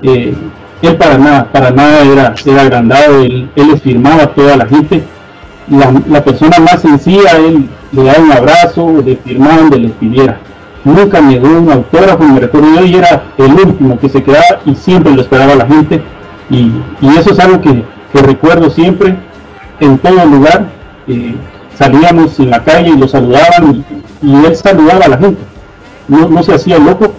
eh, 0.02 0.34
él 0.82 0.96
para 0.96 1.18
nada, 1.18 1.44
para 1.52 1.70
nada 1.70 2.02
era, 2.02 2.34
era 2.44 2.62
agrandado, 2.62 3.22
él, 3.22 3.50
él 3.56 3.68
les 3.68 3.82
firmaba 3.82 4.24
a 4.24 4.34
toda 4.34 4.56
la 4.56 4.66
gente, 4.66 5.02
la, 5.70 6.24
persona 6.24 6.58
más 6.58 6.80
sencilla, 6.80 7.30
él 7.36 7.68
le 7.92 8.04
daba 8.04 8.22
un 8.22 8.32
abrazo, 8.32 9.02
le 9.04 9.16
firmaba 9.16 9.58
donde 9.58 9.78
les 9.78 9.92
pidiera. 9.92 10.38
Nunca 10.84 11.20
me 11.20 11.38
dio 11.38 11.58
un 11.58 11.70
autógrafo, 11.70 12.24
me 12.24 12.40
recuerdo 12.40 12.74
yo, 12.74 12.84
y 12.84 12.94
era 12.94 13.24
el 13.36 13.52
último 13.52 13.98
que 13.98 14.08
se 14.08 14.22
quedaba 14.22 14.60
y 14.64 14.74
siempre 14.74 15.12
lo 15.12 15.22
esperaba 15.22 15.54
la 15.54 15.66
gente. 15.66 16.02
Y, 16.50 16.72
eso 17.18 17.32
es 17.32 17.38
algo 17.38 17.60
que, 17.60 17.84
recuerdo 18.14 18.70
siempre, 18.70 19.16
en 19.80 19.98
todo 19.98 20.24
lugar. 20.24 20.66
Eh, 21.06 21.34
salíamos 21.74 22.38
en 22.40 22.50
la 22.50 22.64
calle 22.64 22.90
y 22.90 22.98
lo 22.98 23.06
saludaban 23.06 23.84
y, 24.22 24.44
él 24.46 24.56
saludaba 24.56 25.04
a 25.04 25.08
la 25.08 25.18
gente, 25.18 25.40
no, 26.08 26.28
no 26.28 26.42
se 26.42 26.54
hacía 26.54 26.78
loco, 26.78 27.12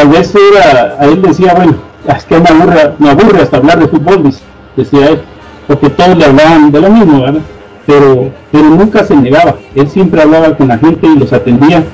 tal 0.00 0.08
vez 0.08 0.34
era, 0.34 0.96
a 0.98 1.04
él 1.04 1.20
decía, 1.20 1.52
bueno, 1.54 1.74
es 2.06 2.24
que 2.24 2.38
me 2.38 2.48
aburre, 2.48 2.92
me 2.98 3.10
aburre 3.10 3.42
hasta 3.42 3.58
hablar 3.58 3.78
de 3.80 3.88
fútbol, 3.88 4.32
decía 4.74 5.08
él, 5.08 5.20
porque 5.66 5.90
todos 5.90 6.16
le 6.16 6.24
hablaban 6.24 6.72
de 6.72 6.80
lo 6.80 6.90
mismo, 6.90 7.20
¿verdad? 7.20 7.42
Pero, 7.86 8.30
pero 8.50 8.64
nunca 8.64 9.04
se 9.04 9.14
negaba, 9.14 9.56
él 9.74 9.90
siempre 9.90 10.22
hablaba 10.22 10.56
con 10.56 10.68
la 10.68 10.78
gente 10.78 11.06
y 11.06 11.18
los 11.18 11.34
atendía, 11.34 11.84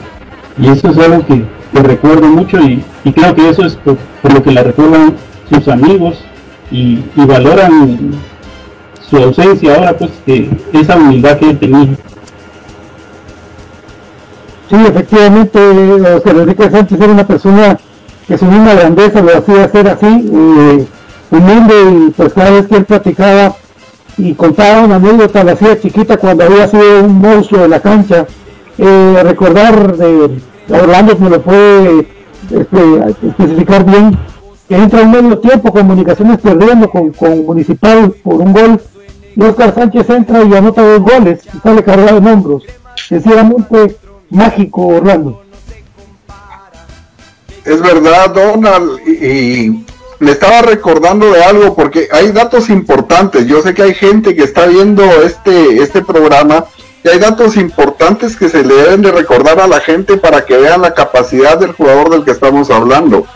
y 0.57 0.69
eso 0.69 0.91
es 0.91 0.99
algo 0.99 1.27
que, 1.27 1.45
recuerdo 1.73 2.29
mucho 2.29 2.59
y, 2.61 2.83
creo 3.13 3.35
que 3.35 3.51
eso 3.51 3.67
es 3.67 3.77
por, 3.77 3.99
lo 4.33 4.43
que 4.43 4.53
le 4.53 4.63
recuerdan 4.63 5.15
sus 5.51 5.69
amigos 5.69 6.25
y, 6.71 7.03
valoran 7.17 8.13
su 9.11 9.17
ausencia 9.17 9.75
ahora, 9.75 9.99
pues 9.99 10.13
que 10.25 10.49
esa 10.73 10.97
humildad 10.97 11.39
que 11.39 11.51
él 11.51 11.59
tenía. 11.59 11.89
Sí, 14.69 14.77
efectivamente, 14.77 15.59
Oscar 16.17 16.37
Enrique 16.37 16.71
Sánchez 16.71 17.01
era 17.01 17.13
una 17.13 17.27
persona 17.27 17.79
que 18.27 18.39
su 18.39 18.45
misma 18.45 18.75
grandeza 18.75 19.23
lo 19.23 19.37
hacía 19.37 19.69
ser 19.69 19.89
así, 19.89 20.07
eh, 20.07 20.87
humilde 21.31 21.75
y 21.91 22.11
pues 22.11 22.33
cada 22.33 22.51
vez 22.51 22.67
que 22.67 22.77
él 22.77 22.85
platicaba 22.85 23.55
y 24.19 24.35
contaba 24.35 24.83
una 24.83 24.97
anécdota, 24.97 25.45
la 25.45 25.53
hacía 25.53 25.81
chiquita 25.81 26.17
cuando 26.17 26.45
había 26.45 26.67
sido 26.69 27.05
un 27.05 27.19
monstruo 27.19 27.63
de 27.63 27.69
la 27.69 27.81
cancha. 27.81 28.27
Eh, 28.79 29.21
recordar 29.23 29.97
de 29.97 30.41
Orlando 30.69 31.17
me 31.19 31.31
lo 31.31 31.41
puede 31.43 32.09
este, 32.51 33.27
especificar 33.27 33.85
bien, 33.85 34.19
que 34.69 34.77
entra 34.77 35.03
en 35.03 35.11
medio 35.11 35.39
tiempo 35.39 35.73
comunicaciones 35.73 36.39
perdiendo 36.39 36.91
con, 36.91 37.11
con 37.11 37.47
Municipal 37.47 38.13
por 38.23 38.35
un 38.41 38.53
gol 38.53 38.81
y 39.35 39.43
Oscar 39.43 39.75
Sánchez 39.75 40.09
entra 40.11 40.43
y 40.45 40.55
anota 40.55 40.83
dos 40.83 41.01
goles 41.01 41.41
y 41.55 41.59
sale 41.59 41.83
cargado 41.85 42.19
en 42.19 42.27
hombros. 42.27 42.65
Sencillamente 43.09 43.97
mágico 44.31 44.87
Orlando. 44.87 45.46
Es 47.67 47.83
verdad, 47.83 48.31
Donald, 48.31 49.01
y, 49.09 49.85
me 50.21 50.31
estaba 50.31 50.63
recordando 50.63 51.33
de 51.33 51.43
algo 51.43 51.75
porque 51.75 52.09
hay 52.13 52.31
datos 52.31 52.71
importantes. 52.71 53.47
Yo 53.47 53.61
sé 53.61 53.75
que 53.75 53.83
hay 53.83 53.95
gente 53.95 54.37
que 54.37 54.45
está 54.45 54.67
viendo 54.67 55.03
este, 55.23 55.83
este 55.83 56.01
programa 56.01 56.65
y 57.03 57.09
hay 57.09 57.19
datos 57.19 57.57
importantes 57.57 58.37
que 58.37 58.49
se 58.49 58.63
le 58.63 58.73
deben 58.73 59.03
de 59.03 59.11
recordar 59.11 59.61
a 59.61 59.67
la 59.67 59.81
gente 59.81 60.17
para 60.17 60.45
que 60.45 60.57
vean 60.57 60.81
la 60.81 60.95
capacidad 60.95 61.59
del 61.59 61.73
jugador 61.73 62.11
del 62.11 62.25
que 62.25 62.31
estamos 62.31 62.71
hablando. 62.71 63.27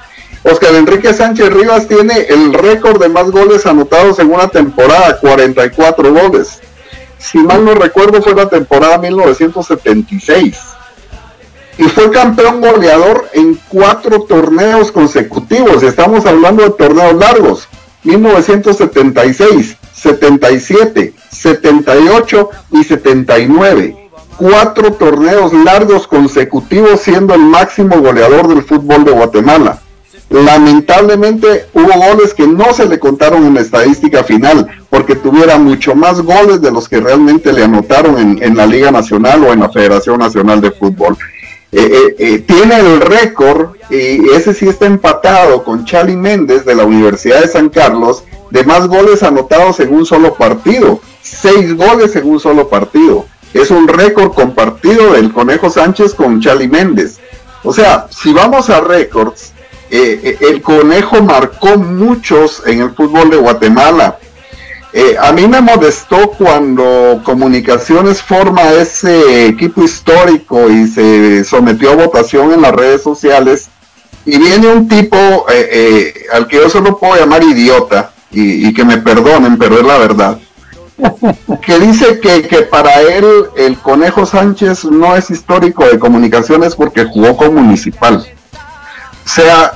Oscar 0.44 0.74
Enrique 0.76 1.12
Sánchez 1.12 1.52
Rivas 1.52 1.88
tiene 1.88 2.20
el 2.28 2.54
récord 2.54 3.02
de 3.02 3.08
más 3.08 3.30
goles 3.30 3.66
anotados 3.66 4.20
en 4.20 4.32
una 4.32 4.48
temporada, 4.48 5.18
44 5.18 6.14
goles. 6.14 6.60
Si 7.18 7.38
mal 7.38 7.64
no 7.64 7.74
recuerdo 7.74 8.22
fue 8.22 8.34
la 8.34 8.48
temporada 8.48 8.96
1976 8.96 10.56
y 11.80 11.84
fue 11.84 12.10
campeón 12.10 12.60
goleador 12.60 13.26
en 13.32 13.58
cuatro 13.70 14.20
torneos 14.24 14.92
consecutivos. 14.92 15.82
Estamos 15.82 16.26
hablando 16.26 16.62
de 16.62 16.70
torneos 16.70 17.14
largos. 17.14 17.68
1976, 18.04 19.76
77, 19.90 21.14
78 21.30 22.50
y 22.72 22.84
79. 22.84 24.10
Cuatro 24.36 24.92
torneos 24.92 25.54
largos 25.54 26.06
consecutivos 26.06 27.00
siendo 27.00 27.34
el 27.34 27.40
máximo 27.40 27.98
goleador 27.98 28.48
del 28.48 28.62
fútbol 28.62 29.04
de 29.04 29.12
Guatemala. 29.12 29.80
Lamentablemente 30.28 31.66
hubo 31.72 31.92
goles 31.92 32.34
que 32.34 32.46
no 32.46 32.74
se 32.74 32.86
le 32.86 32.98
contaron 32.98 33.46
en 33.46 33.54
la 33.54 33.62
estadística 33.62 34.22
final 34.22 34.68
porque 34.90 35.16
tuviera 35.16 35.58
mucho 35.58 35.94
más 35.94 36.20
goles 36.20 36.60
de 36.60 36.70
los 36.70 36.90
que 36.90 37.00
realmente 37.00 37.54
le 37.54 37.64
anotaron 37.64 38.18
en, 38.18 38.42
en 38.42 38.54
la 38.54 38.66
Liga 38.66 38.90
Nacional 38.90 39.42
o 39.44 39.52
en 39.52 39.60
la 39.60 39.70
Federación 39.70 40.18
Nacional 40.18 40.60
de 40.60 40.72
Fútbol. 40.72 41.16
Eh, 41.72 41.78
eh, 41.80 42.16
eh, 42.18 42.38
tiene 42.40 42.80
el 42.80 43.00
récord, 43.00 43.76
y 43.90 44.28
ese 44.30 44.54
sí 44.54 44.68
está 44.68 44.86
empatado 44.86 45.62
con 45.62 45.84
Charlie 45.84 46.16
Méndez 46.16 46.64
de 46.64 46.74
la 46.74 46.84
Universidad 46.84 47.40
de 47.40 47.48
San 47.48 47.68
Carlos, 47.68 48.24
de 48.50 48.64
más 48.64 48.88
goles 48.88 49.22
anotados 49.22 49.78
en 49.78 49.94
un 49.94 50.04
solo 50.04 50.34
partido. 50.34 51.00
Seis 51.22 51.76
goles 51.76 52.16
en 52.16 52.28
un 52.28 52.40
solo 52.40 52.68
partido. 52.68 53.26
Es 53.54 53.70
un 53.70 53.86
récord 53.86 54.32
compartido 54.32 55.12
del 55.12 55.32
Conejo 55.32 55.70
Sánchez 55.70 56.14
con 56.14 56.40
Charlie 56.40 56.68
Méndez. 56.68 57.18
O 57.62 57.72
sea, 57.72 58.06
si 58.10 58.32
vamos 58.32 58.68
a 58.70 58.80
récords, 58.80 59.52
el 59.90 60.62
Conejo 60.62 61.22
marcó 61.22 61.76
muchos 61.76 62.62
en 62.66 62.80
el 62.80 62.90
fútbol 62.90 63.30
de 63.30 63.36
Guatemala. 63.36 64.18
Eh, 64.93 65.16
a 65.20 65.32
mí 65.32 65.47
me 65.47 65.61
molestó 65.61 66.32
cuando 66.32 67.20
Comunicaciones 67.22 68.20
forma 68.20 68.72
ese 68.72 69.47
equipo 69.47 69.84
histórico 69.84 70.68
y 70.68 70.88
se 70.88 71.45
sometió 71.45 71.93
a 71.93 71.97
votación 71.97 72.53
en 72.53 72.62
las 72.62 72.72
redes 72.72 73.03
sociales 73.03 73.68
y 74.24 74.36
viene 74.36 74.66
un 74.66 74.88
tipo 74.88 75.16
eh, 75.49 75.68
eh, 75.72 76.14
al 76.32 76.49
que 76.49 76.57
yo 76.57 76.68
solo 76.68 76.99
puedo 76.99 77.16
llamar 77.16 77.43
idiota 77.43 78.12
y, 78.32 78.72
que 78.72 78.84
me 78.84 78.99
perdonen, 78.99 79.59
pero 79.59 79.78
es 79.78 79.84
la 79.84 79.99
verdad, 79.99 80.38
que 81.62 81.78
dice 81.80 82.20
que, 82.20 82.43
que, 82.43 82.62
para 82.62 83.01
él 83.01 83.26
el 83.57 83.76
Conejo 83.78 84.24
Sánchez 84.24 84.84
no 84.84 85.16
es 85.16 85.30
histórico 85.30 85.84
de 85.84 85.99
comunicaciones 85.99 86.76
porque 86.76 87.05
jugó 87.05 87.36
con 87.36 87.55
Municipal. 87.55 88.24
O 89.24 89.28
sea, 89.28 89.72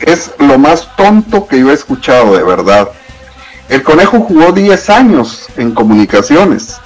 es 0.00 0.30
lo 0.38 0.56
más 0.58 0.88
tonto 0.96 1.48
que 1.48 1.58
yo 1.58 1.70
he 1.70 1.74
escuchado 1.74 2.36
de 2.36 2.44
verdad. 2.44 2.90
El 3.68 3.82
conejo 3.82 4.20
jugó 4.20 4.52
10 4.52 4.90
años 4.90 5.46
en 5.56 5.72
comunicaciones, 5.72 6.76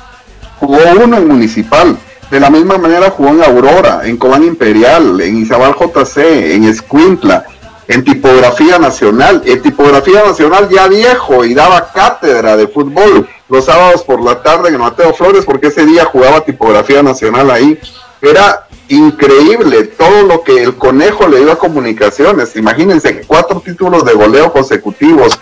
jugó 0.59 0.79
uno 1.05 1.19
en 1.19 1.29
municipal, 1.29 1.99
de 2.31 2.41
la 2.41 2.49
misma 2.49 2.79
manera 2.79 3.11
jugó 3.11 3.31
en 3.31 3.43
Aurora, 3.43 4.03
en 4.05 4.17
Cobán 4.17 4.45
Imperial, 4.45 5.21
en 5.21 5.39
Izabal 5.39 5.75
JC, 5.75 6.55
en 6.55 6.65
Escuintla, 6.65 7.45
en 7.89 8.05
tipografía 8.05 8.79
nacional. 8.79 9.43
En 9.45 9.61
tipografía 9.61 10.23
nacional 10.25 10.69
ya 10.71 10.87
viejo 10.87 11.45
y 11.45 11.55
daba 11.55 11.93
cátedra 11.93 12.57
de 12.57 12.69
fútbol 12.69 13.29
los 13.49 13.65
sábados 13.65 14.05
por 14.05 14.23
la 14.23 14.43
tarde 14.43 14.69
en 14.69 14.79
Mateo 14.79 15.13
Flores 15.13 15.45
porque 15.45 15.67
ese 15.67 15.85
día 15.85 16.05
jugaba 16.05 16.45
tipografía 16.45 17.03
nacional 17.03 17.51
ahí. 17.51 17.79
Era 18.23 18.69
increíble 18.89 19.85
todo 19.85 20.23
lo 20.23 20.45
que 20.45 20.63
el 20.63 20.77
conejo 20.77 21.27
le 21.27 21.41
dio 21.41 21.51
a 21.51 21.59
comunicaciones. 21.59 22.55
Imagínense 22.55 23.23
cuatro 23.27 23.61
títulos 23.61 24.05
de 24.05 24.13
goleo 24.13 24.53
consecutivos 24.53 25.41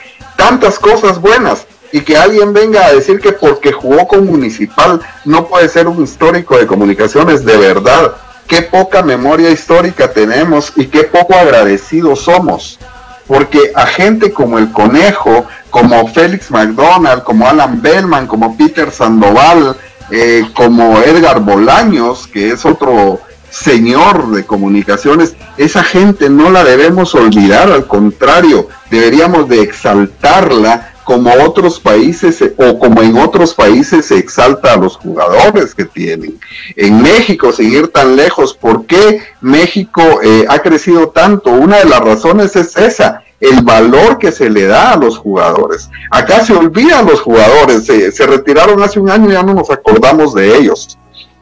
tantas 0.48 0.78
cosas 0.78 1.20
buenas 1.20 1.66
y 1.92 2.00
que 2.00 2.16
alguien 2.16 2.54
venga 2.54 2.86
a 2.86 2.92
decir 2.94 3.20
que 3.20 3.32
porque 3.32 3.70
jugó 3.70 4.08
con 4.08 4.24
Municipal 4.24 4.98
no 5.26 5.46
puede 5.46 5.68
ser 5.68 5.86
un 5.86 6.02
histórico 6.02 6.56
de 6.56 6.66
comunicaciones, 6.66 7.44
de 7.44 7.58
verdad, 7.58 8.12
qué 8.46 8.62
poca 8.62 9.02
memoria 9.02 9.50
histórica 9.50 10.10
tenemos 10.10 10.72
y 10.74 10.86
qué 10.86 11.04
poco 11.04 11.34
agradecidos 11.34 12.20
somos. 12.20 12.78
Porque 13.26 13.72
a 13.74 13.84
gente 13.84 14.32
como 14.32 14.56
el 14.56 14.72
Conejo, 14.72 15.44
como 15.68 16.08
Félix 16.08 16.50
McDonald, 16.50 17.24
como 17.24 17.46
Alan 17.46 17.82
Bellman, 17.82 18.26
como 18.26 18.56
Peter 18.56 18.90
Sandoval, 18.90 19.76
eh, 20.10 20.46
como 20.54 20.98
Edgar 21.02 21.40
Bolaños, 21.40 22.26
que 22.26 22.52
es 22.52 22.64
otro 22.64 23.20
señor 23.58 24.30
de 24.30 24.44
comunicaciones, 24.44 25.34
esa 25.56 25.82
gente 25.82 26.30
no 26.30 26.50
la 26.50 26.64
debemos 26.64 27.14
olvidar, 27.14 27.70
al 27.70 27.86
contrario, 27.86 28.68
deberíamos 28.90 29.48
de 29.48 29.62
exaltarla 29.62 30.92
como 31.04 31.32
otros 31.42 31.80
países 31.80 32.44
o 32.58 32.78
como 32.78 33.02
en 33.02 33.16
otros 33.16 33.54
países 33.54 34.06
se 34.06 34.18
exalta 34.18 34.74
a 34.74 34.76
los 34.76 34.96
jugadores 34.96 35.74
que 35.74 35.86
tienen. 35.86 36.38
En 36.76 37.00
México, 37.00 37.50
seguir 37.50 37.88
tan 37.88 38.14
lejos, 38.14 38.52
¿por 38.52 38.84
qué 38.84 39.22
México 39.40 40.02
eh, 40.22 40.44
ha 40.46 40.58
crecido 40.58 41.08
tanto? 41.08 41.50
Una 41.50 41.78
de 41.78 41.86
las 41.86 42.00
razones 42.00 42.54
es 42.56 42.76
esa, 42.76 43.22
el 43.40 43.62
valor 43.62 44.18
que 44.18 44.32
se 44.32 44.50
le 44.50 44.66
da 44.66 44.92
a 44.92 44.96
los 44.98 45.16
jugadores. 45.16 45.88
Acá 46.10 46.44
se 46.44 46.52
olvidan 46.52 47.06
los 47.06 47.22
jugadores, 47.22 47.86
se 47.86 48.26
retiraron 48.26 48.82
hace 48.82 49.00
un 49.00 49.08
año 49.08 49.30
y 49.30 49.32
ya 49.32 49.42
no 49.42 49.54
nos 49.54 49.70
acordamos 49.70 50.34
de 50.34 50.58
ellos 50.58 50.97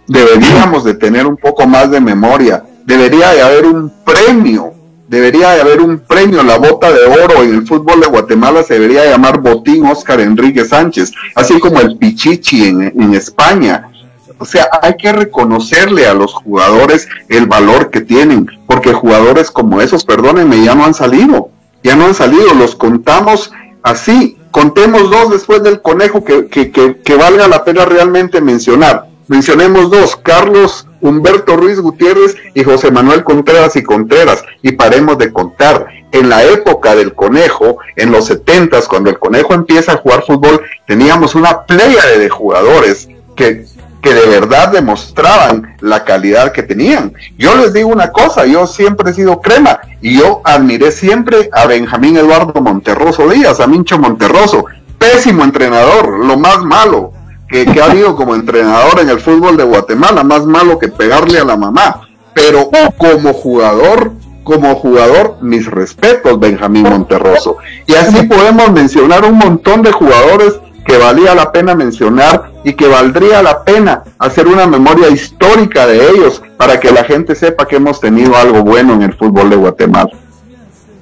deberíamos 0.06 0.84
de 0.84 0.94
tener 0.94 1.26
un 1.26 1.36
poco 1.36 1.66
más 1.66 1.90
de 1.90 2.00
memoria, 2.00 2.64
debería 2.84 3.32
de 3.32 3.42
haber 3.42 3.66
un 3.66 3.92
premio, 4.04 4.72
debería 5.08 5.50
de 5.52 5.60
haber 5.60 5.80
un 5.80 5.98
premio, 5.98 6.42
la 6.42 6.58
bota 6.58 6.92
de 6.92 7.04
oro 7.04 7.42
en 7.42 7.54
el 7.54 7.66
fútbol 7.66 8.00
de 8.00 8.06
Guatemala 8.06 8.62
se 8.62 8.74
debería 8.74 9.04
llamar 9.04 9.40
Botín 9.40 9.86
Oscar 9.86 10.20
Enrique 10.20 10.64
Sánchez, 10.64 11.12
así 11.34 11.58
como 11.58 11.80
el 11.80 11.96
Pichichi 11.96 12.68
en, 12.68 12.82
en 12.82 13.14
España. 13.14 13.90
O 14.38 14.44
sea, 14.44 14.68
hay 14.82 14.96
que 14.96 15.12
reconocerle 15.12 16.06
a 16.06 16.14
los 16.14 16.34
jugadores 16.34 17.08
el 17.28 17.46
valor 17.46 17.90
que 17.90 18.02
tienen, 18.02 18.46
porque 18.66 18.92
jugadores 18.92 19.50
como 19.50 19.80
esos, 19.80 20.04
perdónenme, 20.04 20.62
ya 20.62 20.74
no 20.74 20.84
han 20.84 20.92
salido, 20.92 21.48
ya 21.82 21.96
no 21.96 22.04
han 22.04 22.14
salido, 22.14 22.52
los 22.54 22.76
contamos 22.76 23.50
así, 23.82 24.36
contemos 24.50 25.10
dos 25.10 25.30
después 25.30 25.62
del 25.62 25.80
conejo 25.80 26.22
que, 26.22 26.48
que, 26.48 26.70
que, 26.70 26.98
que 26.98 27.14
valga 27.14 27.48
la 27.48 27.64
pena 27.64 27.86
realmente 27.86 28.40
mencionar. 28.40 29.06
Mencionemos 29.28 29.90
dos, 29.90 30.16
Carlos 30.16 30.86
Humberto 31.00 31.56
Ruiz 31.56 31.80
Gutiérrez 31.80 32.36
y 32.54 32.62
José 32.62 32.90
Manuel 32.90 33.24
Contreras 33.24 33.74
y 33.76 33.82
Contreras, 33.82 34.42
y 34.62 34.72
paremos 34.72 35.18
de 35.18 35.32
contar. 35.32 35.88
En 36.12 36.28
la 36.28 36.44
época 36.44 36.94
del 36.94 37.14
conejo, 37.14 37.78
en 37.96 38.12
los 38.12 38.26
setentas, 38.26 38.86
cuando 38.86 39.10
el 39.10 39.18
conejo 39.18 39.52
empieza 39.52 39.92
a 39.92 39.96
jugar 39.96 40.24
fútbol, 40.24 40.62
teníamos 40.86 41.34
una 41.34 41.64
playa 41.64 42.06
de 42.16 42.28
jugadores 42.30 43.08
que, 43.34 43.66
que 44.00 44.14
de 44.14 44.26
verdad 44.26 44.68
demostraban 44.68 45.76
la 45.80 46.04
calidad 46.04 46.52
que 46.52 46.62
tenían. 46.62 47.12
Yo 47.36 47.56
les 47.56 47.72
digo 47.72 47.88
una 47.88 48.12
cosa, 48.12 48.46
yo 48.46 48.66
siempre 48.66 49.10
he 49.10 49.14
sido 49.14 49.40
crema, 49.40 49.80
y 50.00 50.18
yo 50.18 50.40
admiré 50.44 50.92
siempre 50.92 51.50
a 51.52 51.66
Benjamín 51.66 52.16
Eduardo 52.16 52.60
Monterroso 52.60 53.28
Díaz, 53.28 53.58
a 53.58 53.66
Mincho 53.66 53.98
Monterroso, 53.98 54.64
pésimo 54.98 55.42
entrenador, 55.42 56.24
lo 56.24 56.38
más 56.38 56.62
malo, 56.62 57.12
que, 57.48 57.80
ha 57.80 57.90
habido 57.90 58.16
como 58.16 58.34
entrenador 58.34 59.00
en 59.00 59.08
el 59.08 59.20
fútbol 59.20 59.56
de 59.56 59.64
Guatemala, 59.64 60.24
más 60.24 60.44
malo 60.46 60.78
que 60.78 60.88
pegarle 60.88 61.38
a 61.38 61.44
la 61.44 61.56
mamá. 61.56 62.08
Pero 62.34 62.70
como 62.98 63.32
jugador, 63.32 64.12
como 64.44 64.74
jugador, 64.74 65.38
mis 65.40 65.66
respetos, 65.66 66.38
Benjamín 66.38 66.82
Monterroso. 66.82 67.56
Y 67.86 67.94
así 67.94 68.26
podemos 68.26 68.70
mencionar 68.72 69.24
un 69.24 69.38
montón 69.38 69.82
de 69.82 69.92
jugadores 69.92 70.54
que 70.84 70.98
valía 70.98 71.34
la 71.34 71.50
pena 71.50 71.74
mencionar 71.74 72.52
y 72.62 72.74
que 72.74 72.86
valdría 72.86 73.42
la 73.42 73.64
pena 73.64 74.04
hacer 74.18 74.46
una 74.46 74.66
memoria 74.66 75.08
histórica 75.08 75.86
de 75.86 76.10
ellos 76.10 76.42
para 76.56 76.78
que 76.78 76.92
la 76.92 77.04
gente 77.04 77.34
sepa 77.34 77.66
que 77.66 77.76
hemos 77.76 78.00
tenido 78.00 78.36
algo 78.36 78.62
bueno 78.62 78.94
en 78.94 79.02
el 79.02 79.14
fútbol 79.14 79.50
de 79.50 79.56
Guatemala. 79.56 80.10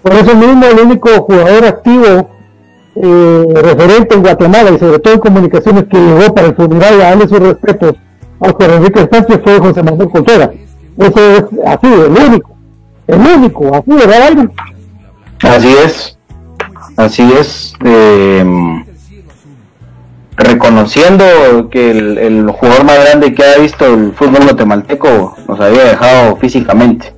Por 0.03 0.13
eso 0.15 0.35
mismo 0.35 0.67
el 0.67 0.81
único 0.81 1.11
jugador 1.23 1.65
activo 1.65 2.31
eh, 2.97 3.45
referente 3.55 4.15
en 4.15 4.23
Guatemala 4.23 4.71
y 4.71 4.79
sobre 4.79 4.99
todo 4.99 5.15
en 5.15 5.21
comunicaciones 5.21 5.85
que 5.85 5.99
llegó 5.99 6.35
para 6.35 6.49
el 6.49 6.55
funeral 6.55 7.01
a 7.01 7.05
darle 7.11 7.29
sus 7.29 7.39
respetos 7.41 7.95
a 8.41 8.53
José 8.53 8.75
Enrique 8.75 9.09
Sánchez 9.11 9.41
fue 9.43 9.59
José 9.59 9.83
Manuel 9.83 10.11
Contreras. 10.11 10.51
Eso 10.97 11.21
es 11.21 11.45
así, 11.67 11.87
el 11.87 12.13
único, 12.13 12.57
el 13.07 13.21
único, 13.21 13.75
así, 13.75 13.91
¿verdad? 13.91 14.49
Así 15.43 15.75
es, 15.85 16.19
así 16.97 17.33
es. 17.39 17.75
Eh, 17.85 18.85
reconociendo 20.37 21.25
que 21.71 21.91
el, 21.91 22.51
jugador 22.51 22.85
más 22.85 22.99
grande 23.05 23.35
que 23.35 23.45
ha 23.45 23.59
visto 23.59 23.87
el 23.87 24.13
fútbol 24.13 24.45
guatemalteco 24.45 25.37
nos 25.47 25.61
había 25.61 25.85
dejado 25.85 26.37
físicamente 26.37 27.15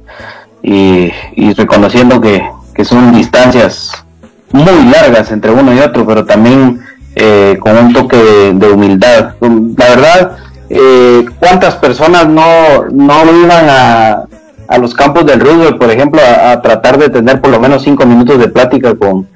y, 0.63 1.11
reconociendo 1.55 2.21
que, 2.21 2.43
son 2.85 3.15
distancias 3.15 4.05
muy 4.53 4.91
largas 4.91 5.31
entre 5.33 5.51
uno 5.51 5.73
y 5.75 5.79
otro, 5.81 6.07
pero 6.07 6.25
también 6.25 6.81
eh, 7.15 7.57
con 7.61 7.77
un 7.77 7.93
toque 7.93 8.17
de, 8.55 8.69
humildad. 8.69 9.35
La 9.41 9.89
verdad, 9.89 10.37
eh, 10.69 11.25
¿cuántas 11.39 11.77
personas 11.77 12.29
no, 12.29 12.85
no 12.91 13.25
iban 13.43 13.67
a, 13.69 14.25
a 14.69 14.79
los 14.79 14.95
campos 14.95 15.27
del 15.27 15.41
Roosevelt, 15.41 15.79
por 15.79 15.91
ejemplo, 15.91 16.21
a, 16.21 16.61
tratar 16.61 16.99
de 16.99 17.09
tener 17.09 17.41
por 17.41 17.51
lo 17.51 17.61
menos 17.61 17.83
cinco 17.83 18.07
minutos 18.07 18.39
de 18.39 18.49
plática 18.49 18.95
con, 18.95 19.27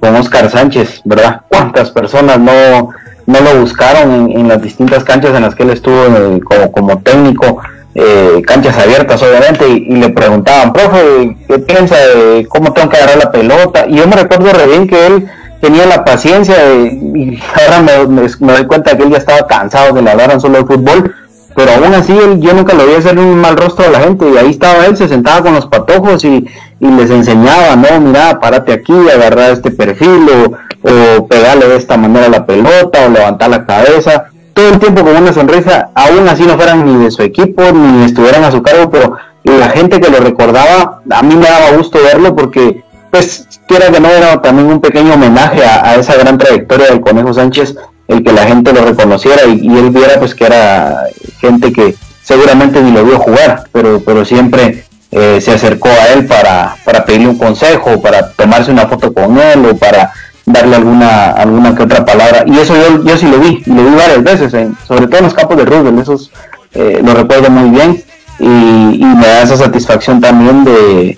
con 0.00 0.14
Oscar 0.16 0.50
Sánchez, 0.50 1.00
¿verdad? 1.04 1.42
¿Cuántas 1.48 1.90
personas 1.90 2.38
no, 2.38 2.90
no 3.26 3.40
lo 3.40 3.60
buscaron 3.60 4.30
en, 4.30 4.48
las 4.48 4.60
distintas 4.62 5.04
canchas 5.04 5.34
en 5.34 5.42
las 5.42 5.54
que 5.54 5.62
él 5.62 5.70
estuvo 5.70 6.06
eh, 6.06 6.40
como, 6.40 6.72
como 6.72 6.98
técnico, 6.98 7.60
eh, 7.94 8.42
canchas 8.46 8.76
abiertas 8.78 9.22
obviamente, 9.22 9.68
y, 9.68 9.96
le 9.96 10.10
preguntaban, 10.10 10.72
profe, 10.72 11.36
¿qué 11.48 11.58
piensa 11.58 11.96
de 11.96 12.46
cómo 12.48 12.72
tengo 12.72 12.88
que 12.88 12.96
agarrar 12.96 13.18
la 13.18 13.30
pelota? 13.30 13.86
Y 13.86 13.96
yo 13.96 14.06
me 14.06 14.16
recuerdo 14.16 14.52
re 14.52 14.66
bien 14.66 14.88
que 14.88 15.06
él 15.06 15.28
tenía 15.60 15.86
la 15.86 16.04
paciencia 16.04 16.56
y 16.74 17.38
ahora 17.66 18.06
me, 18.08 18.52
doy 18.52 18.66
cuenta 18.66 18.96
que 18.96 19.04
él 19.04 19.10
ya 19.10 19.18
estaba 19.18 19.46
cansado 19.46 19.92
de 19.92 20.02
le 20.02 20.40
solo 20.40 20.58
de 20.58 20.64
fútbol, 20.64 21.14
pero 21.54 21.72
aún 21.72 21.94
así 21.94 22.12
él, 22.16 22.40
yo 22.40 22.54
nunca 22.54 22.74
lo 22.74 22.86
vi 22.86 22.94
hacer 22.94 23.18
un 23.18 23.36
mal 23.36 23.56
rostro 23.56 23.84
a 23.86 23.90
la 23.90 24.00
gente 24.00 24.24
y 24.28 24.36
ahí 24.38 24.50
estaba 24.50 24.86
él, 24.86 24.96
se 24.96 25.08
sentaba 25.08 25.42
con 25.42 25.54
los 25.54 25.66
patojos 25.66 26.24
y, 26.24 26.46
y 26.80 26.86
les 26.86 27.10
enseñaba, 27.10 27.76
no, 27.76 28.00
mira, 28.00 28.40
párate 28.40 28.72
aquí, 28.72 28.94
agarrar 29.10 29.52
este 29.52 29.70
perfil 29.70 30.26
o 30.30 30.56
o 30.82 31.26
pegarle 31.26 31.68
de 31.68 31.76
esta 31.76 31.96
manera 31.96 32.28
la 32.28 32.44
pelota 32.44 33.06
o 33.06 33.08
levantar 33.08 33.50
la 33.50 33.64
cabeza, 33.64 34.26
todo 34.54 34.68
el 34.68 34.78
tiempo 34.78 35.02
con 35.02 35.16
una 35.16 35.32
sonrisa, 35.32 35.90
aún 35.94 36.28
así 36.28 36.44
no 36.44 36.56
fueran 36.56 36.84
ni 36.84 37.04
de 37.04 37.10
su 37.10 37.22
equipo 37.22 37.62
ni 37.72 38.04
estuvieran 38.04 38.44
a 38.44 38.50
su 38.50 38.62
cargo, 38.62 38.90
pero 38.90 39.16
la 39.44 39.70
gente 39.70 40.00
que 40.00 40.10
lo 40.10 40.18
recordaba, 40.18 41.02
a 41.10 41.22
mí 41.22 41.34
me 41.34 41.46
daba 41.46 41.76
gusto 41.76 41.98
verlo 42.02 42.34
porque, 42.34 42.82
pues, 43.10 43.48
quiera 43.66 43.90
que 43.90 44.00
no, 44.00 44.08
era 44.08 44.40
también 44.40 44.68
un 44.68 44.80
pequeño 44.80 45.14
homenaje 45.14 45.64
a, 45.64 45.96
esa 45.96 46.16
gran 46.16 46.38
trayectoria 46.38 46.86
del 46.86 47.00
Conejo 47.00 47.32
Sánchez, 47.32 47.76
el 48.08 48.22
que 48.22 48.32
la 48.32 48.44
gente 48.44 48.72
lo 48.72 48.84
reconociera 48.84 49.44
y, 49.46 49.66
él 49.76 49.90
viera, 49.90 50.18
pues, 50.18 50.34
que 50.34 50.46
era 50.46 51.04
gente 51.40 51.72
que 51.72 51.94
seguramente 52.22 52.80
ni 52.82 52.92
lo 52.92 53.04
vio 53.04 53.18
jugar, 53.18 53.64
pero, 53.72 54.00
pero 54.04 54.24
siempre 54.24 54.84
eh, 55.10 55.40
se 55.40 55.52
acercó 55.52 55.88
a 55.88 56.12
él 56.14 56.26
para, 56.26 56.76
para 56.84 57.04
pedirle 57.04 57.28
un 57.28 57.38
consejo, 57.38 58.00
para 58.00 58.30
tomarse 58.32 58.70
una 58.70 58.86
foto 58.86 59.12
con 59.12 59.38
él 59.38 59.66
o 59.66 59.76
para 59.76 60.12
darle 60.44 60.76
alguna 60.76 61.30
alguna 61.32 61.74
que 61.74 61.82
otra 61.82 62.04
palabra. 62.04 62.44
Y 62.46 62.58
eso 62.58 62.74
yo, 62.74 63.04
yo 63.04 63.16
sí 63.16 63.26
lo 63.26 63.38
vi 63.38 63.62
y 63.64 63.70
lo 63.70 63.84
vi 63.84 63.94
varias 63.94 64.22
veces 64.22 64.52
sobre 64.86 65.06
todo 65.06 65.18
en 65.18 65.24
los 65.24 65.34
campos 65.34 65.56
de 65.56 65.64
Rubén 65.64 65.98
esos 65.98 66.30
eh, 66.74 67.00
lo 67.04 67.14
recuerdo 67.14 67.50
muy 67.50 67.70
bien. 67.70 68.02
Y, 68.38 69.04
me 69.04 69.26
da 69.26 69.42
esa 69.42 69.56
satisfacción 69.56 70.20
también 70.20 70.64
de, 70.64 71.16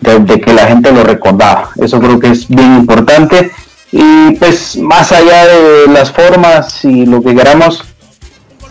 de, 0.00 0.40
que 0.40 0.52
la 0.52 0.66
gente 0.66 0.90
lo 0.90 1.04
recordaba. 1.04 1.70
Eso 1.76 2.00
creo 2.00 2.18
que 2.18 2.30
es 2.30 2.48
bien 2.48 2.76
importante. 2.76 3.52
Y 3.92 4.32
pues 4.32 4.76
más 4.78 5.12
allá 5.12 5.46
de 5.46 5.92
las 5.92 6.10
formas 6.10 6.84
y 6.84 7.06
lo 7.06 7.22
que 7.22 7.34
queramos 7.34 7.84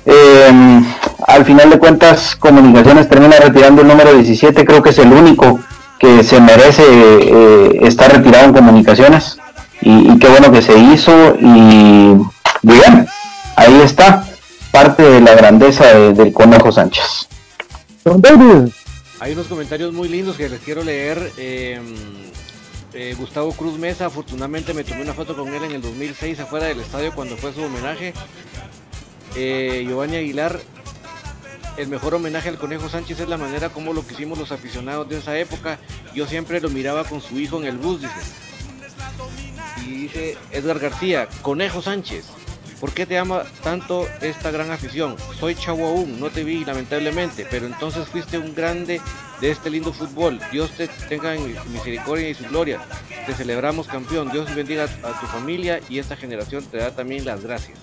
em, 0.05 0.85
al 1.25 1.45
final 1.45 1.69
de 1.69 1.79
cuentas 1.79 2.35
comunicaciones 2.35 3.07
termina 3.07 3.37
retirando 3.37 3.83
el 3.83 3.87
número 3.87 4.13
17 4.13 4.65
creo 4.65 4.83
que 4.83 4.89
es 4.89 4.97
el 4.97 5.13
único 5.13 5.61
que 5.97 6.25
se 6.25 6.41
merece 6.41 6.83
eh, 6.85 7.79
estar 7.83 8.11
retirado 8.11 8.47
en 8.47 8.53
comunicaciones 8.53 9.37
y, 9.85 10.17
qué 10.19 10.27
bueno 10.27 10.51
que 10.51 10.61
se 10.61 10.77
hizo 10.77 11.35
y 11.39 12.15
bien, 12.61 13.07
ahí 13.55 13.81
está 13.83 14.25
parte 14.71 15.03
de 15.03 15.21
la 15.21 15.35
grandeza 15.35 15.85
del 15.93 16.31
Conejo 16.31 16.71
Sánchez. 16.71 17.27
Hay 19.19 19.33
unos 19.33 19.47
comentarios 19.47 19.93
muy 19.93 20.09
lindos 20.09 20.35
que 20.35 20.49
les 20.49 20.59
quiero 20.61 20.83
leer. 20.83 21.31
Em, 21.37 21.83
eh, 22.93 23.15
Gustavo 23.17 23.51
Cruz 23.53 23.77
Mesa, 23.77 24.07
afortunadamente 24.07 24.73
me 24.73 24.83
tomé 24.83 25.01
una 25.01 25.13
foto 25.13 25.35
con 25.35 25.53
él 25.53 25.63
en 25.63 25.71
el 25.71 25.81
2006 25.81 26.39
afuera 26.39 26.67
del 26.67 26.79
estadio 26.79 27.13
cuando 27.13 27.37
fue 27.37 27.53
su 27.53 27.61
homenaje. 27.61 28.13
Eh, 29.35 29.83
Giovanni 29.87 30.17
Aguilar, 30.17 30.59
el 31.77 31.87
mejor 31.87 32.15
homenaje 32.15 32.49
al 32.49 32.57
Conejo 32.57 32.89
Sánchez 32.89 33.21
es 33.21 33.29
la 33.29 33.37
manera 33.37 33.69
como 33.69 33.93
lo 33.93 34.05
que 34.05 34.13
hicimos 34.13 34.37
los 34.37 34.51
aficionados 34.51 35.09
de 35.09 35.17
esa 35.17 35.37
época. 35.37 35.79
Yo 36.13 36.27
siempre 36.27 36.61
lo 36.61 36.69
miraba 36.69 37.03
con 37.03 37.21
su 37.21 37.39
hijo 37.39 37.57
en 37.59 37.65
el 37.65 37.77
bus, 37.77 38.01
dice. 38.01 38.13
Y 39.85 39.91
dice 39.91 40.37
Edgar 40.51 40.79
García, 40.79 41.27
Conejo 41.41 41.81
Sánchez, 41.81 42.25
¿por 42.79 42.91
qué 42.93 43.05
te 43.05 43.17
ama 43.17 43.43
tanto 43.63 44.07
esta 44.21 44.51
gran 44.51 44.71
afición? 44.71 45.15
Soy 45.39 45.55
chavo 45.55 45.87
aún, 45.87 46.19
no 46.19 46.29
te 46.29 46.43
vi 46.43 46.63
lamentablemente, 46.65 47.45
pero 47.49 47.65
entonces 47.65 48.07
fuiste 48.07 48.37
un 48.37 48.53
grande 48.55 49.01
de 49.41 49.51
este 49.51 49.69
lindo 49.69 49.91
fútbol. 49.91 50.39
Dios 50.51 50.71
te 50.71 50.87
tenga 51.09 51.35
en 51.35 51.55
misericordia 51.71 52.29
y 52.29 52.33
su 52.33 52.45
gloria. 52.45 52.79
Te 53.25 53.33
celebramos 53.33 53.87
campeón. 53.87 54.31
Dios 54.31 54.53
bendiga 54.55 54.85
a 54.85 55.19
tu 55.19 55.25
familia 55.27 55.79
y 55.89 55.99
esta 55.99 56.15
generación 56.15 56.63
te 56.65 56.77
da 56.77 56.91
también 56.91 57.25
las 57.25 57.43
gracias. 57.43 57.77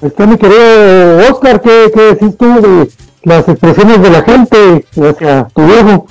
Está 0.00 0.26
mi 0.26 0.36
querido 0.36 1.28
Oscar, 1.28 1.60
¿qué, 1.60 1.90
decís 1.90 2.36
tú 2.38 2.60
de 2.60 2.88
las 3.24 3.48
expresiones 3.48 4.00
de 4.00 4.10
la 4.10 4.22
gente 4.22 4.86
hacia 4.96 5.48
tu 5.48 5.66
viejo? 5.66 6.06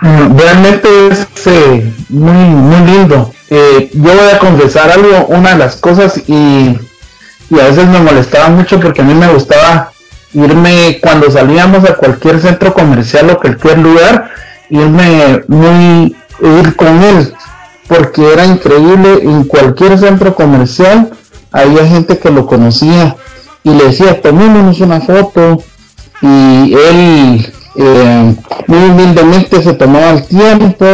Realmente 0.00 0.88
es 1.08 1.26
eh, 1.46 1.92
muy, 2.08 2.32
muy 2.32 2.86
lindo. 2.86 3.32
Eh, 3.50 3.90
yo 3.92 4.14
voy 4.14 4.30
a 4.32 4.38
confesar 4.38 4.90
algo, 4.90 5.26
una 5.26 5.50
de 5.50 5.58
las 5.58 5.76
cosas 5.76 6.20
y, 6.26 6.78
a 7.52 7.64
veces 7.64 7.86
me 7.88 7.98
molestaba 7.98 8.48
mucho 8.48 8.78
porque 8.78 9.02
a 9.02 9.04
mí 9.04 9.12
me 9.12 9.26
gustaba 9.26 9.90
irme 10.32 11.00
cuando 11.02 11.28
salíamos 11.30 11.84
a 11.84 11.96
cualquier 11.96 12.40
centro 12.40 12.72
comercial 12.72 13.28
o 13.30 13.40
cualquier 13.40 13.78
lugar, 13.78 14.30
irme 14.68 15.42
muy, 15.48 16.14
ir 16.40 16.76
con 16.76 17.02
él, 17.02 17.34
porque 17.88 18.32
era 18.32 18.46
increíble, 18.46 19.18
en 19.22 19.44
cualquier 19.44 19.98
centro 19.98 20.36
comercial 20.36 21.10
había 21.50 21.84
gente 21.88 22.18
que 22.18 22.30
lo 22.30 22.46
conocía 22.46 23.16
y 23.64 23.70
le 23.70 23.86
decía, 23.86 24.22
tomémonos 24.22 24.78
una 24.78 25.00
foto 25.00 25.60
y 26.22 26.72
él 26.72 27.52
eh, 27.76 28.34
muy 28.66 28.78
humildemente 28.90 29.62
se 29.62 29.74
tomaba 29.74 30.10
el 30.10 30.24
tiempo, 30.24 30.86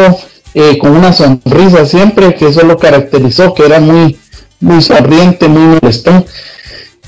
eh, 0.54 0.78
con 0.78 0.92
una 0.92 1.12
sonrisa 1.12 1.86
siempre, 1.86 2.34
que 2.34 2.48
eso 2.48 2.64
lo 2.64 2.78
caracterizó, 2.78 3.54
que 3.54 3.64
era 3.64 3.80
muy, 3.80 4.18
muy 4.60 4.82
sonriente, 4.82 5.48
muy 5.48 5.78
molestón. 5.78 6.24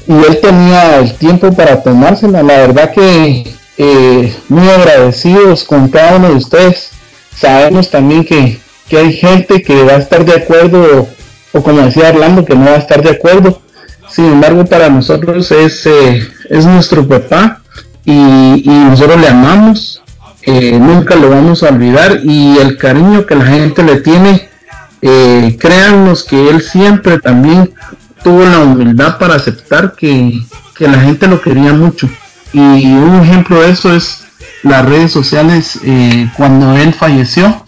Y 0.07 0.12
él 0.12 0.39
tenía 0.41 0.99
el 0.99 1.14
tiempo 1.14 1.53
para 1.53 1.83
tomársela. 1.83 2.43
La 2.43 2.59
verdad 2.59 2.93
que 2.93 3.45
eh, 3.77 4.37
muy 4.49 4.69
agradecidos 4.69 5.64
con 5.64 5.89
cada 5.89 6.16
uno 6.16 6.29
de 6.29 6.35
ustedes. 6.35 6.91
Sabemos 7.37 7.91
también 7.91 8.25
que, 8.25 8.59
hay 8.91 9.12
gente 9.12 9.62
que 9.62 9.85
va 9.85 9.93
a 9.93 9.99
estar 9.99 10.25
de 10.25 10.33
acuerdo, 10.33 11.07
o, 11.53 11.62
como 11.62 11.83
decía 11.83 12.09
Orlando, 12.09 12.45
que 12.45 12.55
no 12.55 12.64
va 12.64 12.73
a 12.73 12.79
estar 12.79 13.03
de 13.03 13.11
acuerdo. 13.11 13.61
Sin 14.11 14.25
embargo, 14.25 14.64
para 14.64 14.89
nosotros 14.89 15.51
es, 15.53 15.87
es 15.87 16.64
nuestro 16.64 17.07
papá 17.07 17.62
y, 18.05 18.63
nosotros 18.67 19.21
le 19.21 19.29
amamos, 19.29 20.03
eh, 20.43 20.79
nunca 20.79 21.15
lo 21.15 21.31
vamos 21.31 21.63
a 21.63 21.69
olvidar 21.69 22.21
y 22.25 22.57
el 22.59 22.77
cariño 22.77 23.27
que 23.27 23.35
la 23.35 23.45
gente 23.45 23.83
le 23.83 23.97
tiene, 23.97 24.49
eh, 25.03 25.57
créannos 25.61 26.25
que 26.25 26.49
él 26.49 26.63
siempre 26.63 27.19
también 27.19 27.73
tuvo 28.23 28.45
la 28.45 28.61
humildad 28.61 29.19
para 29.19 29.35
aceptar 29.35 29.95
que, 29.95 30.41
la 30.79 31.01
gente 31.01 31.27
lo 31.27 31.41
quería 31.41 31.73
mucho. 31.73 32.09
Y 32.53 32.61
un 32.61 33.21
ejemplo 33.21 33.61
de 33.61 33.71
eso 33.71 33.93
es 33.93 34.25
las 34.63 34.85
redes 34.85 35.11
sociales 35.11 35.79
eh, 35.85 36.31
cuando 36.37 36.77
él 36.77 36.95
falleció, 36.95 37.65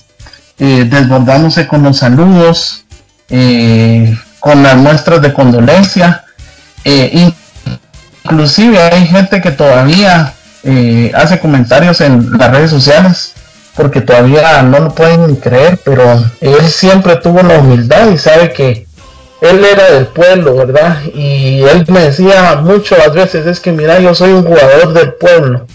desbordándose 0.59 1.67
con 1.67 1.83
los 1.83 1.97
saludos, 1.97 2.85
con 4.39 4.63
las 4.63 4.77
muestras 4.77 5.23
de 5.23 5.33
condolencia. 5.33 6.25
Inclusive 8.31 8.79
hay 8.79 9.07
gente 9.07 9.41
que 9.41 9.51
todavía 9.51 10.35
eh, 10.63 11.11
hace 11.15 11.41
comentarios 11.41 12.01
en 12.01 12.31
las 12.39 12.51
redes 12.51 12.71
sociales 12.71 13.35
porque 13.77 14.01
todavía 14.01 14.63
no 14.63 14.79
lo 14.79 14.95
pueden 14.95 15.37
creer, 15.37 15.79
pero 15.85 16.05
él 16.41 16.69
siempre 16.69 17.17
tuvo 17.17 17.43
la 17.43 17.59
humildad 17.59 18.11
y 18.11 18.19
sabe 18.19 18.53
que 18.53 18.87
él 19.41 19.65
era 19.65 19.91
del 19.91 20.07
pueblo, 20.07 20.55
¿verdad? 20.55 20.99
Y 21.15 21.63
él 21.63 21.85
me 21.89 22.01
decía 22.01 22.61
muchas 22.63 23.13
veces, 23.15 23.47
es 23.47 23.59
que 23.59 23.73
mira, 23.73 23.99
yo 23.99 24.15
soy 24.15 24.33
un 24.33 24.45
jugador 24.45 24.93
del 24.93 25.15
pueblo. 25.15 25.67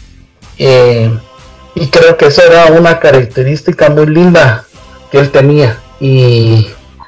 Eh, 0.58 1.10
y 1.74 1.88
creo 1.88 2.16
que 2.16 2.28
esa 2.28 2.43
era 2.43 2.66
una 2.68 2.99
característica 2.99 3.89
muy 3.89 4.06
linda 4.06 4.66
que 5.12 5.18
él 5.18 5.32
tenía. 5.32 5.80
Y 5.99 6.68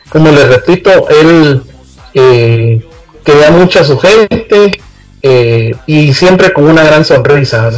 como 0.10 0.32
les 0.32 0.48
repito, 0.48 1.08
él 1.10 1.62
eh, 2.16 2.84
quería 3.24 3.52
mucho 3.52 3.82
a 3.82 3.84
su 3.84 4.00
gente 4.00 4.82
eh, 5.22 5.76
y 5.86 6.14
siempre 6.14 6.54
con 6.54 6.66
una 6.66 6.84
gran 6.84 7.04
sonrisa. 7.06 7.70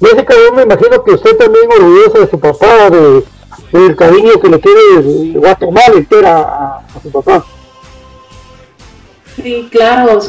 Jessica, 0.00 0.34
yo 0.34 0.54
me 0.54 0.62
imagino 0.62 1.04
que 1.04 1.12
usted 1.12 1.36
también 1.36 1.64
orgulloso 1.70 2.20
de 2.20 2.30
su 2.30 2.40
papá, 2.40 2.90
de, 2.90 3.24
del 3.72 3.96
cariño 3.96 4.40
que 4.40 4.48
le 4.48 4.58
tiene 4.58 5.32
Guatemala 5.34 5.94
entera 5.94 6.38
a, 6.38 6.78
a 6.94 7.00
su 7.02 7.10
papá. 7.10 7.44
Sí, 9.36 9.68
claro. 9.70 10.20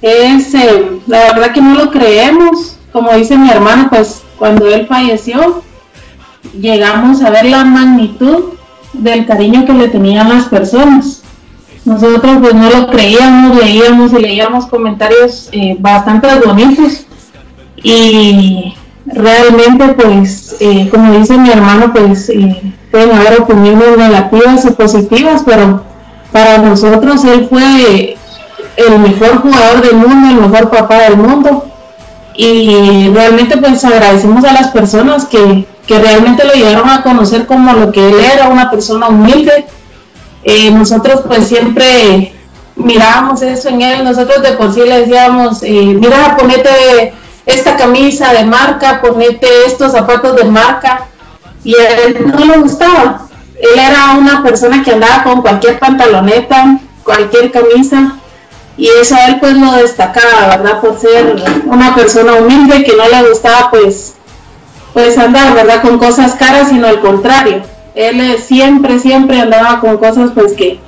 Es, 0.00 0.54
eh, 0.54 1.00
la 1.06 1.32
verdad 1.32 1.52
que 1.52 1.60
no 1.60 1.74
lo 1.74 1.90
creemos. 1.90 2.76
Como 2.92 3.12
dice 3.14 3.36
mi 3.36 3.50
hermano, 3.50 3.88
pues 3.90 4.22
cuando 4.38 4.66
él 4.66 4.86
falleció, 4.86 5.62
llegamos 6.58 7.22
a 7.22 7.30
ver 7.30 7.46
la 7.46 7.64
magnitud 7.64 8.54
del 8.92 9.26
cariño 9.26 9.64
que 9.64 9.72
le 9.72 9.88
tenían 9.88 10.28
las 10.28 10.46
personas. 10.46 11.21
Nosotros 11.84 12.38
pues 12.40 12.54
no 12.54 12.70
lo 12.70 12.86
creíamos, 12.88 13.56
leíamos 13.56 14.12
y 14.12 14.18
leíamos 14.18 14.66
comentarios 14.66 15.48
eh, 15.50 15.76
bastante 15.80 16.28
bonitos. 16.46 17.06
Y 17.82 18.74
realmente 19.06 19.88
pues 19.94 20.56
eh, 20.60 20.88
como 20.90 21.18
dice 21.18 21.36
mi 21.36 21.50
hermano 21.50 21.92
pues 21.92 22.28
eh, 22.28 22.62
pueden 22.92 23.12
haber 23.16 23.40
opiniones 23.40 23.98
negativas 23.98 24.64
o 24.64 24.74
positivas 24.74 25.42
pero 25.44 25.82
para 26.30 26.58
nosotros 26.58 27.24
él 27.24 27.48
fue 27.50 28.16
el 28.76 28.98
mejor 29.00 29.42
jugador 29.42 29.82
del 29.82 29.96
mundo 29.96 30.28
el 30.28 30.48
mejor 30.48 30.70
papá 30.70 31.00
del 31.00 31.16
mundo. 31.16 31.66
Y 32.34 33.10
realmente 33.12 33.58
pues 33.58 33.84
agradecemos 33.84 34.44
a 34.44 34.52
las 34.52 34.68
personas 34.68 35.26
que, 35.26 35.66
que 35.86 35.98
realmente 35.98 36.44
lo 36.44 36.54
llegaron 36.54 36.88
a 36.88 37.02
conocer 37.02 37.46
como 37.46 37.72
lo 37.74 37.92
que 37.92 38.08
él 38.08 38.14
era 38.20 38.48
una 38.48 38.70
persona 38.70 39.08
humilde 39.08 39.66
eh, 40.44 40.70
nosotros 40.70 41.22
pues 41.26 41.46
siempre 41.46 42.34
mirábamos 42.76 43.42
eso 43.42 43.68
en 43.68 43.82
él 43.82 44.04
nosotros 44.04 44.42
de 44.42 44.52
por 44.52 44.72
sí 44.72 44.80
le 44.80 45.00
decíamos 45.00 45.62
eh, 45.62 45.96
mira 46.00 46.36
ponete 46.36 47.12
esta 47.46 47.76
camisa 47.76 48.32
de 48.32 48.44
marca, 48.44 49.00
ponete 49.00 49.46
estos 49.66 49.92
zapatos 49.92 50.36
de 50.36 50.44
marca. 50.44 51.06
Y 51.64 51.74
a 51.76 51.98
él 51.98 52.26
no 52.26 52.44
le 52.44 52.58
gustaba. 52.58 53.28
Él 53.56 53.78
era 53.78 54.12
una 54.18 54.42
persona 54.42 54.82
que 54.82 54.92
andaba 54.92 55.22
con 55.22 55.42
cualquier 55.42 55.78
pantaloneta, 55.78 56.78
cualquier 57.04 57.50
camisa. 57.50 58.16
Y 58.76 58.88
eso 59.00 59.14
a 59.14 59.26
él 59.26 59.38
pues 59.38 59.56
lo 59.56 59.72
destacaba, 59.72 60.56
¿verdad? 60.56 60.80
Por 60.80 60.98
ser 60.98 61.36
una 61.66 61.94
persona 61.94 62.34
humilde 62.34 62.84
que 62.84 62.96
no 62.96 63.08
le 63.08 63.28
gustaba 63.28 63.70
pues, 63.70 64.14
pues 64.92 65.16
andar, 65.18 65.54
¿verdad? 65.54 65.82
Con 65.82 65.98
cosas 65.98 66.32
caras, 66.32 66.70
sino 66.70 66.86
al 66.88 67.00
contrario. 67.00 67.62
Él 67.94 68.20
eh, 68.20 68.38
siempre, 68.38 68.98
siempre 68.98 69.40
andaba 69.40 69.80
con 69.80 69.98
cosas 69.98 70.30
pues 70.34 70.52
que, 70.52 70.80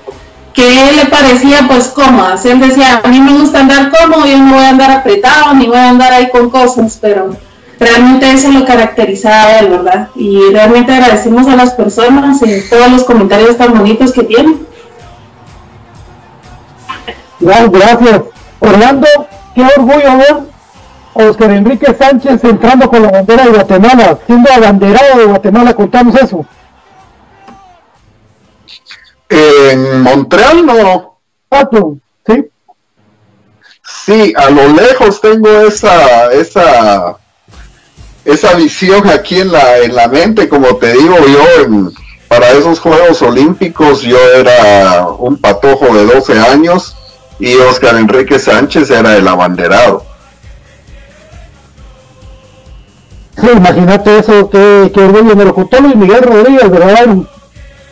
que 0.53 0.89
él 0.89 0.97
le 0.97 1.07
parecía 1.07 1.67
pues 1.69 1.89
cómodas. 1.89 2.45
Él 2.45 2.61
decía, 2.61 3.01
a 3.03 3.09
mí 3.09 3.21
me 3.21 3.33
gusta 3.39 3.61
andar 3.61 3.91
cómodo, 3.91 4.27
yo 4.27 4.39
no 4.39 4.55
voy 4.55 4.65
a 4.65 4.71
andar 4.71 4.91
apretado, 4.91 5.55
ni 5.55 5.67
voy 5.67 5.77
a 5.77 5.91
andar 5.91 6.13
ahí 6.13 6.31
con 6.31 6.51
cosas, 6.51 6.99
pero 7.01 7.37
realmente 7.79 8.31
eso 8.33 8.51
lo 8.51 8.65
caracterizaba 8.65 9.45
a 9.45 9.59
él, 9.59 9.69
¿verdad? 9.71 10.09
Y 10.15 10.39
realmente 10.53 10.93
agradecemos 10.93 11.47
a 11.49 11.57
las 11.57 11.73
personas 11.75 12.41
y 12.43 12.69
todos 12.69 12.91
los 12.91 13.05
comentarios 13.05 13.57
tan 13.57 13.77
bonitos 13.77 14.13
que 14.13 14.23
tienen. 14.23 14.67
Gracias. 17.41 18.23
Orlando, 18.61 19.07
qué 19.55 19.63
orgullo 19.77 20.17
ver 20.17 20.37
Oscar 21.15 21.51
Enrique 21.51 21.95
Sánchez 21.95 22.43
entrando 22.45 22.89
con 22.89 23.03
la 23.03 23.11
bandera 23.11 23.45
de 23.45 23.51
Guatemala, 23.51 24.19
siendo 24.27 24.53
abanderado 24.53 25.19
de 25.19 25.25
Guatemala, 25.27 25.75
contamos 25.75 26.15
eso. 26.17 26.45
En 29.37 30.01
Montreal 30.03 30.65
no. 30.65 31.19
Pato, 31.49 31.97
¿sí? 32.27 32.47
Sí, 34.07 34.33
a 34.37 34.51
lo 34.51 34.69
lejos 34.69 35.21
tengo 35.21 35.49
esa, 35.61 36.33
esa, 36.33 37.17
esa 38.25 38.55
visión 38.55 39.09
aquí 39.09 39.41
en 39.41 39.53
la, 39.53 39.79
en 39.79 39.95
la 39.95 40.09
mente, 40.09 40.49
como 40.49 40.77
te 40.77 40.93
digo 40.93 41.17
yo, 41.27 41.65
en- 41.65 41.91
para 42.29 42.51
esos 42.51 42.81
Juegos 42.81 43.23
Olímpicos 43.23 44.01
yo 44.03 44.19
era 44.35 45.07
un 45.19 45.37
patojo 45.37 45.95
de 45.95 46.05
12 46.07 46.39
años 46.39 46.97
y 47.39 47.55
Oscar 47.57 47.97
Enrique 47.97 48.39
Sánchez 48.39 48.91
era 48.91 49.17
el 49.17 49.29
abanderado. 49.29 50.05
Sí, 53.41 53.49
imagínate 53.55 54.19
eso, 54.19 54.49
que, 54.49 54.91
que 54.95 55.01
orgullo 55.01 55.35
me 55.37 55.45
lo 55.45 55.55
contó 55.55 55.81
Luis 55.81 55.97
Miguel 55.97 56.23
Rodríguez, 56.23 56.71
¿verdad? 56.71 57.07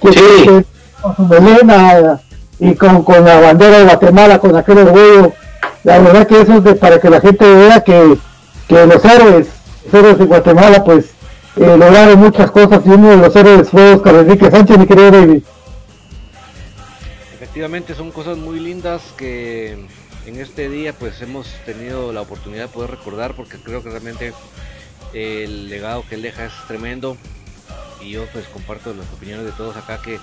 Que, 0.01 0.13
Sí. 0.13 0.21
que 0.45 0.65
con 1.03 1.17
su 1.17 1.27
melena 1.27 2.21
y 2.59 2.75
con, 2.75 3.03
con 3.03 3.25
la 3.25 3.41
bandera 3.41 3.79
de 3.79 3.85
Guatemala, 3.85 4.39
con 4.39 4.57
aquel 4.57 4.79
orgullo. 4.79 5.33
La 5.85 5.99
verdad 5.99 6.27
que 6.27 6.41
eso 6.41 6.63
es 6.65 6.79
para 6.79 7.01
que 7.01 7.11
la 7.11 7.21
gente 7.21 7.45
vea 7.45 7.83
que, 7.83 8.17
que 8.69 8.87
los 8.87 9.05
héroes, 9.05 9.49
los 9.85 9.95
héroes 9.95 10.19
de 10.19 10.25
Guatemala, 10.27 10.85
pues 10.85 11.07
eh, 11.57 11.77
lograron 11.77 12.19
muchas 12.21 12.51
cosas 12.51 12.83
y 12.87 12.89
uno 12.91 13.11
de 13.11 13.17
los 13.17 13.35
héroes 13.35 13.69
fue 13.69 13.95
Oscar 13.95 14.15
Enrique 14.15 14.51
Sánchez, 14.51 14.79
mi 14.79 14.87
querido 14.87 15.11
David. 15.11 15.43
Efectivamente 17.35 17.95
son 17.95 18.13
cosas 18.13 18.39
muy 18.39 18.61
lindas 18.61 19.03
que 19.17 19.73
en 20.25 20.41
este 20.41 20.69
día 20.69 20.93
pues 20.93 21.21
hemos 21.21 21.49
tenido 21.67 22.13
la 22.13 22.23
oportunidad 22.23 22.63
de 22.63 22.69
poder 22.69 22.91
recordar 22.93 23.35
porque 23.35 23.59
creo 23.59 23.83
que 23.83 23.91
realmente 23.91 24.33
el 25.13 25.69
legado 25.69 26.05
que 26.09 26.15
él 26.15 26.23
deja 26.23 26.47
es 26.47 26.53
tremendo 26.69 27.17
y 28.01 28.13
yo 28.13 28.25
pues 28.33 28.47
comparto 28.47 28.95
las 28.95 29.13
opiniones 29.13 29.45
de 29.45 29.53
todos 29.53 29.77
acá 29.77 30.01
que 30.01 30.19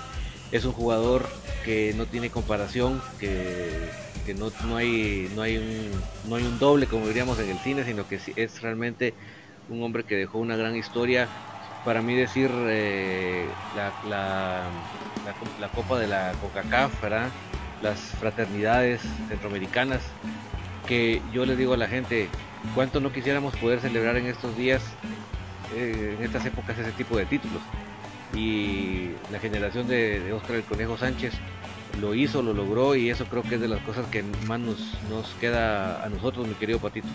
es 0.52 0.64
un 0.64 0.72
jugador 0.72 1.28
que 1.64 1.94
no 1.96 2.06
tiene 2.06 2.30
comparación, 2.30 3.02
que, 3.18 3.88
no, 4.36 4.76
hay 4.76 5.28
un 6.24 6.58
doble 6.58 6.86
como 6.86 7.06
diríamos 7.06 7.38
en 7.40 7.50
el 7.50 7.58
cine, 7.58 7.84
sino 7.84 8.06
que 8.06 8.20
es 8.36 8.62
realmente 8.62 9.14
un 9.68 9.82
hombre 9.82 10.04
que 10.04 10.16
dejó 10.16 10.38
una 10.38 10.56
gran 10.56 10.76
historia. 10.76 11.28
Para 11.84 12.02
mí 12.02 12.14
decir 12.14 12.50
eh, 12.68 13.46
la 13.74 13.92
Copa 15.74 15.98
de 15.98 16.06
la 16.06 16.32
CONCACAF, 16.40 17.02
¿verdad? 17.02 17.30
las 17.82 17.98
fraternidades 17.98 19.00
centroamericanas, 19.28 20.02
que 20.86 21.22
yo 21.32 21.46
les 21.46 21.56
digo 21.56 21.74
a 21.74 21.76
la 21.76 21.88
gente, 21.88 22.28
¿cuánto 22.74 23.00
no 23.00 23.12
quisiéramos 23.12 23.56
poder 23.56 23.80
celebrar 23.80 24.16
en 24.16 24.26
estos 24.26 24.56
días, 24.56 24.82
eh, 25.74 26.16
en 26.18 26.24
estas 26.24 26.44
épocas, 26.46 26.78
ese 26.78 26.92
tipo 26.92 27.16
de 27.16 27.26
títulos? 27.26 27.62
Y 28.34 29.10
la 29.32 29.38
generación 29.40 29.88
de, 29.88 30.20
de 30.20 30.32
Oscar 30.32 30.56
el 30.56 30.62
Conejo 30.62 30.96
Sánchez 30.96 31.32
lo 32.00 32.14
hizo, 32.14 32.42
lo 32.42 32.52
logró 32.52 32.94
y 32.94 33.10
eso 33.10 33.24
creo 33.24 33.42
que 33.42 33.56
es 33.56 33.60
de 33.60 33.68
las 33.68 33.80
cosas 33.82 34.06
que 34.10 34.24
más 34.46 34.60
nos, 34.60 34.78
nos 35.08 35.26
queda 35.40 36.04
a 36.04 36.08
nosotros, 36.08 36.46
mi 36.46 36.54
querido 36.54 36.78
Patito. 36.78 37.08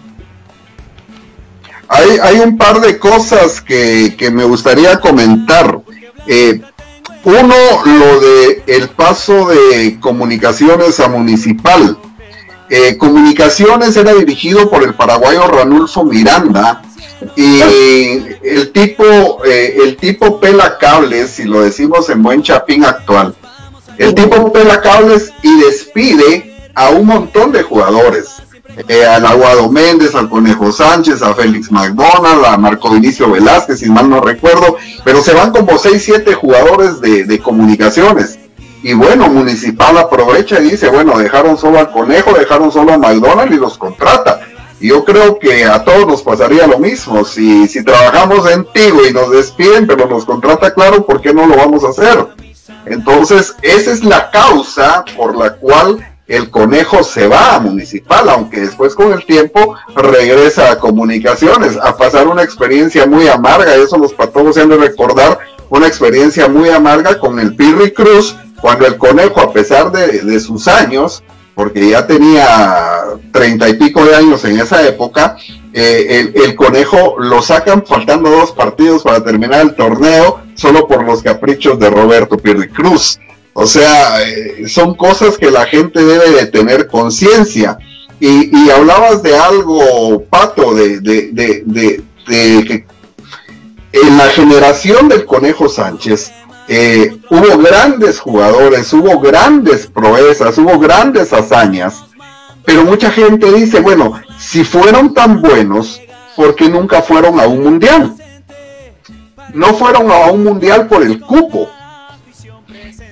Hay, 1.88 2.18
hay 2.22 2.40
un 2.40 2.58
par 2.58 2.82
de 2.82 2.98
cosas 2.98 3.62
que, 3.62 4.16
que 4.18 4.32
me 4.32 4.44
gustaría 4.44 5.00
comentar. 5.00 5.82
Eh, 6.28 6.62
uno, 7.24 7.56
lo 7.86 8.20
de 8.20 8.64
el 8.68 8.90
paso 8.90 9.48
de 9.48 10.00
comunicaciones 10.00 11.00
a 11.00 11.08
municipal. 11.08 11.98
Eh, 12.70 12.98
comunicaciones 12.98 13.96
era 13.96 14.14
dirigido 14.14 14.70
por 14.70 14.84
el 14.84 14.96
paraguayo 14.96 15.46
Ranulfo 15.48 16.04
Miranda 16.04 16.82
y 17.36 17.62
el 17.62 18.72
tipo, 18.72 19.44
eh, 19.46 19.78
el 19.84 19.98
tipo 19.98 20.40
pela 20.40 20.78
cables, 20.78 21.32
si 21.32 21.44
lo 21.46 21.62
decimos 21.62 22.10
en 22.10 22.22
buen 22.22 22.42
chapín 22.42 22.84
actual, 22.84 23.36
el 23.98 24.14
tipo 24.14 24.52
pela 24.52 24.82
cables 24.82 25.32
y 25.42 25.60
despide 25.62 26.70
a 26.74 26.90
un 26.90 27.08
montón 27.08 27.52
de 27.52 27.64
jugadores. 27.64 28.36
Eh, 28.90 29.06
al 29.06 29.26
Aguado 29.26 29.72
Méndez, 29.72 30.16
al 30.16 30.28
Conejo 30.28 30.70
Sánchez, 30.72 31.22
a 31.22 31.34
Félix 31.34 31.72
McDonald, 31.72 32.44
a 32.44 32.58
Marco 32.58 32.90
Vinicio 32.90 33.32
Velázquez, 33.32 33.80
si 33.80 33.90
mal 33.90 34.10
no 34.10 34.20
recuerdo, 34.20 34.76
pero 35.06 35.22
se 35.22 35.34
van 35.34 35.52
como 35.52 35.78
6, 35.78 36.02
7 36.04 36.34
jugadores 36.34 37.00
de, 37.00 37.24
de 37.24 37.40
comunicaciones. 37.40 38.38
Y 38.84 38.94
bueno, 38.94 39.30
Municipal 39.30 39.98
aprovecha 39.98 40.60
y 40.60 40.72
dice, 40.72 40.90
bueno, 40.90 41.18
dejaron 41.18 41.58
solo 41.58 41.80
al 41.80 41.92
Conejo, 41.92 42.34
dejaron 42.34 42.72
solo 42.72 42.94
a 42.94 42.98
McDonald 42.98 43.54
y 43.54 43.58
los 43.58 43.78
contrata. 43.78 44.42
Yo 44.80 45.06
creo 45.06 45.40
que 45.40 45.64
a 45.64 45.84
todos 45.84 46.06
nos 46.06 46.22
pasaría 46.22 46.68
lo 46.68 46.80
mismo. 46.80 47.24
Si, 47.24 47.68
si 47.68 47.84
trabajamos 47.84 48.50
en 48.52 48.66
Tigo 48.74 49.06
y 49.06 49.14
nos 49.14 49.32
despiden, 49.32 49.88
pero 49.88 50.08
nos 50.08 50.26
contrata, 50.26 50.74
claro, 50.74 51.06
¿por 51.06 51.22
qué 51.22 51.34
no 51.34 51.48
lo 51.48 51.56
vamos 51.56 51.84
a 51.84 51.90
hacer? 51.90 52.28
Entonces, 52.86 53.56
esa 53.62 53.92
es 53.92 54.04
la 54.04 54.30
causa 54.32 55.06
por 55.16 55.36
la 55.36 55.56
cual 55.56 56.06
el 56.28 56.50
conejo 56.50 57.04
se 57.04 57.28
va 57.28 57.56
a 57.56 57.60
municipal, 57.60 58.28
aunque 58.30 58.62
después 58.62 58.96
con 58.96 59.14
el 59.14 59.26
tiempo 59.26 59.76
regresa 59.96 60.72
a 60.72 60.80
comunicaciones, 60.80 61.78
a 61.78 61.96
pasar 61.96 62.28
una 62.28 62.44
experiencia 62.44 63.06
muy 63.06 63.28
amarga, 63.28 63.76
eso 63.76 63.98
los 63.98 64.14
patólogos 64.14 64.56
se 64.56 64.62
han 64.62 64.70
de 64.70 64.78
recordar, 64.78 65.38
una 65.70 65.88
experiencia 65.88 66.48
muy 66.48 66.70
amarga 66.70 67.20
con 67.20 67.40
el 67.40 67.56
Pirri 67.56 67.92
Cruz, 67.92 68.36
cuando 68.60 68.88
el 68.88 68.98
conejo, 68.98 69.40
a 69.42 69.54
pesar 69.54 69.92
de, 69.92 70.40
sus 70.40 70.68
años, 70.68 71.24
porque 71.56 71.90
ya 71.90 72.06
tenía 72.06 73.04
treinta 73.32 73.68
y 73.70 73.74
pico 73.76 74.06
de 74.06 74.16
años 74.16 74.44
en 74.44 74.60
esa 74.60 74.86
época, 74.86 75.38
eh, 75.74 76.32
el, 76.36 76.56
conejo 76.56 77.16
lo 77.20 77.42
sacan 77.42 77.86
faltando 77.86 78.30
dos 78.30 78.52
partidos 78.52 79.04
para 79.04 79.24
terminar 79.24 79.62
el 79.62 79.76
torneo, 79.76 80.42
solo 80.56 80.88
por 80.88 81.04
los 81.04 81.22
caprichos 81.22 81.80
de 81.80 81.90
Roberto 81.90 82.38
Pirri 82.38 82.70
Cruz. 82.70 83.20
O 83.54 83.66
sea, 83.66 84.22
eh, 84.22 84.68
son 84.68 84.96
cosas 84.96 85.38
que 85.38 85.50
la 85.50 85.66
gente 85.66 86.04
debe 86.04 86.30
de 86.32 86.46
tener 86.48 86.88
conciencia. 86.88 87.78
Y, 88.20 88.70
hablabas 88.70 89.22
de 89.22 89.38
algo, 89.38 90.24
Pato, 90.30 90.74
de, 90.74 91.00
de, 91.00 92.04
que 92.26 92.86
en 93.92 94.18
la 94.18 94.30
generación 94.30 95.10
del 95.10 95.26
Conejo 95.26 95.70
Sánchez 95.70 96.32
eh, 96.68 97.18
hubo 97.30 97.58
grandes 97.60 98.20
jugadores, 98.20 98.92
hubo 98.94 99.20
grandes 99.20 99.88
proezas, 99.88 100.58
hubo 100.58 100.80
grandes 100.80 101.32
hazañas, 101.34 102.04
pero 102.64 102.84
mucha 102.84 103.12
gente 103.12 103.52
dice, 103.54 103.80
bueno, 103.80 104.20
si 104.38 104.64
fueron 104.64 105.14
tan 105.14 105.42
buenos, 105.42 106.02
¿por 106.36 106.56
qué 106.56 106.68
nunca 106.68 107.02
fueron 107.02 107.40
a 107.40 107.48
un 107.48 107.64
mundial? 107.64 108.16
No 109.54 109.74
fueron 109.76 110.12
a 110.12 110.32
un 110.32 110.44
mundial 110.44 110.88
por 110.88 111.04
el 111.04 111.22
cupo, 111.22 111.70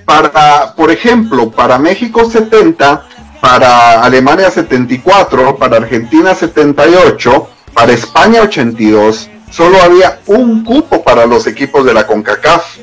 para, 0.04 0.74
por 0.74 0.90
ejemplo, 0.90 1.50
para 1.50 1.78
México 1.78 2.28
70, 2.28 3.06
para 3.40 4.02
Alemania 4.02 4.50
74, 4.50 5.56
para 5.56 5.76
Argentina 5.76 6.34
78, 6.34 7.48
para 7.72 7.92
España 7.92 8.42
82, 8.42 9.28
solo 9.50 9.80
había 9.82 10.20
un 10.26 10.64
cupo 10.64 11.02
para 11.02 11.26
los 11.26 11.46
equipos 11.46 11.84
de 11.84 11.94
la 11.94 12.06
CONCACAF. 12.06 12.78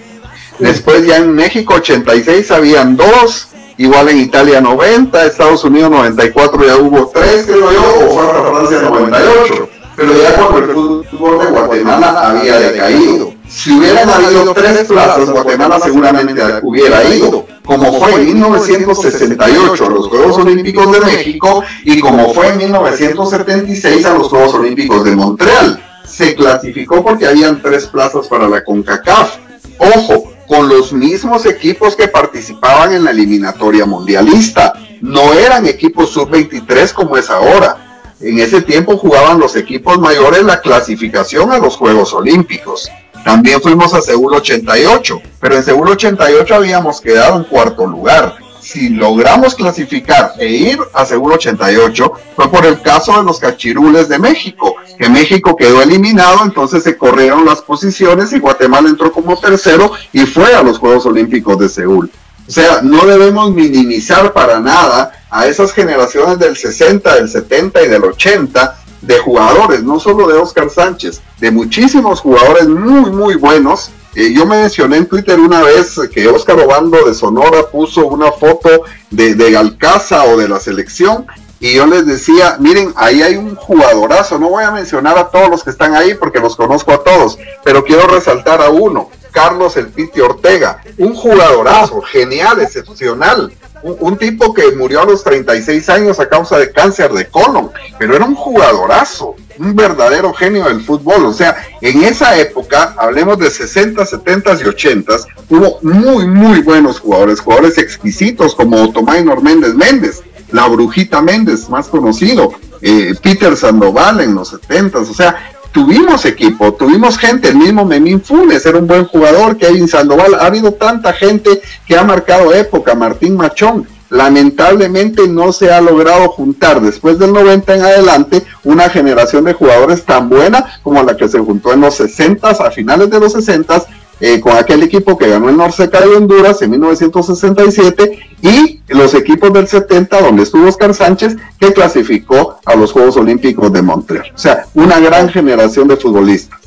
Después 0.59 1.05
ya 1.05 1.17
en 1.17 1.33
México 1.33 1.75
86 1.75 2.51
habían 2.51 2.95
dos, 2.95 3.47
igual 3.77 4.09
en 4.09 4.19
Italia 4.19 4.61
90, 4.61 5.25
Estados 5.25 5.63
Unidos 5.63 5.89
94 5.91 6.65
ya 6.65 6.77
hubo 6.77 7.07
tres, 7.13 7.45
creo 7.45 7.71
yo, 7.71 8.09
o 8.09 8.15
para 8.15 8.51
Francia 8.51 8.81
98. 8.81 9.69
Pero 9.95 10.13
ya 10.21 10.33
cuando 10.35 10.57
el 10.59 10.73
fútbol 10.73 11.39
de 11.39 11.45
Guatemala 11.47 12.29
había 12.29 12.59
decaído. 12.59 13.33
Si 13.47 13.77
hubieran 13.77 14.09
habido 14.09 14.53
tres 14.53 14.87
plazas, 14.87 15.29
Guatemala 15.29 15.79
seguramente 15.79 16.41
hubiera 16.63 17.03
ido, 17.03 17.45
como 17.65 17.99
fue 17.99 18.13
en 18.13 18.25
1968 18.27 19.85
a 19.85 19.89
los 19.89 20.07
Juegos 20.07 20.37
Olímpicos 20.37 20.91
de 20.91 20.99
México 21.01 21.63
y 21.83 21.99
como 21.99 22.33
fue 22.33 22.47
en 22.47 22.57
1976 22.59 24.05
a 24.05 24.13
los 24.13 24.29
Juegos 24.29 24.53
Olímpicos 24.53 25.03
de 25.03 25.15
Montreal. 25.15 25.83
Se 26.05 26.33
clasificó 26.33 27.03
porque 27.03 27.27
habían 27.27 27.61
tres 27.61 27.87
plazas 27.87 28.27
para 28.27 28.47
la 28.47 28.63
CONCACAF. 28.63 29.35
Ojo, 29.77 30.30
con 30.51 30.67
los 30.67 30.91
mismos 30.91 31.45
equipos 31.45 31.95
que 31.95 32.09
participaban 32.09 32.91
en 32.91 33.05
la 33.05 33.11
eliminatoria 33.11 33.85
mundialista. 33.85 34.73
No 34.99 35.31
eran 35.31 35.65
equipos 35.65 36.09
sub-23 36.09 36.91
como 36.91 37.15
es 37.15 37.29
ahora. 37.29 38.03
En 38.19 38.37
ese 38.37 38.61
tiempo 38.61 38.97
jugaban 38.97 39.39
los 39.39 39.55
equipos 39.55 39.97
mayores 39.97 40.43
la 40.43 40.59
clasificación 40.59 41.53
a 41.53 41.57
los 41.57 41.77
Juegos 41.77 42.13
Olímpicos. 42.13 42.91
También 43.23 43.61
fuimos 43.61 43.93
a 43.93 44.01
Seúl 44.01 44.33
88, 44.33 45.21
pero 45.39 45.55
en 45.55 45.63
Seúl 45.63 45.87
88 45.87 46.53
habíamos 46.53 46.99
quedado 46.99 47.37
en 47.37 47.45
cuarto 47.45 47.87
lugar. 47.87 48.35
Si 48.71 48.87
logramos 48.87 49.53
clasificar 49.55 50.31
e 50.37 50.47
ir 50.47 50.79
a 50.93 51.03
Seúl 51.03 51.33
88 51.33 52.13
fue 52.37 52.49
por 52.49 52.65
el 52.65 52.81
caso 52.81 53.17
de 53.17 53.23
los 53.23 53.37
cachirules 53.37 54.07
de 54.07 54.17
México, 54.17 54.75
que 54.97 55.09
México 55.09 55.57
quedó 55.57 55.81
eliminado, 55.81 56.39
entonces 56.45 56.81
se 56.81 56.95
corrieron 56.95 57.45
las 57.45 57.61
posiciones 57.61 58.31
y 58.31 58.39
Guatemala 58.39 58.87
entró 58.87 59.11
como 59.11 59.37
tercero 59.37 59.91
y 60.13 60.21
fue 60.21 60.55
a 60.55 60.63
los 60.63 60.79
Juegos 60.79 61.05
Olímpicos 61.05 61.59
de 61.59 61.67
Seúl. 61.67 62.09
O 62.47 62.51
sea, 62.51 62.81
no 62.81 63.05
debemos 63.05 63.51
minimizar 63.51 64.31
para 64.31 64.61
nada 64.61 65.11
a 65.29 65.47
esas 65.47 65.73
generaciones 65.73 66.39
del 66.39 66.55
60, 66.55 67.15
del 67.15 67.27
70 67.27 67.83
y 67.83 67.87
del 67.89 68.05
80 68.05 68.77
de 69.01 69.17
jugadores, 69.17 69.83
no 69.83 69.99
solo 69.99 70.29
de 70.29 70.35
Oscar 70.35 70.69
Sánchez, 70.69 71.21
de 71.41 71.51
muchísimos 71.51 72.21
jugadores 72.21 72.69
muy, 72.69 73.11
muy 73.11 73.35
buenos. 73.35 73.91
Eh, 74.13 74.33
yo 74.33 74.45
mencioné 74.45 74.97
en 74.97 75.05
Twitter 75.07 75.39
una 75.39 75.61
vez 75.61 75.99
que 76.13 76.27
Oscar 76.27 76.59
Obando 76.59 77.05
de 77.05 77.13
Sonora 77.13 77.67
puso 77.71 78.07
una 78.07 78.31
foto 78.31 78.83
de, 79.09 79.35
de 79.35 79.55
Alcaza 79.55 80.25
o 80.25 80.37
de 80.37 80.49
la 80.49 80.59
selección 80.59 81.25
y 81.61 81.75
yo 81.75 81.85
les 81.85 82.07
decía, 82.07 82.57
miren, 82.59 82.91
ahí 82.97 83.21
hay 83.21 83.35
un 83.35 83.55
jugadorazo, 83.55 84.39
no 84.39 84.49
voy 84.49 84.63
a 84.63 84.71
mencionar 84.71 85.15
a 85.19 85.29
todos 85.29 85.47
los 85.47 85.63
que 85.63 85.69
están 85.69 85.95
ahí 85.95 86.15
porque 86.15 86.39
los 86.39 86.55
conozco 86.55 86.91
a 86.91 87.03
todos, 87.03 87.37
pero 87.63 87.85
quiero 87.85 88.07
resaltar 88.07 88.63
a 88.63 88.69
uno, 88.71 89.11
Carlos 89.31 89.77
El 89.77 89.89
Piti 89.89 90.19
Ortega, 90.21 90.81
un 90.97 91.13
jugadorazo, 91.13 92.01
genial, 92.01 92.61
excepcional, 92.61 93.53
un, 93.83 94.17
tipo 94.17 94.53
que 94.53 94.71
murió 94.71 95.01
a 95.01 95.05
los 95.05 95.23
36 95.23 95.89
años 95.89 96.19
a 96.19 96.29
causa 96.29 96.57
de 96.57 96.71
cáncer 96.71 97.11
de 97.11 97.27
colon, 97.27 97.71
pero 97.97 98.15
era 98.15 98.25
un 98.25 98.35
jugadorazo, 98.35 99.35
un 99.57 99.75
verdadero 99.75 100.33
genio 100.33 100.65
del 100.65 100.81
fútbol. 100.81 101.25
O 101.25 101.33
sea, 101.33 101.55
en 101.81 102.03
esa 102.03 102.37
época, 102.37 102.95
hablemos 102.97 103.37
de 103.39 103.49
60, 103.49 104.05
70 104.05 104.57
y 104.63 104.67
80, 104.67 105.13
hubo 105.49 105.79
muy, 105.81 106.27
muy 106.27 106.61
buenos 106.61 106.99
jugadores, 106.99 107.39
jugadores 107.39 107.77
exquisitos 107.77 108.55
como 108.55 108.83
Otomay 108.83 109.23
Méndez 109.23 109.73
Méndez, 109.73 110.21
la 110.51 110.67
Brujita 110.67 111.21
Méndez, 111.21 111.69
más 111.69 111.87
conocido, 111.87 112.53
eh, 112.81 113.15
Peter 113.21 113.55
Sandoval 113.55 114.21
en 114.21 114.35
los 114.35 114.49
70, 114.49 114.99
o 114.99 115.05
sea, 115.05 115.51
tuvimos 115.71 116.25
equipo, 116.25 116.73
tuvimos 116.73 117.17
gente, 117.17 117.49
el 117.49 117.55
mismo 117.55 117.85
Memín 117.85 118.21
Funes 118.21 118.65
era 118.65 118.77
un 118.77 118.87
buen 118.87 119.05
jugador, 119.05 119.57
Kevin 119.57 119.87
Sandoval, 119.87 120.35
ha 120.35 120.45
habido 120.45 120.73
tanta 120.73 121.13
gente 121.13 121.61
que 121.85 121.95
ha 121.95 122.03
marcado 122.03 122.53
época, 122.53 122.95
Martín 122.95 123.35
Machón, 123.35 123.87
lamentablemente 124.09 125.27
no 125.27 125.53
se 125.53 125.71
ha 125.71 125.79
logrado 125.79 126.27
juntar 126.29 126.81
después 126.81 127.17
del 127.17 127.31
90 127.31 127.75
en 127.75 127.81
adelante 127.81 128.43
una 128.63 128.89
generación 128.89 129.45
de 129.45 129.53
jugadores 129.53 130.03
tan 130.03 130.29
buena 130.29 130.79
como 130.83 131.01
la 131.01 131.15
que 131.15 131.29
se 131.29 131.39
juntó 131.39 131.71
en 131.73 131.81
los 131.81 131.95
60 131.95 132.49
a 132.49 132.71
finales 132.71 133.09
de 133.09 133.19
los 133.19 133.31
60 133.31 133.81
eh, 134.21 134.39
con 134.39 134.55
aquel 134.55 134.83
equipo 134.83 135.17
que 135.17 135.27
ganó 135.27 135.49
el 135.49 135.57
Norseca 135.57 135.99
de 135.99 136.15
Honduras 136.15 136.61
en 136.61 136.69
1967 136.71 138.19
y 138.43 138.79
los 138.87 139.15
equipos 139.15 139.51
del 139.51 139.67
70 139.67 140.21
donde 140.21 140.43
estuvo 140.43 140.67
Oscar 140.67 140.93
Sánchez 140.93 141.37
que 141.59 141.73
clasificó 141.73 142.59
a 142.63 142.75
los 142.75 142.91
Juegos 142.91 143.17
Olímpicos 143.17 143.73
de 143.73 143.81
Montreal. 143.81 144.31
O 144.33 144.37
sea, 144.37 144.65
una 144.75 144.99
gran 144.99 145.27
generación 145.29 145.87
de 145.87 145.97
futbolistas. 145.97 146.59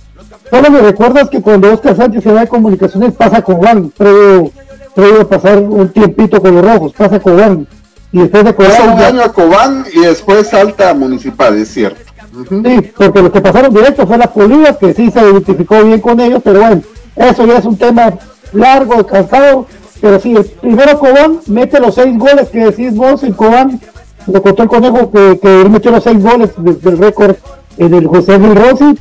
Solo 0.50 0.70
me 0.70 0.80
recuerdas 0.80 1.30
que 1.30 1.40
cuando 1.40 1.72
Oscar 1.72 1.96
Sánchez 1.96 2.24
se 2.24 2.32
va 2.32 2.40
de 2.40 2.48
comunicaciones 2.48 3.14
pasa 3.14 3.40
con 3.40 3.56
Juan, 3.56 3.90
previo, 3.90 4.50
previo 4.94 5.28
pasar 5.28 5.58
un 5.58 5.88
tiempito 5.90 6.42
con 6.42 6.54
los 6.56 6.64
rojos, 6.64 6.92
pasa 6.92 7.20
con 7.20 7.38
Juan. 7.38 7.68
Y 8.12 8.18
después 8.18 8.44
de 8.44 8.54
Cobán. 8.54 8.92
un 8.92 9.00
año 9.00 9.22
a 9.22 9.32
Cobán 9.32 9.84
y 9.92 10.00
después 10.00 10.48
salta 10.48 10.90
a 10.90 10.94
Municipal, 10.94 11.56
es 11.56 11.68
cierto. 11.68 12.00
Sí, 12.48 12.92
porque 12.96 13.22
los 13.22 13.30
que 13.30 13.40
pasaron 13.40 13.74
directo 13.74 14.06
fue 14.06 14.18
la 14.18 14.32
Polilla, 14.32 14.76
que 14.76 14.92
sí 14.92 15.10
se 15.10 15.20
identificó 15.20 15.82
bien 15.82 16.00
con 16.00 16.18
ellos, 16.20 16.40
pero 16.44 16.60
bueno, 16.60 16.82
eso 17.16 17.46
ya 17.46 17.58
es 17.58 17.64
un 17.64 17.76
tema 17.76 18.14
largo, 18.52 19.06
cansado, 19.06 19.66
pero 20.00 20.20
sí, 20.20 20.34
el 20.34 20.44
primero 20.44 20.98
Cobán 20.98 21.40
mete 21.46 21.80
los 21.80 21.94
seis 21.94 22.16
goles 22.18 22.48
que 22.48 22.66
decís 22.66 22.94
vos 22.94 23.22
en 23.22 23.32
Cobán, 23.32 23.80
lo 24.26 24.42
contó 24.42 24.62
el 24.62 24.68
conejo 24.68 25.10
que, 25.10 25.38
él 25.42 25.70
metió 25.70 25.90
los 25.90 26.04
seis 26.04 26.22
goles 26.22 26.50
del 26.56 26.98
récord 26.98 27.36
en 27.76 27.94
el 27.94 28.06
José 28.06 28.38
Luis 28.38 28.54
Rossi, 28.54 28.98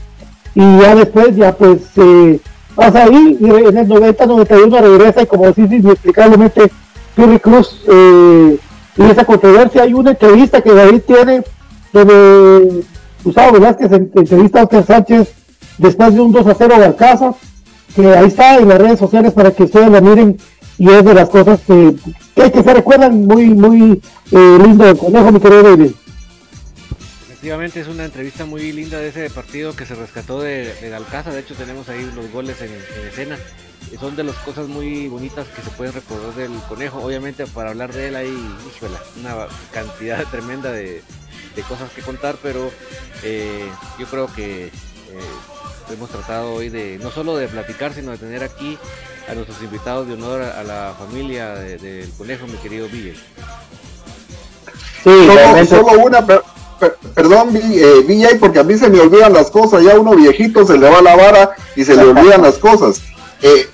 y 0.55 0.79
ya 0.79 0.95
después 0.95 1.35
ya 1.35 1.51
pues 1.53 1.79
eh, 1.97 2.39
pasa 2.75 3.03
ahí, 3.03 3.37
y 3.39 3.45
en 3.45 3.77
el 3.77 3.87
90-91 3.87 4.79
regresa 4.79 5.21
y 5.21 5.25
como 5.25 5.45
decís 5.45 5.71
inexplicablemente 5.71 6.71
Pirri 7.15 7.39
Cruz 7.39 7.83
eh, 7.87 8.57
y 8.97 9.03
esa 9.03 9.25
controversia, 9.25 9.83
hay 9.83 9.93
una 9.93 10.11
entrevista 10.11 10.61
que 10.61 10.73
David 10.73 11.01
tiene 11.07 11.43
donde 11.91 12.83
Gustavo 13.23 13.53
Velázquez 13.53 13.91
entrevista 13.91 14.59
a 14.59 14.63
Oscar 14.63 14.85
Sánchez 14.85 15.33
después 15.77 16.13
de 16.13 16.21
un 16.21 16.31
2 16.31 16.47
a 16.47 16.55
0 16.55 16.75
de 16.77 16.85
Alcázar 16.85 17.33
que 17.95 18.07
ahí 18.07 18.27
está 18.27 18.57
en 18.57 18.69
las 18.69 18.79
redes 18.79 18.99
sociales 18.99 19.33
para 19.33 19.51
que 19.51 19.63
ustedes 19.63 19.89
la 19.89 20.01
miren 20.01 20.37
y 20.77 20.89
es 20.89 21.05
de 21.05 21.13
las 21.13 21.29
cosas 21.29 21.59
que, 21.61 21.95
que, 22.35 22.63
se 22.63 22.73
recuerdan 22.73 23.25
muy, 23.25 23.45
muy 23.47 24.01
eh, 24.31 24.57
lindo 24.63 24.85
del 24.85 24.97
conejo, 24.97 25.31
mi 25.31 25.39
querido 25.39 25.63
David. 25.63 25.91
Efectivamente 27.43 27.81
es 27.81 27.87
una 27.87 28.05
entrevista 28.05 28.45
muy 28.45 28.71
linda 28.71 28.97
de 28.99 29.09
ese 29.09 29.29
partido 29.29 29.75
que 29.75 29.85
se 29.85 29.95
rescató 29.95 30.41
de, 30.41 30.73
de 30.73 30.95
Alcázar, 30.95 31.33
de 31.33 31.41
hecho 31.41 31.55
tenemos 31.55 31.89
ahí 31.89 32.09
los 32.15 32.31
goles 32.31 32.61
en, 32.61 32.71
escena 33.07 33.37
y 33.91 33.97
son 33.97 34.15
de 34.15 34.23
las 34.23 34.35
cosas 34.37 34.67
muy 34.67 35.07
bonitas 35.09 35.45
que 35.49 35.61
se 35.61 35.69
pueden 35.71 35.93
recordar 35.93 36.33
del 36.33 36.53
conejo. 36.69 36.99
Obviamente 36.99 37.45
para 37.47 37.71
hablar 37.71 37.93
de 37.93 38.07
él 38.07 38.15
hay 38.15 38.33
una 39.19 39.47
cantidad 39.71 40.23
tremenda 40.31 40.71
de, 40.71 41.03
cosas 41.67 41.91
que 41.91 42.01
contar, 42.01 42.37
pero 42.41 42.71
eh, 43.23 43.67
yo 43.99 44.07
creo 44.07 44.27
que 44.33 44.65
eh, 44.65 44.71
hemos 45.91 46.09
tratado 46.09 46.53
hoy 46.53 46.69
de 46.69 46.99
no 47.01 47.11
solo 47.11 47.35
de 47.37 47.47
platicar, 47.47 47.93
sino 47.93 48.11
de 48.11 48.17
tener 48.17 48.43
aquí 48.43 48.77
a 49.27 49.33
nuestros 49.33 49.61
invitados 49.61 50.07
de 50.07 50.13
honor 50.13 50.41
a 50.41 50.63
la 50.63 50.93
familia 50.97 51.55
del 51.55 52.09
conejo, 52.17 52.47
mi 52.47 52.57
querido 52.57 52.87
Ville. 52.89 53.15
solo, 55.03 55.65
solo, 55.65 55.99
una, 56.03 56.25
perdón, 57.13 57.49
eh, 57.55 58.37
porque 58.39 58.59
a 58.59 58.63
mí 58.63 58.77
se 58.77 58.89
me 58.89 58.99
olvidan 58.99 59.33
las 59.33 59.49
cosas, 59.49 59.83
ya 59.83 59.97
uno 59.99 60.15
viejito 60.15 60.65
se 60.65 60.77
le 60.77 60.89
va 60.89 61.01
la 61.01 61.15
vara 61.15 61.51
y 61.75 61.83
se 61.83 61.95
le 61.95 62.03
olvidan 62.03 62.41
las 62.41 62.57
cosas. 62.57 63.01
Eh, 63.41 63.67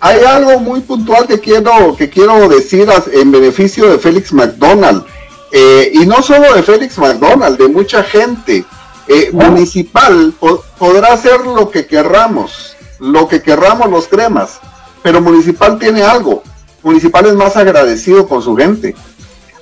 hay 0.00 0.24
algo 0.24 0.58
muy 0.60 0.80
puntual 0.80 1.26
que 1.26 1.40
quiero, 1.40 1.94
que 1.96 2.08
quiero 2.08 2.48
decir 2.48 2.88
en 3.12 3.30
beneficio 3.30 3.90
de 3.90 3.98
Félix 3.98 4.32
McDonald, 4.32 5.04
eh, 5.52 5.90
y 5.94 6.06
no 6.06 6.22
solo 6.22 6.54
de 6.54 6.62
Félix 6.62 6.98
McDonald, 6.98 7.58
de 7.58 7.68
mucha 7.68 8.02
gente. 8.02 8.64
Eh, 9.12 9.30
municipal 9.32 10.32
podrá 10.78 11.12
hacer 11.12 11.40
lo 11.40 11.68
que 11.68 11.84
querramos, 11.84 12.76
lo 13.00 13.26
que 13.26 13.42
querramos 13.42 13.90
los 13.90 14.06
cremas, 14.06 14.60
pero 15.02 15.20
Municipal 15.20 15.80
tiene 15.80 16.02
algo. 16.02 16.44
Municipal 16.84 17.26
es 17.26 17.34
más 17.34 17.56
agradecido 17.56 18.28
con 18.28 18.40
su 18.40 18.54
gente. 18.54 18.94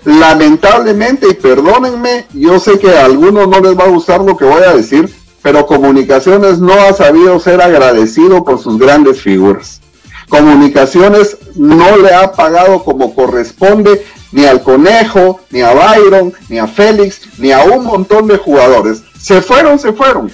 Lamentablemente, 0.05 1.29
y 1.31 1.33
perdónenme, 1.33 2.27
yo 2.35 2.61
sé 2.61 2.79
que 2.79 2.91
a 2.91 3.07
algunos 3.07 3.49
no 3.49 3.61
les 3.61 3.75
va 3.75 3.85
a 3.85 3.89
gustar 3.89 4.21
lo 4.21 4.37
que 4.37 4.45
voy 4.45 4.63
a 4.65 4.77
decir, 4.77 5.11
pero 5.41 5.65
Comunicaciones 5.65 6.59
no 6.59 6.75
ha 6.75 6.93
sabido 6.93 7.41
ser 7.41 7.63
agradecido 7.63 8.45
por 8.45 8.59
sus 8.59 8.79
grandes 8.79 9.23
figuras. 9.23 9.81
Comunicaciones 10.29 11.39
no 11.55 11.97
le 11.97 12.13
ha 12.13 12.33
pagado 12.33 12.85
como 12.85 13.15
corresponde 13.15 14.05
ni 14.31 14.45
al 14.45 14.63
Conejo, 14.63 15.41
ni 15.51 15.63
a 15.63 15.73
Byron, 15.73 16.35
ni 16.51 16.59
a 16.59 16.67
Félix, 16.67 17.23
ni 17.39 17.51
a 17.53 17.65
un 17.65 17.85
montón 17.85 18.27
de 18.27 18.37
jugadores. 18.37 19.03
Se 19.21 19.43
fueron, 19.43 19.79
se 19.79 19.93
fueron. 19.93 20.31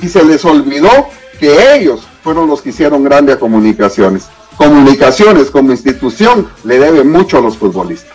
Y 0.00 0.08
se 0.08 0.24
les 0.24 0.44
olvidó 0.44 0.90
que 1.38 1.74
ellos 1.76 2.00
fueron 2.22 2.48
los 2.48 2.60
que 2.60 2.70
hicieron 2.70 3.04
grande 3.04 3.32
a 3.32 3.38
Comunicaciones. 3.38 4.26
Comunicaciones 4.56 5.50
como 5.50 5.70
institución 5.70 6.48
le 6.64 6.78
debe 6.78 7.04
mucho 7.04 7.38
a 7.38 7.40
los 7.40 7.56
futbolistas. 7.56 8.12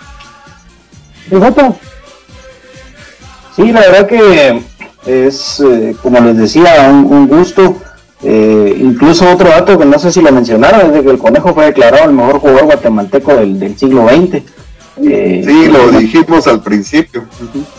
Sí, 3.56 3.72
la 3.72 3.82
verdad 3.82 4.08
que 4.08 4.62
es, 5.06 5.60
eh, 5.60 5.96
como 6.02 6.20
les 6.20 6.38
decía, 6.38 6.90
un, 6.90 7.28
gusto. 7.28 7.78
Eh, 8.22 8.78
incluso 8.80 9.30
otro 9.30 9.50
dato 9.50 9.78
que 9.78 9.86
no 9.86 10.00
sé 10.00 10.12
si 10.12 10.22
lo 10.22 10.32
mencionaron, 10.32 10.88
es 10.88 10.94
de 10.94 11.04
que 11.04 11.10
el 11.10 11.18
Conejo 11.18 11.54
fue 11.54 11.66
declarado 11.66 12.06
el 12.06 12.16
mejor 12.16 12.40
jugador 12.40 12.66
guatemalteco 12.66 13.36
del, 13.36 13.78
siglo 13.78 14.08
XX. 14.08 14.44
Eh, 15.06 15.44
sí, 15.46 15.68
lo 15.68 15.92
dijimos 15.98 16.48
al 16.48 16.62
principio. 16.62 17.26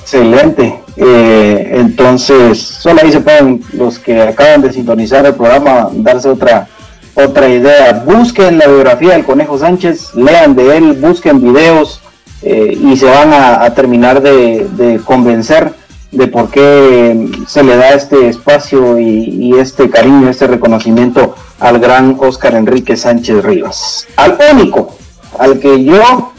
Excelente. 0.02 0.83
Entonces, 0.96 2.58
solo 2.58 3.00
ahí 3.02 3.10
se 3.10 3.20
pueden 3.20 3.62
los 3.72 3.98
que 3.98 4.20
acaban 4.22 4.62
de 4.62 4.72
sintonizar 4.72 5.26
el 5.26 5.34
programa 5.34 5.88
darse 5.92 6.28
otra 6.28 6.68
otra 7.16 7.48
idea. 7.48 8.04
Busquen 8.04 8.58
la 8.58 8.66
biografía 8.66 9.12
del 9.12 9.24
Conejo 9.24 9.58
Sánchez, 9.58 10.14
lean 10.14 10.56
de 10.56 10.76
él, 10.76 10.92
busquen 10.94 11.40
videos 11.40 12.00
y 12.42 12.96
se 12.96 13.06
van 13.06 13.32
a, 13.32 13.72
terminar 13.74 14.20
de, 14.20 14.68
de 14.76 14.98
convencer 14.98 15.72
de 16.14 16.28
por 16.28 16.50
qué 16.50 17.28
se 17.46 17.62
le 17.62 17.76
da 17.76 17.90
este 17.90 18.28
espacio 18.28 18.98
y, 18.98 19.54
este 19.58 19.90
cariño, 19.90 20.28
este 20.28 20.46
reconocimiento 20.46 21.34
al 21.58 21.78
gran 21.80 22.16
Oscar 22.18 22.54
Enrique 22.54 22.96
Sánchez 22.96 23.44
Rivas. 23.44 24.06
Al 24.16 24.38
único, 24.52 24.96
al 25.38 25.58
que 25.58 25.82
yo 25.84 26.32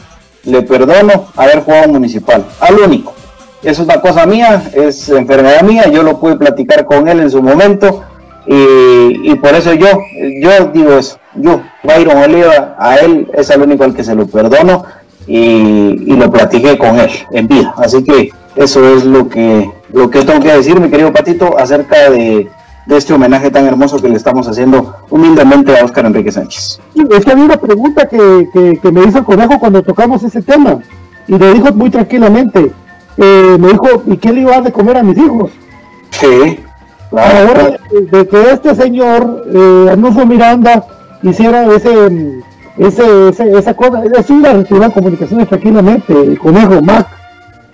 le 0.44 0.62
perdono 0.62 1.26
haber 1.36 1.62
jugado 1.62 1.88
municipal, 1.88 2.46
al 2.60 2.78
único. 2.78 3.14
Es 3.66 3.78
una 3.78 4.00
cosa 4.00 4.26
mía, 4.26 4.70
es 4.72 5.08
enfermedad 5.08 5.62
mía, 5.62 5.90
yo 5.90 6.02
lo 6.02 6.20
pude 6.20 6.36
platicar 6.36 6.86
con 6.86 7.08
él 7.08 7.20
en 7.20 7.30
su 7.30 7.42
momento 7.42 8.04
y, 8.46 9.34
por 9.34 9.54
eso 9.54 9.74
yo, 9.74 9.88
yo 10.40 10.66
digo 10.72 10.92
eso, 10.92 11.18
yo, 11.34 11.60
Byron 11.82 12.16
Oliva, 12.16 12.76
a 12.78 12.96
él 12.96 13.28
es 13.34 13.50
el 13.50 13.62
único 13.62 13.82
al 13.82 13.92
que 13.92 14.04
se 14.04 14.14
lo 14.14 14.26
perdono 14.28 14.84
y, 15.26 15.34
y 15.36 16.16
lo 16.16 16.30
platiqué 16.30 16.78
con 16.78 16.98
él 17.00 17.10
en 17.32 17.48
vida. 17.48 17.74
Así 17.76 18.04
que 18.04 18.30
eso 18.54 18.96
es 18.96 19.04
lo 19.04 19.28
que, 19.28 19.68
lo 19.92 20.10
que 20.10 20.22
tengo 20.22 20.40
que 20.40 20.52
decir, 20.52 20.80
mi 20.80 20.88
querido 20.88 21.12
Patito, 21.12 21.58
acerca 21.58 22.10
de, 22.10 22.48
este 22.88 23.12
homenaje 23.12 23.50
tan 23.50 23.66
hermoso 23.66 24.00
que 24.00 24.08
le 24.08 24.16
estamos 24.16 24.46
haciendo 24.46 24.94
humildemente 25.10 25.76
a 25.76 25.84
Oscar 25.84 26.06
Enrique 26.06 26.30
Sánchez. 26.30 26.80
es 26.94 27.24
que 27.24 27.32
había 27.32 27.44
una 27.44 27.56
pregunta 27.56 28.08
que, 28.08 28.16
me 28.92 29.04
hizo 29.04 29.18
el 29.18 29.24
conejo 29.24 29.58
cuando 29.58 29.82
tocamos 29.82 30.22
ese 30.22 30.40
tema 30.40 30.78
y 31.26 31.36
le 31.36 31.54
dijo 31.54 31.72
muy 31.74 31.90
tranquilamente, 31.90 32.70
eh, 33.18 33.56
me 33.58 33.68
dijo, 33.68 34.02
¿y 34.06 34.16
qué 34.16 34.32
le 34.32 34.40
iba 34.42 34.52
a 34.52 34.54
dar 34.56 34.64
de 34.64 34.72
comer 34.72 34.96
a 34.96 35.02
mis 35.02 35.18
hijos? 35.18 35.50
Sí, 36.10 36.58
Ahora, 37.10 37.78
de 38.10 38.26
que 38.26 38.50
este 38.50 38.74
señor, 38.74 39.44
eh, 39.52 39.88
Arnulfo 39.92 40.26
Miranda, 40.26 40.84
hiciera 41.22 41.64
ese, 41.74 42.42
ese, 42.76 43.28
esa 43.56 43.74
cosa, 43.74 44.02
es 44.04 44.30
una 44.30 44.52
retirar 44.52 44.92
comunicaciones 44.92 45.48
tranquilamente, 45.48 46.12
el 46.12 46.38
conejo, 46.38 46.82
Mac, 46.82 47.06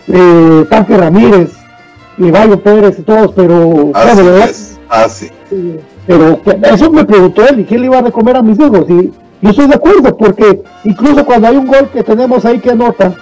eh, 0.09 0.67
Tanque 0.69 0.97
Ramírez, 0.97 1.51
y 2.19 2.31
Bayo 2.31 2.61
Pérez 2.63 2.99
y 2.99 3.03
todos, 3.03 3.33
pero 3.35 3.91
así 4.89 5.31
pero 6.07 6.41
eso 6.65 6.91
me 6.91 7.05
preguntó 7.05 7.47
él, 7.49 7.61
¿y 7.61 7.65
quién 7.65 7.81
le 7.81 7.87
iba 7.87 7.99
a 7.99 8.11
comer 8.11 8.37
a 8.37 8.43
mis 8.43 8.59
hijos? 8.59 8.85
Y 8.89 9.13
yo 9.41 9.51
estoy 9.51 9.67
de 9.69 9.75
acuerdo, 9.75 10.17
porque 10.17 10.63
incluso 10.85 11.25
cuando 11.25 11.49
hay 11.49 11.57
un 11.57 11.67
gol 11.67 11.89
que 11.93 12.03
tenemos 12.03 12.45
ahí 12.45 12.59
que 12.59 12.71
anota, 12.71 13.15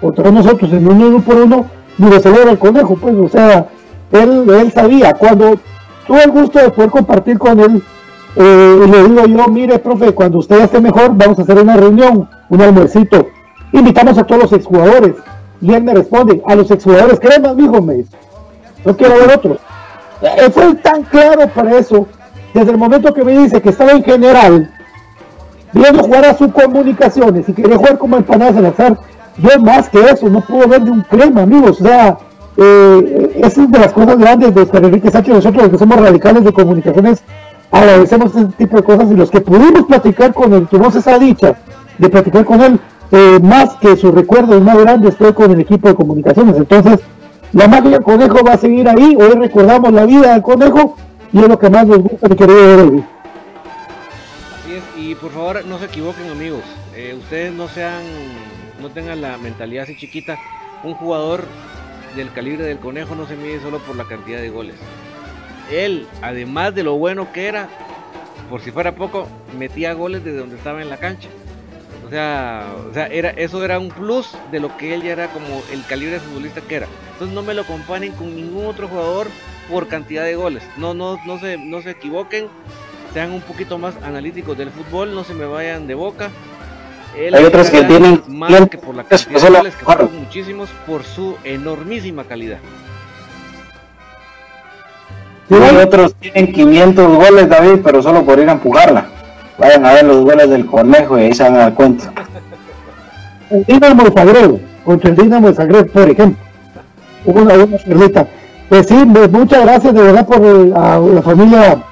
contra 0.00 0.30
nosotros 0.30 0.72
en 0.72 0.86
un 0.88 1.02
uno 1.02 1.20
por 1.20 1.36
uno, 1.36 1.66
ni 1.98 2.10
lo 2.10 2.20
celebra 2.20 2.50
el 2.50 2.58
conejo, 2.58 2.96
pues, 2.96 3.14
o 3.14 3.28
sea, 3.28 3.66
él, 4.12 4.48
él 4.48 4.72
sabía, 4.72 5.14
cuando 5.14 5.58
tuve 6.06 6.24
el 6.24 6.30
gusto 6.30 6.58
de 6.58 6.70
poder 6.70 6.90
compartir 6.90 7.38
con 7.38 7.60
él, 7.60 7.82
eh, 8.36 8.86
le 8.90 9.08
digo 9.08 9.26
yo, 9.26 9.48
mire, 9.48 9.78
profe, 9.78 10.12
cuando 10.12 10.38
usted 10.38 10.60
esté 10.60 10.80
mejor, 10.80 11.12
vamos 11.14 11.38
a 11.38 11.42
hacer 11.42 11.58
una 11.58 11.76
reunión, 11.76 12.28
un 12.48 12.60
almuercito, 12.60 13.28
invitamos 13.72 14.18
a 14.18 14.24
todos 14.24 14.42
los 14.42 14.52
exjugadores, 14.52 15.14
y 15.60 15.72
él 15.72 15.82
me 15.82 15.94
responde, 15.94 16.42
a 16.46 16.54
los 16.54 16.70
exjugadores, 16.70 17.20
¿qué 17.20 17.40
más, 17.40 17.54
mijo? 17.54 17.80
Me 17.80 17.94
dice, 17.94 18.16
no 18.84 18.96
quiero 18.96 19.14
ver 19.14 19.36
otros. 19.36 19.58
Él 20.20 20.52
fue 20.52 20.74
tan 20.76 21.02
claro 21.04 21.48
para 21.48 21.78
eso, 21.78 22.06
desde 22.52 22.72
el 22.72 22.78
momento 22.78 23.14
que 23.14 23.24
me 23.24 23.38
dice 23.38 23.62
que 23.62 23.70
estaba 23.70 23.92
en 23.92 24.02
general, 24.02 24.70
viendo 25.72 26.02
jugar 26.02 26.24
a 26.24 26.36
sus 26.36 26.52
comunicaciones 26.52 27.48
y 27.48 27.52
quería 27.52 27.76
jugar 27.76 27.98
como 27.98 28.16
empanadas 28.16 28.56
al 28.56 28.66
azar, 28.66 28.98
yo 29.38 29.60
más 29.60 29.88
que 29.88 30.00
eso, 30.00 30.28
no 30.28 30.40
puedo 30.40 30.68
ver 30.68 30.82
de 30.82 30.90
un 30.90 31.02
crema, 31.02 31.42
amigos. 31.42 31.80
O 31.80 31.84
sea, 31.84 32.18
eh, 32.56 33.40
es 33.42 33.56
de 33.56 33.78
las 33.78 33.92
cosas 33.92 34.18
grandes 34.18 34.54
de 34.54 34.62
Oscar 34.62 34.84
Enrique 34.84 35.10
Sánchez, 35.10 35.34
nosotros 35.34 35.68
que 35.68 35.78
somos 35.78 35.98
radicales 35.98 36.44
de 36.44 36.52
comunicaciones, 36.52 37.22
agradecemos 37.70 38.34
este 38.34 38.64
tipo 38.64 38.76
de 38.76 38.82
cosas 38.84 39.10
y 39.10 39.14
los 39.14 39.30
que 39.30 39.40
pudimos 39.40 39.86
platicar 39.86 40.32
con 40.32 40.52
él, 40.52 40.66
tuvimos 40.68 40.94
esa 40.94 41.18
dicha 41.18 41.56
de 41.98 42.08
platicar 42.08 42.44
con 42.44 42.60
él, 42.60 42.80
eh, 43.10 43.38
más 43.42 43.74
que 43.74 43.96
sus 43.96 44.14
recuerdos 44.14 44.62
más 44.62 44.78
grandes 44.78 45.16
fue 45.16 45.34
con 45.34 45.50
el 45.50 45.60
equipo 45.60 45.88
de 45.88 45.94
comunicaciones. 45.94 46.56
Entonces, 46.56 47.00
la 47.52 47.68
magia 47.68 48.00
conejo 48.00 48.44
va 48.44 48.54
a 48.54 48.58
seguir 48.58 48.88
ahí. 48.88 49.16
Hoy 49.16 49.34
recordamos 49.38 49.92
la 49.92 50.04
vida 50.04 50.32
del 50.32 50.42
conejo 50.42 50.96
y 51.32 51.38
es 51.38 51.48
lo 51.48 51.58
que 51.58 51.70
más 51.70 51.86
nos 51.86 51.98
gusta, 51.98 52.28
mi 52.28 52.36
querido 52.36 53.04
Así 54.60 54.74
es, 54.74 54.82
y 54.96 55.14
por 55.14 55.30
favor 55.30 55.64
no 55.66 55.78
se 55.78 55.84
equivoquen 55.86 56.30
amigos. 56.30 56.62
Eh, 56.96 57.16
ustedes 57.18 57.52
no 57.52 57.68
sean, 57.68 58.02
no 58.84 58.90
tengan 58.90 59.22
la 59.22 59.38
mentalidad 59.38 59.84
así 59.84 59.96
chiquita. 59.96 60.38
Un 60.82 60.94
jugador 60.94 61.44
del 62.14 62.30
calibre 62.32 62.64
del 62.64 62.78
conejo 62.78 63.14
no 63.14 63.26
se 63.26 63.34
mide 63.34 63.60
solo 63.60 63.78
por 63.78 63.96
la 63.96 64.04
cantidad 64.04 64.40
de 64.40 64.50
goles. 64.50 64.76
Él, 65.72 66.06
además 66.20 66.74
de 66.74 66.82
lo 66.82 66.94
bueno 66.96 67.32
que 67.32 67.46
era, 67.46 67.68
por 68.50 68.60
si 68.60 68.70
fuera 68.70 68.94
poco, 68.94 69.26
metía 69.58 69.94
goles 69.94 70.22
desde 70.22 70.38
donde 70.38 70.56
estaba 70.56 70.82
en 70.82 70.90
la 70.90 70.98
cancha. 70.98 71.28
O 72.06 72.10
sea, 72.10 72.74
o 72.90 72.92
sea 72.92 73.06
era, 73.06 73.30
eso 73.30 73.64
era 73.64 73.78
un 73.78 73.88
plus 73.88 74.36
de 74.52 74.60
lo 74.60 74.76
que 74.76 74.92
él 74.92 75.02
ya 75.02 75.12
era 75.12 75.28
como 75.28 75.62
el 75.72 75.84
calibre 75.86 76.20
futbolista 76.20 76.60
que 76.60 76.76
era. 76.76 76.86
Entonces 77.12 77.34
no 77.34 77.42
me 77.42 77.54
lo 77.54 77.64
comparen 77.64 78.12
con 78.12 78.36
ningún 78.36 78.66
otro 78.66 78.86
jugador 78.86 79.28
por 79.70 79.88
cantidad 79.88 80.24
de 80.24 80.36
goles. 80.36 80.62
No, 80.76 80.92
no, 80.92 81.18
no 81.24 81.38
se, 81.38 81.56
no 81.56 81.80
se 81.80 81.92
equivoquen. 81.92 82.48
Sean 83.14 83.30
un 83.30 83.40
poquito 83.40 83.78
más 83.78 83.96
analíticos 84.02 84.58
del 84.58 84.70
fútbol, 84.70 85.14
no 85.14 85.24
se 85.24 85.32
me 85.32 85.46
vayan 85.46 85.86
de 85.86 85.94
boca. 85.94 86.30
Hay 87.16 87.44
otros 87.44 87.70
que 87.70 87.82
tienen 87.84 88.22
más 88.28 88.68
que 88.68 88.78
por 88.78 88.94
la 88.94 89.04
cantidad 89.04 89.40
de 89.40 89.56
goles 89.56 89.76
que 89.76 89.84
fueron 89.84 90.10
muchísimos 90.18 90.68
por 90.86 91.04
su 91.04 91.36
enormísima 91.44 92.24
calidad. 92.24 92.58
Hay 95.50 95.76
otros 95.76 96.14
tienen 96.16 96.52
500 96.52 97.14
goles, 97.14 97.48
David, 97.48 97.80
pero 97.84 98.02
solo 98.02 98.24
por 98.24 98.38
ir 98.38 98.48
a 98.48 98.52
empujarla. 98.52 99.06
Vayan 99.58 99.86
a 99.86 99.92
ver 99.92 100.04
los 100.04 100.24
goles 100.24 100.50
del 100.50 100.66
conejo 100.66 101.18
y 101.18 101.22
ahí 101.22 101.34
se 101.34 101.44
van 101.44 101.54
a 101.54 101.58
dar 101.58 101.74
cuenta. 101.74 102.12
El 103.50 103.64
Dinamo 103.64 104.04
de 104.04 104.10
Zagreb, 104.10 104.60
contra 104.84 105.10
el 105.10 105.16
Dinamo 105.16 105.48
de 105.48 105.54
Zagreb, 105.54 105.90
por 105.92 106.10
ejemplo. 106.10 106.42
Hubo 107.24 107.40
una 107.40 107.54
buena 107.54 108.26
Pues 108.68 108.86
sí, 108.88 108.96
pues 109.12 109.30
muchas 109.30 109.62
gracias 109.62 109.94
de 109.94 110.02
verdad 110.02 110.26
por 110.26 110.44
eh, 110.44 110.72
a 110.74 110.98
la 110.98 111.22
familia 111.22 111.82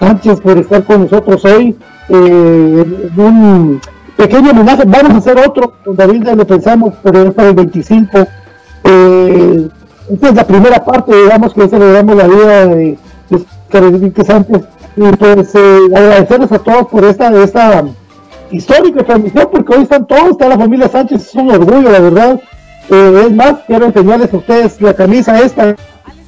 Sánchez 0.00 0.40
por 0.40 0.58
estar 0.58 0.82
con 0.84 1.02
nosotros 1.02 1.44
hoy. 1.44 1.76
Eh, 2.08 3.10
un 3.16 3.80
pequeño 4.22 4.52
homenaje, 4.52 4.84
vamos 4.86 5.14
a 5.14 5.16
hacer 5.16 5.36
otro, 5.38 5.74
con 5.84 5.96
David 5.96 6.28
lo 6.28 6.46
pensamos, 6.46 6.94
pero 7.02 7.22
es 7.22 7.34
para 7.34 7.48
el 7.48 7.54
25. 7.56 8.18
Eh, 8.84 9.68
esta 10.12 10.28
es 10.28 10.34
la 10.34 10.46
primera 10.46 10.84
parte, 10.84 11.12
digamos, 11.14 11.52
que 11.52 11.68
celebramos 11.68 12.16
la 12.16 12.28
vida 12.28 12.66
de, 12.66 12.98
de 13.30 14.24
Sánchez 14.24 14.62
y 14.94 15.02
pues 15.16 15.54
eh, 15.54 15.78
agradecerles 15.96 16.52
a 16.52 16.58
todos 16.58 16.86
por 16.86 17.04
esta, 17.04 17.34
esta 17.42 17.84
histórica 18.52 19.02
transmisión, 19.02 19.48
porque 19.50 19.74
hoy 19.74 19.82
están 19.82 20.06
todos, 20.06 20.32
está 20.32 20.48
la 20.48 20.58
familia 20.58 20.88
Sánchez, 20.88 21.26
es 21.26 21.34
un 21.34 21.50
orgullo, 21.50 21.90
la 21.90 22.00
verdad. 22.00 22.40
Eh, 22.90 23.24
es 23.26 23.32
más, 23.32 23.54
quiero 23.66 23.86
enseñarles 23.86 24.32
a 24.32 24.36
ustedes 24.36 24.80
la 24.80 24.94
camisa 24.94 25.40
esta. 25.40 25.74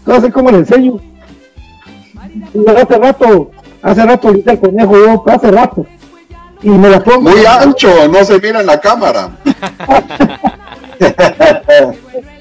No 0.04 0.20
sé 0.20 0.32
cómo 0.32 0.50
le 0.50 0.58
enseño. 0.58 0.98
hace 2.76 2.98
rato, 2.98 3.50
hace 3.82 4.04
rato 4.04 4.28
ahorita 4.28 4.52
el 4.52 4.58
conejo, 4.58 4.96
yo 4.96 5.24
hace 5.26 5.50
rato. 5.52 5.86
Y 6.64 6.70
me 6.70 6.88
la 6.88 6.98
pongo. 7.04 7.30
Muy 7.30 7.44
ancho, 7.44 8.08
no 8.08 8.24
se 8.24 8.40
mira 8.40 8.60
en 8.60 8.66
la 8.66 8.80
cámara. 8.80 9.28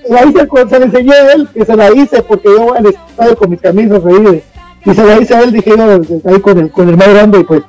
la 0.10 0.26
hice, 0.26 0.48
se 0.70 0.80
la 0.80 0.86
enseñé 0.86 1.14
a 1.14 1.34
él, 1.34 1.50
que 1.54 1.66
se 1.66 1.76
la 1.76 1.92
hice 1.92 2.24
porque 2.24 2.48
yo 2.48 2.62
voy 2.64 2.78
al 2.78 2.86
estadio 2.86 3.36
con 3.36 3.50
mis 3.50 3.60
camisas 3.60 4.02
ahí. 4.06 4.42
Y 4.86 4.94
se 4.94 5.04
la 5.04 5.20
hice 5.20 5.36
a 5.36 5.42
él, 5.42 5.52
dije 5.52 5.74
yo, 5.78 6.02
ahí 6.26 6.40
con 6.40 6.58
el, 6.58 6.72
con 6.72 6.88
el 6.88 6.96
más 6.96 7.10
grande, 7.10 7.42
y 7.42 7.44
pues 7.44 7.64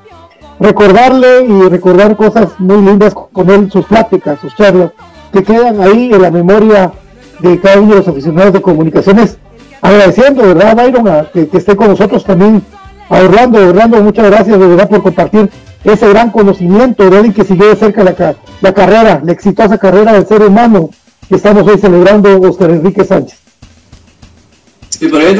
recordarle 0.61 1.45
y 1.45 1.69
recordar 1.69 2.17
cosas 2.17 2.49
muy 2.59 2.81
lindas 2.83 3.15
con 3.15 3.51
él, 3.51 3.71
sus 3.73 3.85
pláticas, 3.87 4.39
sus 4.41 4.55
charlas, 4.55 4.93
que 5.33 5.43
quedan 5.43 5.81
ahí 5.81 6.13
en 6.13 6.23
la 6.23 6.31
memoria 6.31 6.93
de 7.41 7.59
cada 7.61 7.81
uno 7.81 7.91
de 7.91 7.97
los 7.97 8.09
aficionados 8.09 8.53
de 8.53 8.63
comunicaciones. 8.63 9.39
Agradeciendo, 9.81 10.43
¿verdad, 10.43 10.77
Byron, 10.77 11.29
que, 11.33 11.49
esté 11.57 11.75
con 11.75 11.89
nosotros 11.89 12.25
también, 12.25 12.63
a 13.09 13.19
Orlando. 13.19 13.69
Orlando, 13.69 14.01
muchas 14.03 14.27
gracias, 14.27 14.59
de 14.59 14.67
verdad, 14.67 14.89
por 14.89 15.03
compartir 15.03 15.51
ese 15.85 16.09
gran 16.09 16.31
conocimiento 16.31 17.09
de 17.09 17.17
alguien 17.17 17.35
que 17.35 17.45
siguió 17.45 17.69
de 17.69 17.77
cerca 17.77 18.03
la, 18.03 18.37
la 18.61 18.75
carrera, 18.75 19.23
la 19.25 19.33
exitosa 19.33 19.79
carrera 19.79 20.13
del 20.15 20.27
ser 20.27 20.43
humano 20.43 20.91
que 21.29 21.37
estamos 21.37 21.67
hoy 21.67 21.79
celebrando, 21.79 22.41
Oscar 22.41 22.71
Enrique 22.71 23.05
Sánchez. 23.05 23.39
Sí, 24.89 25.09
por 25.09 25.21
ahí 25.21 25.35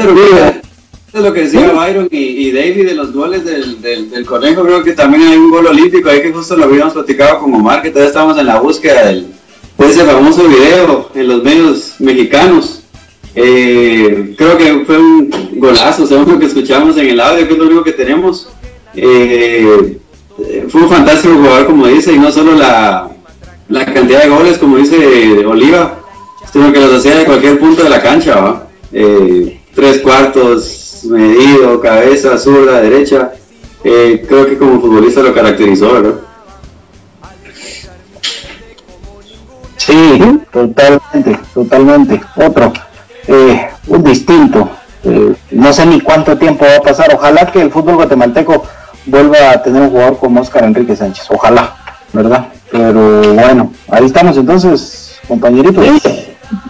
es 1.15 1.21
lo 1.21 1.31
que 1.31 1.43
decía 1.43 1.71
Byron 1.71 2.09
y, 2.11 2.51
David 2.51 2.87
de 2.87 2.93
los 2.93 3.13
goles 3.13 3.45
del, 3.45 3.81
del, 3.81 4.25
conejo, 4.25 4.63
creo 4.63 4.83
que 4.83 4.91
también 4.91 5.23
hay 5.23 5.37
un 5.37 5.49
gol 5.49 5.67
olímpico 5.67 6.09
ahí 6.09 6.21
que 6.21 6.33
justo 6.33 6.57
lo 6.57 6.65
habíamos 6.65 6.93
platicado 6.93 7.39
con 7.39 7.53
Omar, 7.53 7.81
que 7.81 7.89
todavía 7.89 8.09
estamos 8.09 8.37
en 8.37 8.47
la 8.47 8.59
búsqueda 8.59 9.05
del, 9.05 9.27
de 9.77 9.85
ese 9.87 10.03
famoso 10.03 10.45
video 10.45 11.09
en 11.15 11.27
los 11.29 11.41
medios 11.41 11.93
mexicanos. 11.99 12.81
Eh, 13.33 14.35
creo 14.37 14.57
que 14.57 14.83
fue 14.85 14.97
un 14.97 15.31
golazo, 15.55 16.05
según 16.05 16.33
lo 16.33 16.39
que 16.39 16.47
escuchamos 16.47 16.97
en 16.97 17.07
el 17.07 17.19
audio, 17.21 17.47
que 17.47 17.53
es 17.53 17.59
lo 17.59 17.65
único 17.65 17.83
que 17.83 17.93
tenemos. 17.93 18.49
Eh, 18.93 19.97
fue 20.69 20.81
un 20.81 20.89
fantástico 20.89 21.35
jugador, 21.35 21.67
como 21.67 21.87
dice, 21.87 22.13
y 22.13 22.19
no 22.19 22.31
solo 22.31 22.53
la, 22.53 23.09
la 23.69 23.85
cantidad 23.85 24.23
de 24.23 24.29
goles, 24.29 24.57
como 24.57 24.77
dice 24.77 25.45
Oliva, 25.45 25.95
sino 26.51 26.71
que 26.71 26.79
los 26.79 26.93
hacía 26.93 27.15
de 27.15 27.25
cualquier 27.25 27.59
punto 27.59 27.83
de 27.83 27.89
la 27.89 28.01
cancha, 28.01 28.63
eh, 28.91 29.59
tres 29.73 29.99
cuartos, 29.99 31.01
medido, 31.05 31.79
cabeza, 31.81 32.37
zurda, 32.37 32.81
derecha. 32.81 33.33
Eh, 33.83 34.25
creo 34.27 34.45
que 34.47 34.57
como 34.57 34.81
futbolista 34.81 35.21
lo 35.21 35.33
caracterizó, 35.33 35.93
¿verdad? 35.93 36.15
Sí, 39.77 40.39
totalmente, 40.51 41.39
totalmente. 41.53 42.21
Otro, 42.35 42.73
eh, 43.27 43.67
un 43.87 44.03
distinto. 44.03 44.69
no 45.51 45.71
sé 45.71 45.85
ni 45.85 46.01
cuánto 46.01 46.37
tiempo 46.37 46.65
va 46.65 46.77
a 46.77 46.81
pasar. 46.81 47.13
Ojalá 47.13 47.51
que 47.51 47.61
el 47.61 47.71
fútbol 47.71 47.95
guatemalteco 47.95 48.63
vuelva 49.05 49.51
a 49.51 49.61
tener 49.61 49.81
un 49.81 49.89
jugador 49.89 50.17
como 50.17 50.41
Oscar 50.41 50.63
Enrique 50.63 50.95
Sánchez. 50.95 51.25
Ojalá, 51.29 51.75
¿verdad? 52.13 52.47
Pero 52.71 53.33
bueno, 53.33 53.71
ahí 53.89 54.05
estamos 54.05 54.37
entonces, 54.37 55.17
compañeritos. 55.27 55.85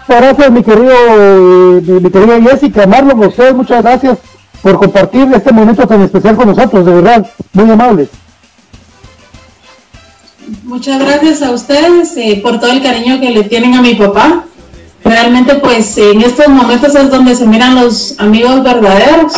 Gracias, 0.07 0.51
mi 0.51 0.63
querido, 0.63 0.93
eh, 0.93 1.81
mi, 1.81 2.09
querida 2.09 2.41
Jessica, 2.41 2.86
Marlon, 2.86 3.19
ustedes 3.25 3.53
muchas 3.53 3.83
gracias 3.83 4.17
por 4.61 4.77
compartir 4.77 5.27
este 5.33 5.51
momento 5.51 5.88
tan 5.88 6.01
especial 6.01 6.36
con 6.36 6.47
nosotros, 6.47 6.86
de 6.86 6.93
verdad, 6.93 7.27
muy 7.53 7.69
amables. 7.69 8.09
Muchas 10.63 10.99
gracias 10.99 11.41
a 11.41 11.51
ustedes 11.51 12.15
eh, 12.17 12.39
por 12.41 12.59
todo 12.59 12.71
el 12.71 12.83
cariño 12.83 13.19
que 13.19 13.31
le 13.31 13.43
tienen 13.43 13.73
a 13.73 13.81
mi 13.81 13.95
papá. 13.95 14.45
Realmente, 15.03 15.55
pues 15.55 15.97
en 15.97 16.21
estos 16.21 16.47
momentos 16.47 16.95
es 16.95 17.09
donde 17.09 17.36
se 17.36 17.45
miran 17.45 17.75
los 17.75 18.15
amigos 18.19 18.63
verdaderos. 18.63 19.33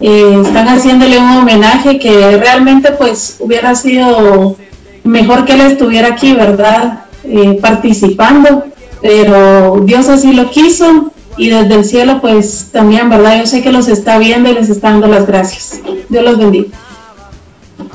Eh, 0.00 0.42
están 0.44 0.68
haciéndole 0.68 1.18
un 1.18 1.38
homenaje 1.38 1.98
que 1.98 2.36
realmente, 2.36 2.92
pues, 2.92 3.36
hubiera 3.40 3.74
sido 3.74 4.56
mejor 5.04 5.44
que 5.44 5.52
él 5.54 5.60
estuviera 5.60 6.08
aquí, 6.08 6.34
¿verdad? 6.34 7.04
Eh, 7.24 7.58
participando, 7.60 8.64
pero 9.00 9.80
Dios 9.84 10.08
así 10.08 10.32
lo 10.32 10.50
quiso 10.50 11.12
y 11.36 11.50
desde 11.50 11.74
el 11.74 11.84
cielo 11.84 12.20
pues 12.20 12.68
también, 12.72 13.08
¿verdad? 13.08 13.38
Yo 13.38 13.46
sé 13.46 13.62
que 13.62 13.72
los 13.72 13.88
está 13.88 14.18
viendo 14.18 14.50
y 14.50 14.54
les 14.54 14.68
está 14.68 14.90
dando 14.90 15.06
las 15.06 15.26
gracias. 15.26 15.80
Dios 16.08 16.24
los 16.24 16.38
bendiga. 16.38 16.68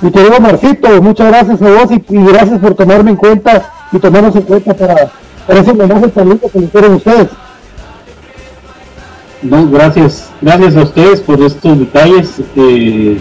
Mi 0.01 0.11
querido 0.11 0.39
Marcito, 0.39 1.01
muchas 1.01 1.27
gracias 1.27 1.61
a 1.61 1.69
vos 1.69 1.91
y, 1.91 2.03
gracias 2.09 2.59
por 2.59 2.73
tomarme 2.73 3.11
en 3.11 3.17
cuenta 3.17 3.71
y 3.91 3.99
tomarnos 3.99 4.35
en 4.35 4.41
cuenta 4.43 4.73
para, 4.73 5.11
para 5.45 5.59
ese 5.59 5.71
homenaje 5.71 6.07
tan 6.07 6.39
que 6.39 6.59
le 6.59 6.65
hicieron 6.65 6.93
ustedes. 6.95 7.27
No, 9.41 9.69
gracias, 9.69 10.29
gracias 10.41 10.75
a 10.75 10.83
ustedes 10.83 11.21
por 11.21 11.41
estos 11.41 11.79
detalles. 11.79 12.41
Eh, 12.57 13.17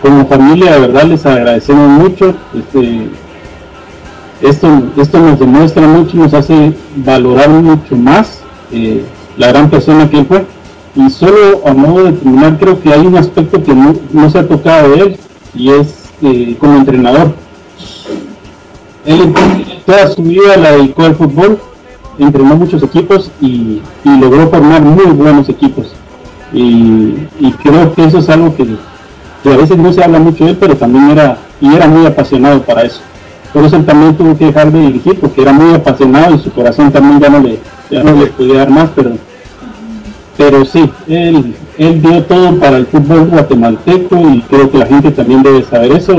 como 0.00 0.26
familia 0.26 0.74
de 0.74 0.80
verdad 0.80 1.04
les 1.04 1.26
agradecemos 1.26 1.88
mucho. 1.88 2.34
Este, 2.54 3.08
esto, 4.42 4.82
esto 4.96 5.18
nos 5.18 5.40
demuestra 5.40 5.86
mucho, 5.88 6.16
nos 6.16 6.34
hace 6.34 6.72
valorar 6.96 7.48
mucho 7.48 7.96
más 7.96 8.40
eh, 8.70 9.04
la 9.36 9.48
gran 9.48 9.70
persona 9.70 10.08
que 10.08 10.20
él 10.20 10.26
fue. 10.26 10.44
Y 10.94 11.10
solo 11.10 11.62
a 11.66 11.74
modo 11.74 12.04
de 12.04 12.12
terminar, 12.12 12.56
creo 12.58 12.80
que 12.80 12.92
hay 12.92 13.04
un 13.06 13.16
aspecto 13.16 13.62
que 13.62 13.74
no, 13.74 14.30
se 14.30 14.38
ha 14.38 14.46
tocado 14.46 14.90
de 14.90 15.00
él 15.00 15.16
y 15.54 15.70
es 15.70 16.04
eh, 16.22 16.56
como 16.60 16.76
entrenador. 16.76 17.34
Él 19.04 19.34
toda 19.84 20.08
su 20.08 20.22
vida 20.22 20.56
la 20.56 20.72
dedicó 20.72 21.02
al 21.02 21.16
fútbol, 21.16 21.58
entrenó 22.18 22.56
muchos 22.56 22.82
equipos 22.82 23.30
y, 23.40 23.80
logró 24.04 24.48
formar 24.48 24.82
muy 24.82 25.06
buenos 25.06 25.48
equipos. 25.48 25.92
y 26.52 27.52
creo 27.62 27.92
que 27.94 28.04
eso 28.04 28.18
es 28.18 28.28
algo 28.28 28.54
que 28.54 28.64
a 29.52 29.56
veces 29.56 29.76
no 29.76 29.92
se 29.92 30.02
habla 30.02 30.18
mucho 30.18 30.44
de 30.44 30.50
él, 30.50 30.56
pero 30.58 30.76
también 30.76 31.10
era, 31.10 31.38
y 31.60 31.74
era 31.74 31.86
muy 31.86 32.06
apasionado 32.06 32.62
para 32.62 32.82
eso. 32.82 33.00
Por 33.52 33.64
eso 33.64 33.76
él 33.76 33.84
también 33.84 34.14
tuvo 34.16 34.36
que 34.36 34.46
dejar 34.46 34.70
de 34.70 34.80
dirigir, 34.80 35.18
porque 35.20 35.42
era 35.42 35.52
muy 35.52 35.74
apasionado 35.74 36.34
y 36.34 36.38
su 36.38 36.50
corazón 36.50 36.90
también 36.92 37.20
ya 37.20 37.28
no 37.28 37.40
le, 37.40 37.58
ya 37.90 38.02
no 38.02 38.12
le 38.12 38.26
podía 38.26 38.58
dar 38.58 38.70
más, 38.70 38.90
pero, 38.94 39.12
pero 40.36 40.64
sí, 40.64 40.90
él, 41.06 41.54
él 41.78 42.02
dio 42.02 42.22
todo 42.24 42.56
para 42.58 42.76
el 42.78 42.86
fútbol 42.86 43.28
guatemalteco 43.28 44.16
y 44.30 44.40
creo 44.42 44.70
que 44.70 44.78
la 44.78 44.86
gente 44.86 45.10
también 45.10 45.42
debe 45.42 45.62
saber 45.62 45.92
eso. 45.92 46.14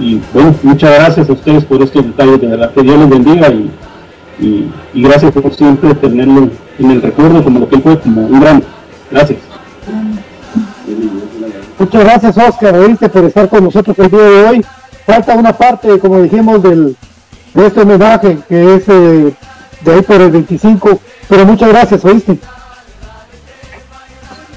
Y, 0.00 0.20
bueno, 0.32 0.54
muchas 0.62 0.94
gracias 0.94 1.28
a 1.28 1.32
ustedes 1.32 1.64
por 1.64 1.82
estos 1.82 2.04
detalles, 2.04 2.40
de 2.40 2.48
verdad 2.48 2.72
que 2.72 2.82
Dios 2.82 2.98
los 2.98 3.08
bendiga 3.08 3.48
y, 3.48 3.70
y, 4.38 4.70
gracias 4.94 5.32
por 5.32 5.54
siempre 5.54 5.94
tenerlo 5.94 6.50
en 6.78 6.90
el 6.90 7.02
recuerdo 7.02 7.42
como 7.44 7.60
lo 7.60 7.68
que 7.68 7.76
él 7.76 7.82
fue, 7.82 8.00
como 8.00 8.26
un 8.26 8.40
gran. 8.40 8.62
Gracias. 9.10 9.38
Muchas 11.78 12.04
gracias, 12.04 12.38
Oscar, 12.38 12.76
¿oíste? 12.76 13.08
por 13.08 13.24
estar 13.24 13.48
con 13.48 13.64
nosotros 13.64 13.98
el 13.98 14.10
día 14.10 14.22
de 14.22 14.44
hoy. 14.44 14.64
Falta 15.06 15.34
una 15.34 15.52
parte, 15.52 15.98
como 15.98 16.22
dijimos, 16.22 16.62
del, 16.62 16.96
de 17.52 17.66
este 17.66 17.80
homenaje, 17.80 18.38
que 18.48 18.74
es 18.76 18.88
eh, 18.88 19.34
de 19.82 19.92
ahí 19.92 20.02
por 20.02 20.20
el 20.20 20.30
25. 20.30 21.00
Pero 21.28 21.44
muchas 21.44 21.68
gracias, 21.68 22.04
¿oíste? 22.04 22.38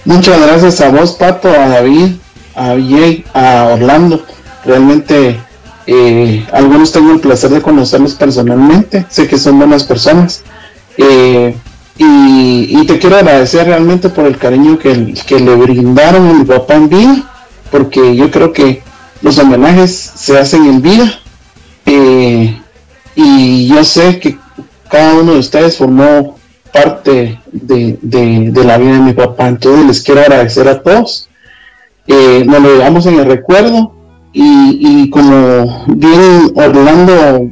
Muchas 0.05 0.39
gracias 0.39 0.79
a 0.81 0.89
vos, 0.89 1.13
Pato, 1.13 1.49
a 1.49 1.67
David, 1.67 2.15
a 2.55 2.67
Jay, 2.69 3.25
a 3.33 3.71
Orlando. 3.73 4.23
Realmente, 4.63 5.37
eh, 5.89 6.45
algunos 6.51 6.91
tengo 6.91 7.13
el 7.13 7.21
placer 7.21 7.49
de 7.49 7.61
conocerlos 7.61 8.13
personalmente. 8.15 9.05
Sé 9.09 9.25
que 9.25 9.37
son 9.37 9.57
buenas 9.57 9.85
personas. 9.85 10.43
Eh, 10.97 11.55
y, 11.97 12.85
te 12.85 12.99
quiero 12.99 13.17
agradecer 13.17 13.65
realmente 13.65 14.09
por 14.09 14.25
el 14.25 14.37
cariño 14.37 14.77
que, 14.77 15.13
que, 15.25 15.39
le 15.39 15.55
brindaron 15.55 16.27
a 16.27 16.33
mi 16.33 16.45
papá 16.45 16.75
en 16.75 16.89
vida, 16.89 17.31
porque 17.71 18.15
yo 18.15 18.31
creo 18.31 18.53
que 18.53 18.81
los 19.21 19.37
homenajes 19.39 19.91
se 20.15 20.37
hacen 20.37 20.65
en 20.65 20.81
vida. 20.81 21.19
Eh, 21.85 22.61
y 23.15 23.67
yo 23.67 23.83
sé 23.83 24.19
que 24.19 24.37
cada 24.89 25.15
uno 25.15 25.33
de 25.33 25.39
ustedes 25.39 25.77
formó 25.77 26.37
parte 26.71 27.39
de, 27.51 27.97
la 28.53 28.77
vida 28.77 28.93
de 28.93 28.99
mi 28.99 29.13
papá, 29.13 29.47
entonces 29.47 29.85
les 29.85 30.01
quiero 30.01 30.21
agradecer 30.21 30.67
a 30.67 30.81
todos. 30.81 31.29
Nos 32.07 32.61
lo 32.61 32.77
llevamos 32.77 33.05
en 33.05 33.19
el 33.19 33.25
recuerdo 33.25 33.96
y, 34.39 34.77
y 34.79 35.09
como 35.09 35.85
bien 35.87 36.51
Orlando 36.53 37.49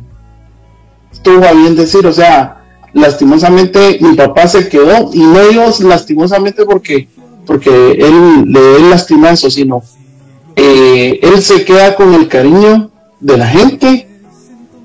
tuvo 1.24 1.44
a 1.44 1.54
bien 1.54 1.76
decir, 1.76 2.06
o 2.06 2.14
sea, 2.14 2.64
lastimosamente 2.94 3.98
mi 4.02 4.14
papá 4.14 4.48
se 4.48 4.70
quedó, 4.70 5.10
y 5.12 5.22
no 5.22 5.48
digo 5.48 5.64
lastimosamente 5.82 6.64
porque, 6.64 7.08
porque 7.48 7.94
él 7.94 8.46
le 8.46 8.62
dé 8.62 8.80
lastimazo, 8.88 9.50
sino 9.50 9.82
eh, 10.56 11.20
él 11.24 11.42
se 11.42 11.66
queda 11.66 11.96
con 11.96 12.14
el 12.14 12.28
cariño 12.28 12.92
de 13.20 13.38
la 13.38 13.48
gente, 13.48 14.08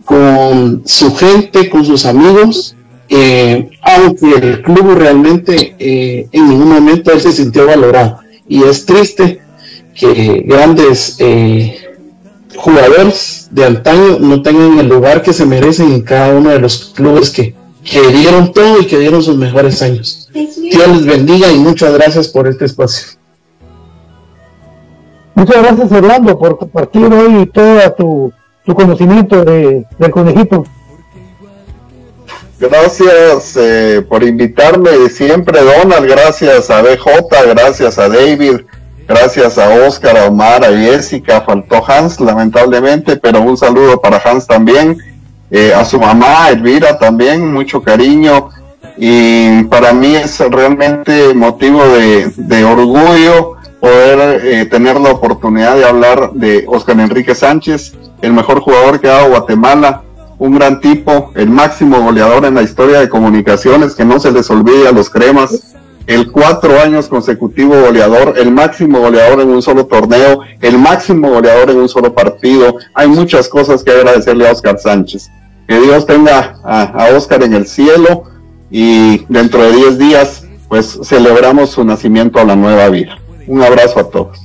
con 0.06 0.82
su 0.86 1.14
gente, 1.14 1.68
con 1.68 1.85
sus 1.85 2.06
amigos, 2.06 2.77
eh, 3.10 3.68
aunque 3.82 4.36
el 4.36 4.62
club 4.62 4.94
realmente 4.94 5.74
eh, 5.78 6.28
en 6.32 6.48
ningún 6.48 6.70
momento 6.70 7.12
él 7.12 7.20
se 7.20 7.32
sintió 7.32 7.66
valorado. 7.66 8.20
Y 8.48 8.62
es 8.62 8.86
triste 8.86 9.43
que 9.94 10.44
grandes 10.47 11.18
jugadores 12.60 13.48
de 13.50 13.64
antaño 13.64 14.18
no 14.20 14.42
tengan 14.42 14.78
el 14.78 14.88
lugar 14.88 15.22
que 15.22 15.32
se 15.32 15.46
merecen 15.46 15.92
en 15.92 16.02
cada 16.02 16.34
uno 16.34 16.50
de 16.50 16.58
los 16.58 16.92
clubes 16.94 17.30
que, 17.30 17.54
que 17.82 18.00
dieron 18.08 18.52
todo 18.52 18.80
y 18.80 18.86
que 18.86 18.98
dieron 18.98 19.22
sus 19.22 19.36
mejores 19.36 19.80
años. 19.82 20.28
Dios 20.32 20.88
les 20.88 21.06
bendiga 21.06 21.50
y 21.50 21.58
muchas 21.58 21.94
gracias 21.94 22.28
por 22.28 22.46
este 22.46 22.66
espacio. 22.66 23.18
Muchas 25.34 25.62
gracias 25.62 25.90
Orlando 25.90 26.38
por 26.38 26.58
compartir 26.58 27.04
hoy 27.04 27.46
todo 27.46 27.92
tu, 27.96 28.32
tu 28.66 28.74
conocimiento 28.74 29.42
de, 29.42 29.86
del 29.98 30.10
conejito. 30.10 30.64
Gracias 32.58 33.56
eh, 33.56 34.04
por 34.06 34.22
invitarme 34.22 35.08
siempre, 35.08 35.60
Donald. 35.62 36.06
Gracias 36.06 36.68
a 36.68 36.82
BJ, 36.82 37.08
gracias 37.54 37.98
a 37.98 38.06
David, 38.10 38.60
gracias 39.10 39.58
a 39.58 39.68
Oscar, 39.86 40.16
a 40.16 40.26
Omar, 40.26 40.64
a 40.64 40.68
Jessica. 40.68 41.40
Faltó 41.40 41.82
Hans, 41.84 42.20
lamentablemente, 42.20 43.16
pero 43.16 43.40
un 43.40 43.56
saludo 43.56 44.00
para 44.00 44.22
Hans 44.24 44.46
también. 44.46 44.96
Eh, 45.50 45.74
a 45.74 45.84
su 45.84 45.98
mamá, 45.98 46.48
Elvira 46.48 46.96
también, 46.96 47.52
mucho 47.52 47.82
cariño. 47.82 48.50
Y 48.96 49.64
para 49.64 49.92
mí 49.92 50.14
es 50.14 50.38
realmente 50.38 51.34
motivo 51.34 51.82
de, 51.88 52.64
orgullo 52.64 53.56
poder 53.80 54.44
eh, 54.44 54.66
tener 54.66 55.00
la 55.00 55.10
oportunidad 55.10 55.74
de 55.74 55.86
hablar 55.86 56.32
de 56.34 56.64
Oscar 56.68 57.00
Enrique 57.00 57.34
Sánchez, 57.34 57.94
el 58.20 58.32
mejor 58.32 58.60
jugador 58.60 59.00
que 59.00 59.08
ha 59.08 59.12
dado 59.12 59.30
Guatemala 59.30 60.02
un 60.38 60.54
gran 60.54 60.80
tipo, 60.80 61.32
el 61.34 61.50
máximo 61.50 62.00
goleador 62.00 62.46
en 62.46 62.54
la 62.54 62.62
historia 62.62 62.98
de 62.98 63.10
comunicaciones, 63.10 63.94
que 63.94 64.06
no 64.06 64.18
se 64.18 64.32
les 64.32 64.48
olvide 64.50 64.88
a 64.88 64.92
los 64.92 65.10
cremas, 65.10 65.74
el 66.10 66.32
cuatro 66.32 66.80
años 66.80 67.06
consecutivo 67.06 67.80
goleador, 67.80 68.34
el 68.36 68.50
máximo 68.50 68.98
goleador 68.98 69.42
en 69.42 69.48
un 69.50 69.62
solo 69.62 69.86
torneo, 69.86 70.40
el 70.60 70.76
máximo 70.76 71.30
goleador 71.30 71.70
en 71.70 71.76
un 71.76 71.88
solo 71.88 72.12
partido. 72.12 72.78
Hay 72.94 73.06
muchas 73.06 73.48
cosas 73.48 73.84
que 73.84 73.92
agradecerle 73.92 74.48
a 74.48 74.52
Oscar 74.52 74.76
Sánchez. 74.76 75.30
Que 75.68 75.78
Dios 75.78 76.06
tenga 76.06 76.56
a, 76.64 77.10
Oscar 77.16 77.44
en 77.44 77.54
el 77.54 77.64
cielo 77.64 78.24
y 78.72 79.24
dentro 79.28 79.62
de 79.62 79.70
diez 79.70 79.98
días, 79.98 80.44
pues 80.68 80.98
celebramos 81.04 81.70
su 81.70 81.84
nacimiento 81.84 82.40
a 82.40 82.44
la 82.44 82.56
nueva 82.56 82.88
vida. 82.88 83.16
Un 83.46 83.62
abrazo 83.62 84.00
a 84.00 84.10
todos. 84.10 84.40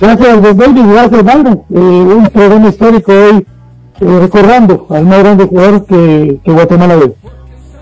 Gracias, 0.00 0.42
David, 0.42 0.82
gracias, 0.92 1.24
Byron. 1.24 1.62
Eh, 1.70 1.78
un 1.78 2.30
programa 2.32 2.68
histórico 2.70 3.12
hoy 3.12 3.46
eh, 4.00 4.18
recordando 4.18 4.86
al 4.88 5.04
más 5.04 5.18
grande 5.18 5.44
jugador 5.44 5.84
que, 5.84 6.40
que 6.42 6.52
Guatemala 6.52 6.96
ve. 6.96 7.14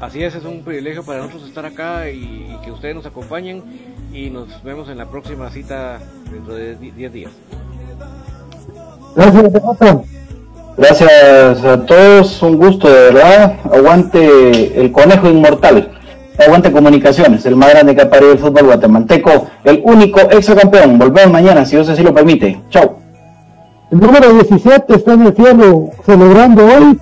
Así 0.03 0.21
es, 0.25 0.35
es 0.35 0.45
un 0.45 0.65
privilegio 0.65 1.05
para 1.05 1.21
nosotros 1.21 1.49
estar 1.49 1.65
acá 1.65 2.11
y, 2.11 2.17
y, 2.17 2.59
que 2.65 2.73
ustedes 2.73 2.97
nos 2.97 3.07
acompañen 3.07 3.63
y 4.13 4.31
nos 4.31 4.49
vemos 4.65 4.89
en 4.89 4.99
la 4.99 5.07
próxima 5.07 5.49
cita 5.49 6.01
dentro 6.29 6.57
de 6.57 6.75
10 6.75 7.13
días. 7.13 7.31
Gracias, 9.15 9.53
Rafa. 9.53 10.01
Gracias 10.77 11.65
a 11.65 11.87
todos, 11.87 12.43
un 12.43 12.57
gusto 12.57 12.89
de 12.89 13.13
verdad. 13.13 13.61
Aguante 13.73 14.81
el 14.81 14.91
conejo 14.91 15.29
inmortal. 15.29 15.93
Aguante 16.37 16.73
Comunicaciones, 16.73 17.47
el 17.47 17.55
más 17.55 17.71
grande 17.71 17.95
que 17.95 18.03
ha 18.03 18.11
parido 18.11 18.33
el 18.33 18.39
fútbol 18.39 18.65
guatemalteco, 18.65 19.47
el 19.63 19.83
único 19.85 20.19
campeón. 20.61 20.99
Volvemos 20.99 21.31
mañana, 21.31 21.65
si 21.65 21.77
Dios 21.77 21.89
así 21.89 22.03
lo 22.03 22.13
permite. 22.13 22.61
Chao. 22.71 22.99
El 23.93 24.01
número 24.01 24.33
17 24.33 24.97
está 24.97 25.13
en 25.13 25.27
el 25.27 25.37
cielo 25.37 25.91
celebrando 26.05 26.67
hoy 26.67 26.99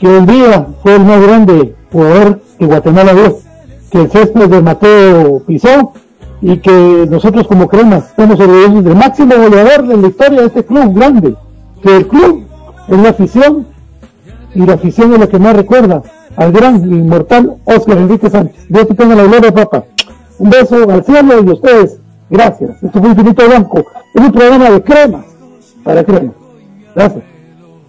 que 0.00 0.06
un 0.06 0.24
día 0.24 0.66
fue 0.82 0.94
el 0.94 1.04
más 1.04 1.20
grande 1.20 1.74
jugador 1.92 2.40
que 2.58 2.66
Guatemala 2.66 3.12
vio, 3.12 3.38
que 3.90 4.02
el 4.02 4.10
césped 4.10 4.48
de 4.48 4.62
Mateo 4.62 5.42
pisó 5.46 5.92
y 6.40 6.58
que 6.58 7.06
nosotros 7.10 7.46
como 7.46 7.68
cremas 7.68 8.10
estamos 8.10 8.38
orgullosos 8.38 8.84
del 8.84 8.96
máximo 8.96 9.34
goleador 9.36 9.86
de 9.86 9.96
la 9.96 10.08
historia 10.08 10.40
de 10.40 10.46
este 10.46 10.64
club 10.64 10.94
grande, 10.94 11.34
que 11.82 11.96
el 11.96 12.06
club 12.06 12.46
es 12.88 12.98
la 12.98 13.10
afición 13.10 13.66
y 14.54 14.64
la 14.64 14.74
afición 14.74 15.12
es 15.14 15.20
la 15.20 15.26
que 15.26 15.38
más 15.38 15.56
recuerda 15.56 16.02
al 16.36 16.52
gran 16.52 16.76
inmortal 16.76 17.56
Oscar 17.64 17.98
Enrique 17.98 18.30
Sánchez. 18.30 18.66
Dios 18.68 18.86
te 18.88 18.94
tenga 18.94 19.14
la 19.14 19.24
gloria, 19.24 19.52
papá. 19.52 19.84
Un 20.38 20.50
beso 20.50 20.88
al 20.88 21.04
cielo 21.04 21.42
y 21.44 21.48
a 21.48 21.52
ustedes. 21.52 21.98
Gracias. 22.30 22.82
Esto 22.82 23.00
fue 23.00 23.08
Infinito 23.10 23.46
Blanco. 23.46 23.84
Es 24.14 24.22
un 24.22 24.32
programa 24.32 24.70
de 24.70 24.82
cremas 24.82 25.24
para 25.82 26.04
crema. 26.04 26.32
Gracias. 26.94 27.37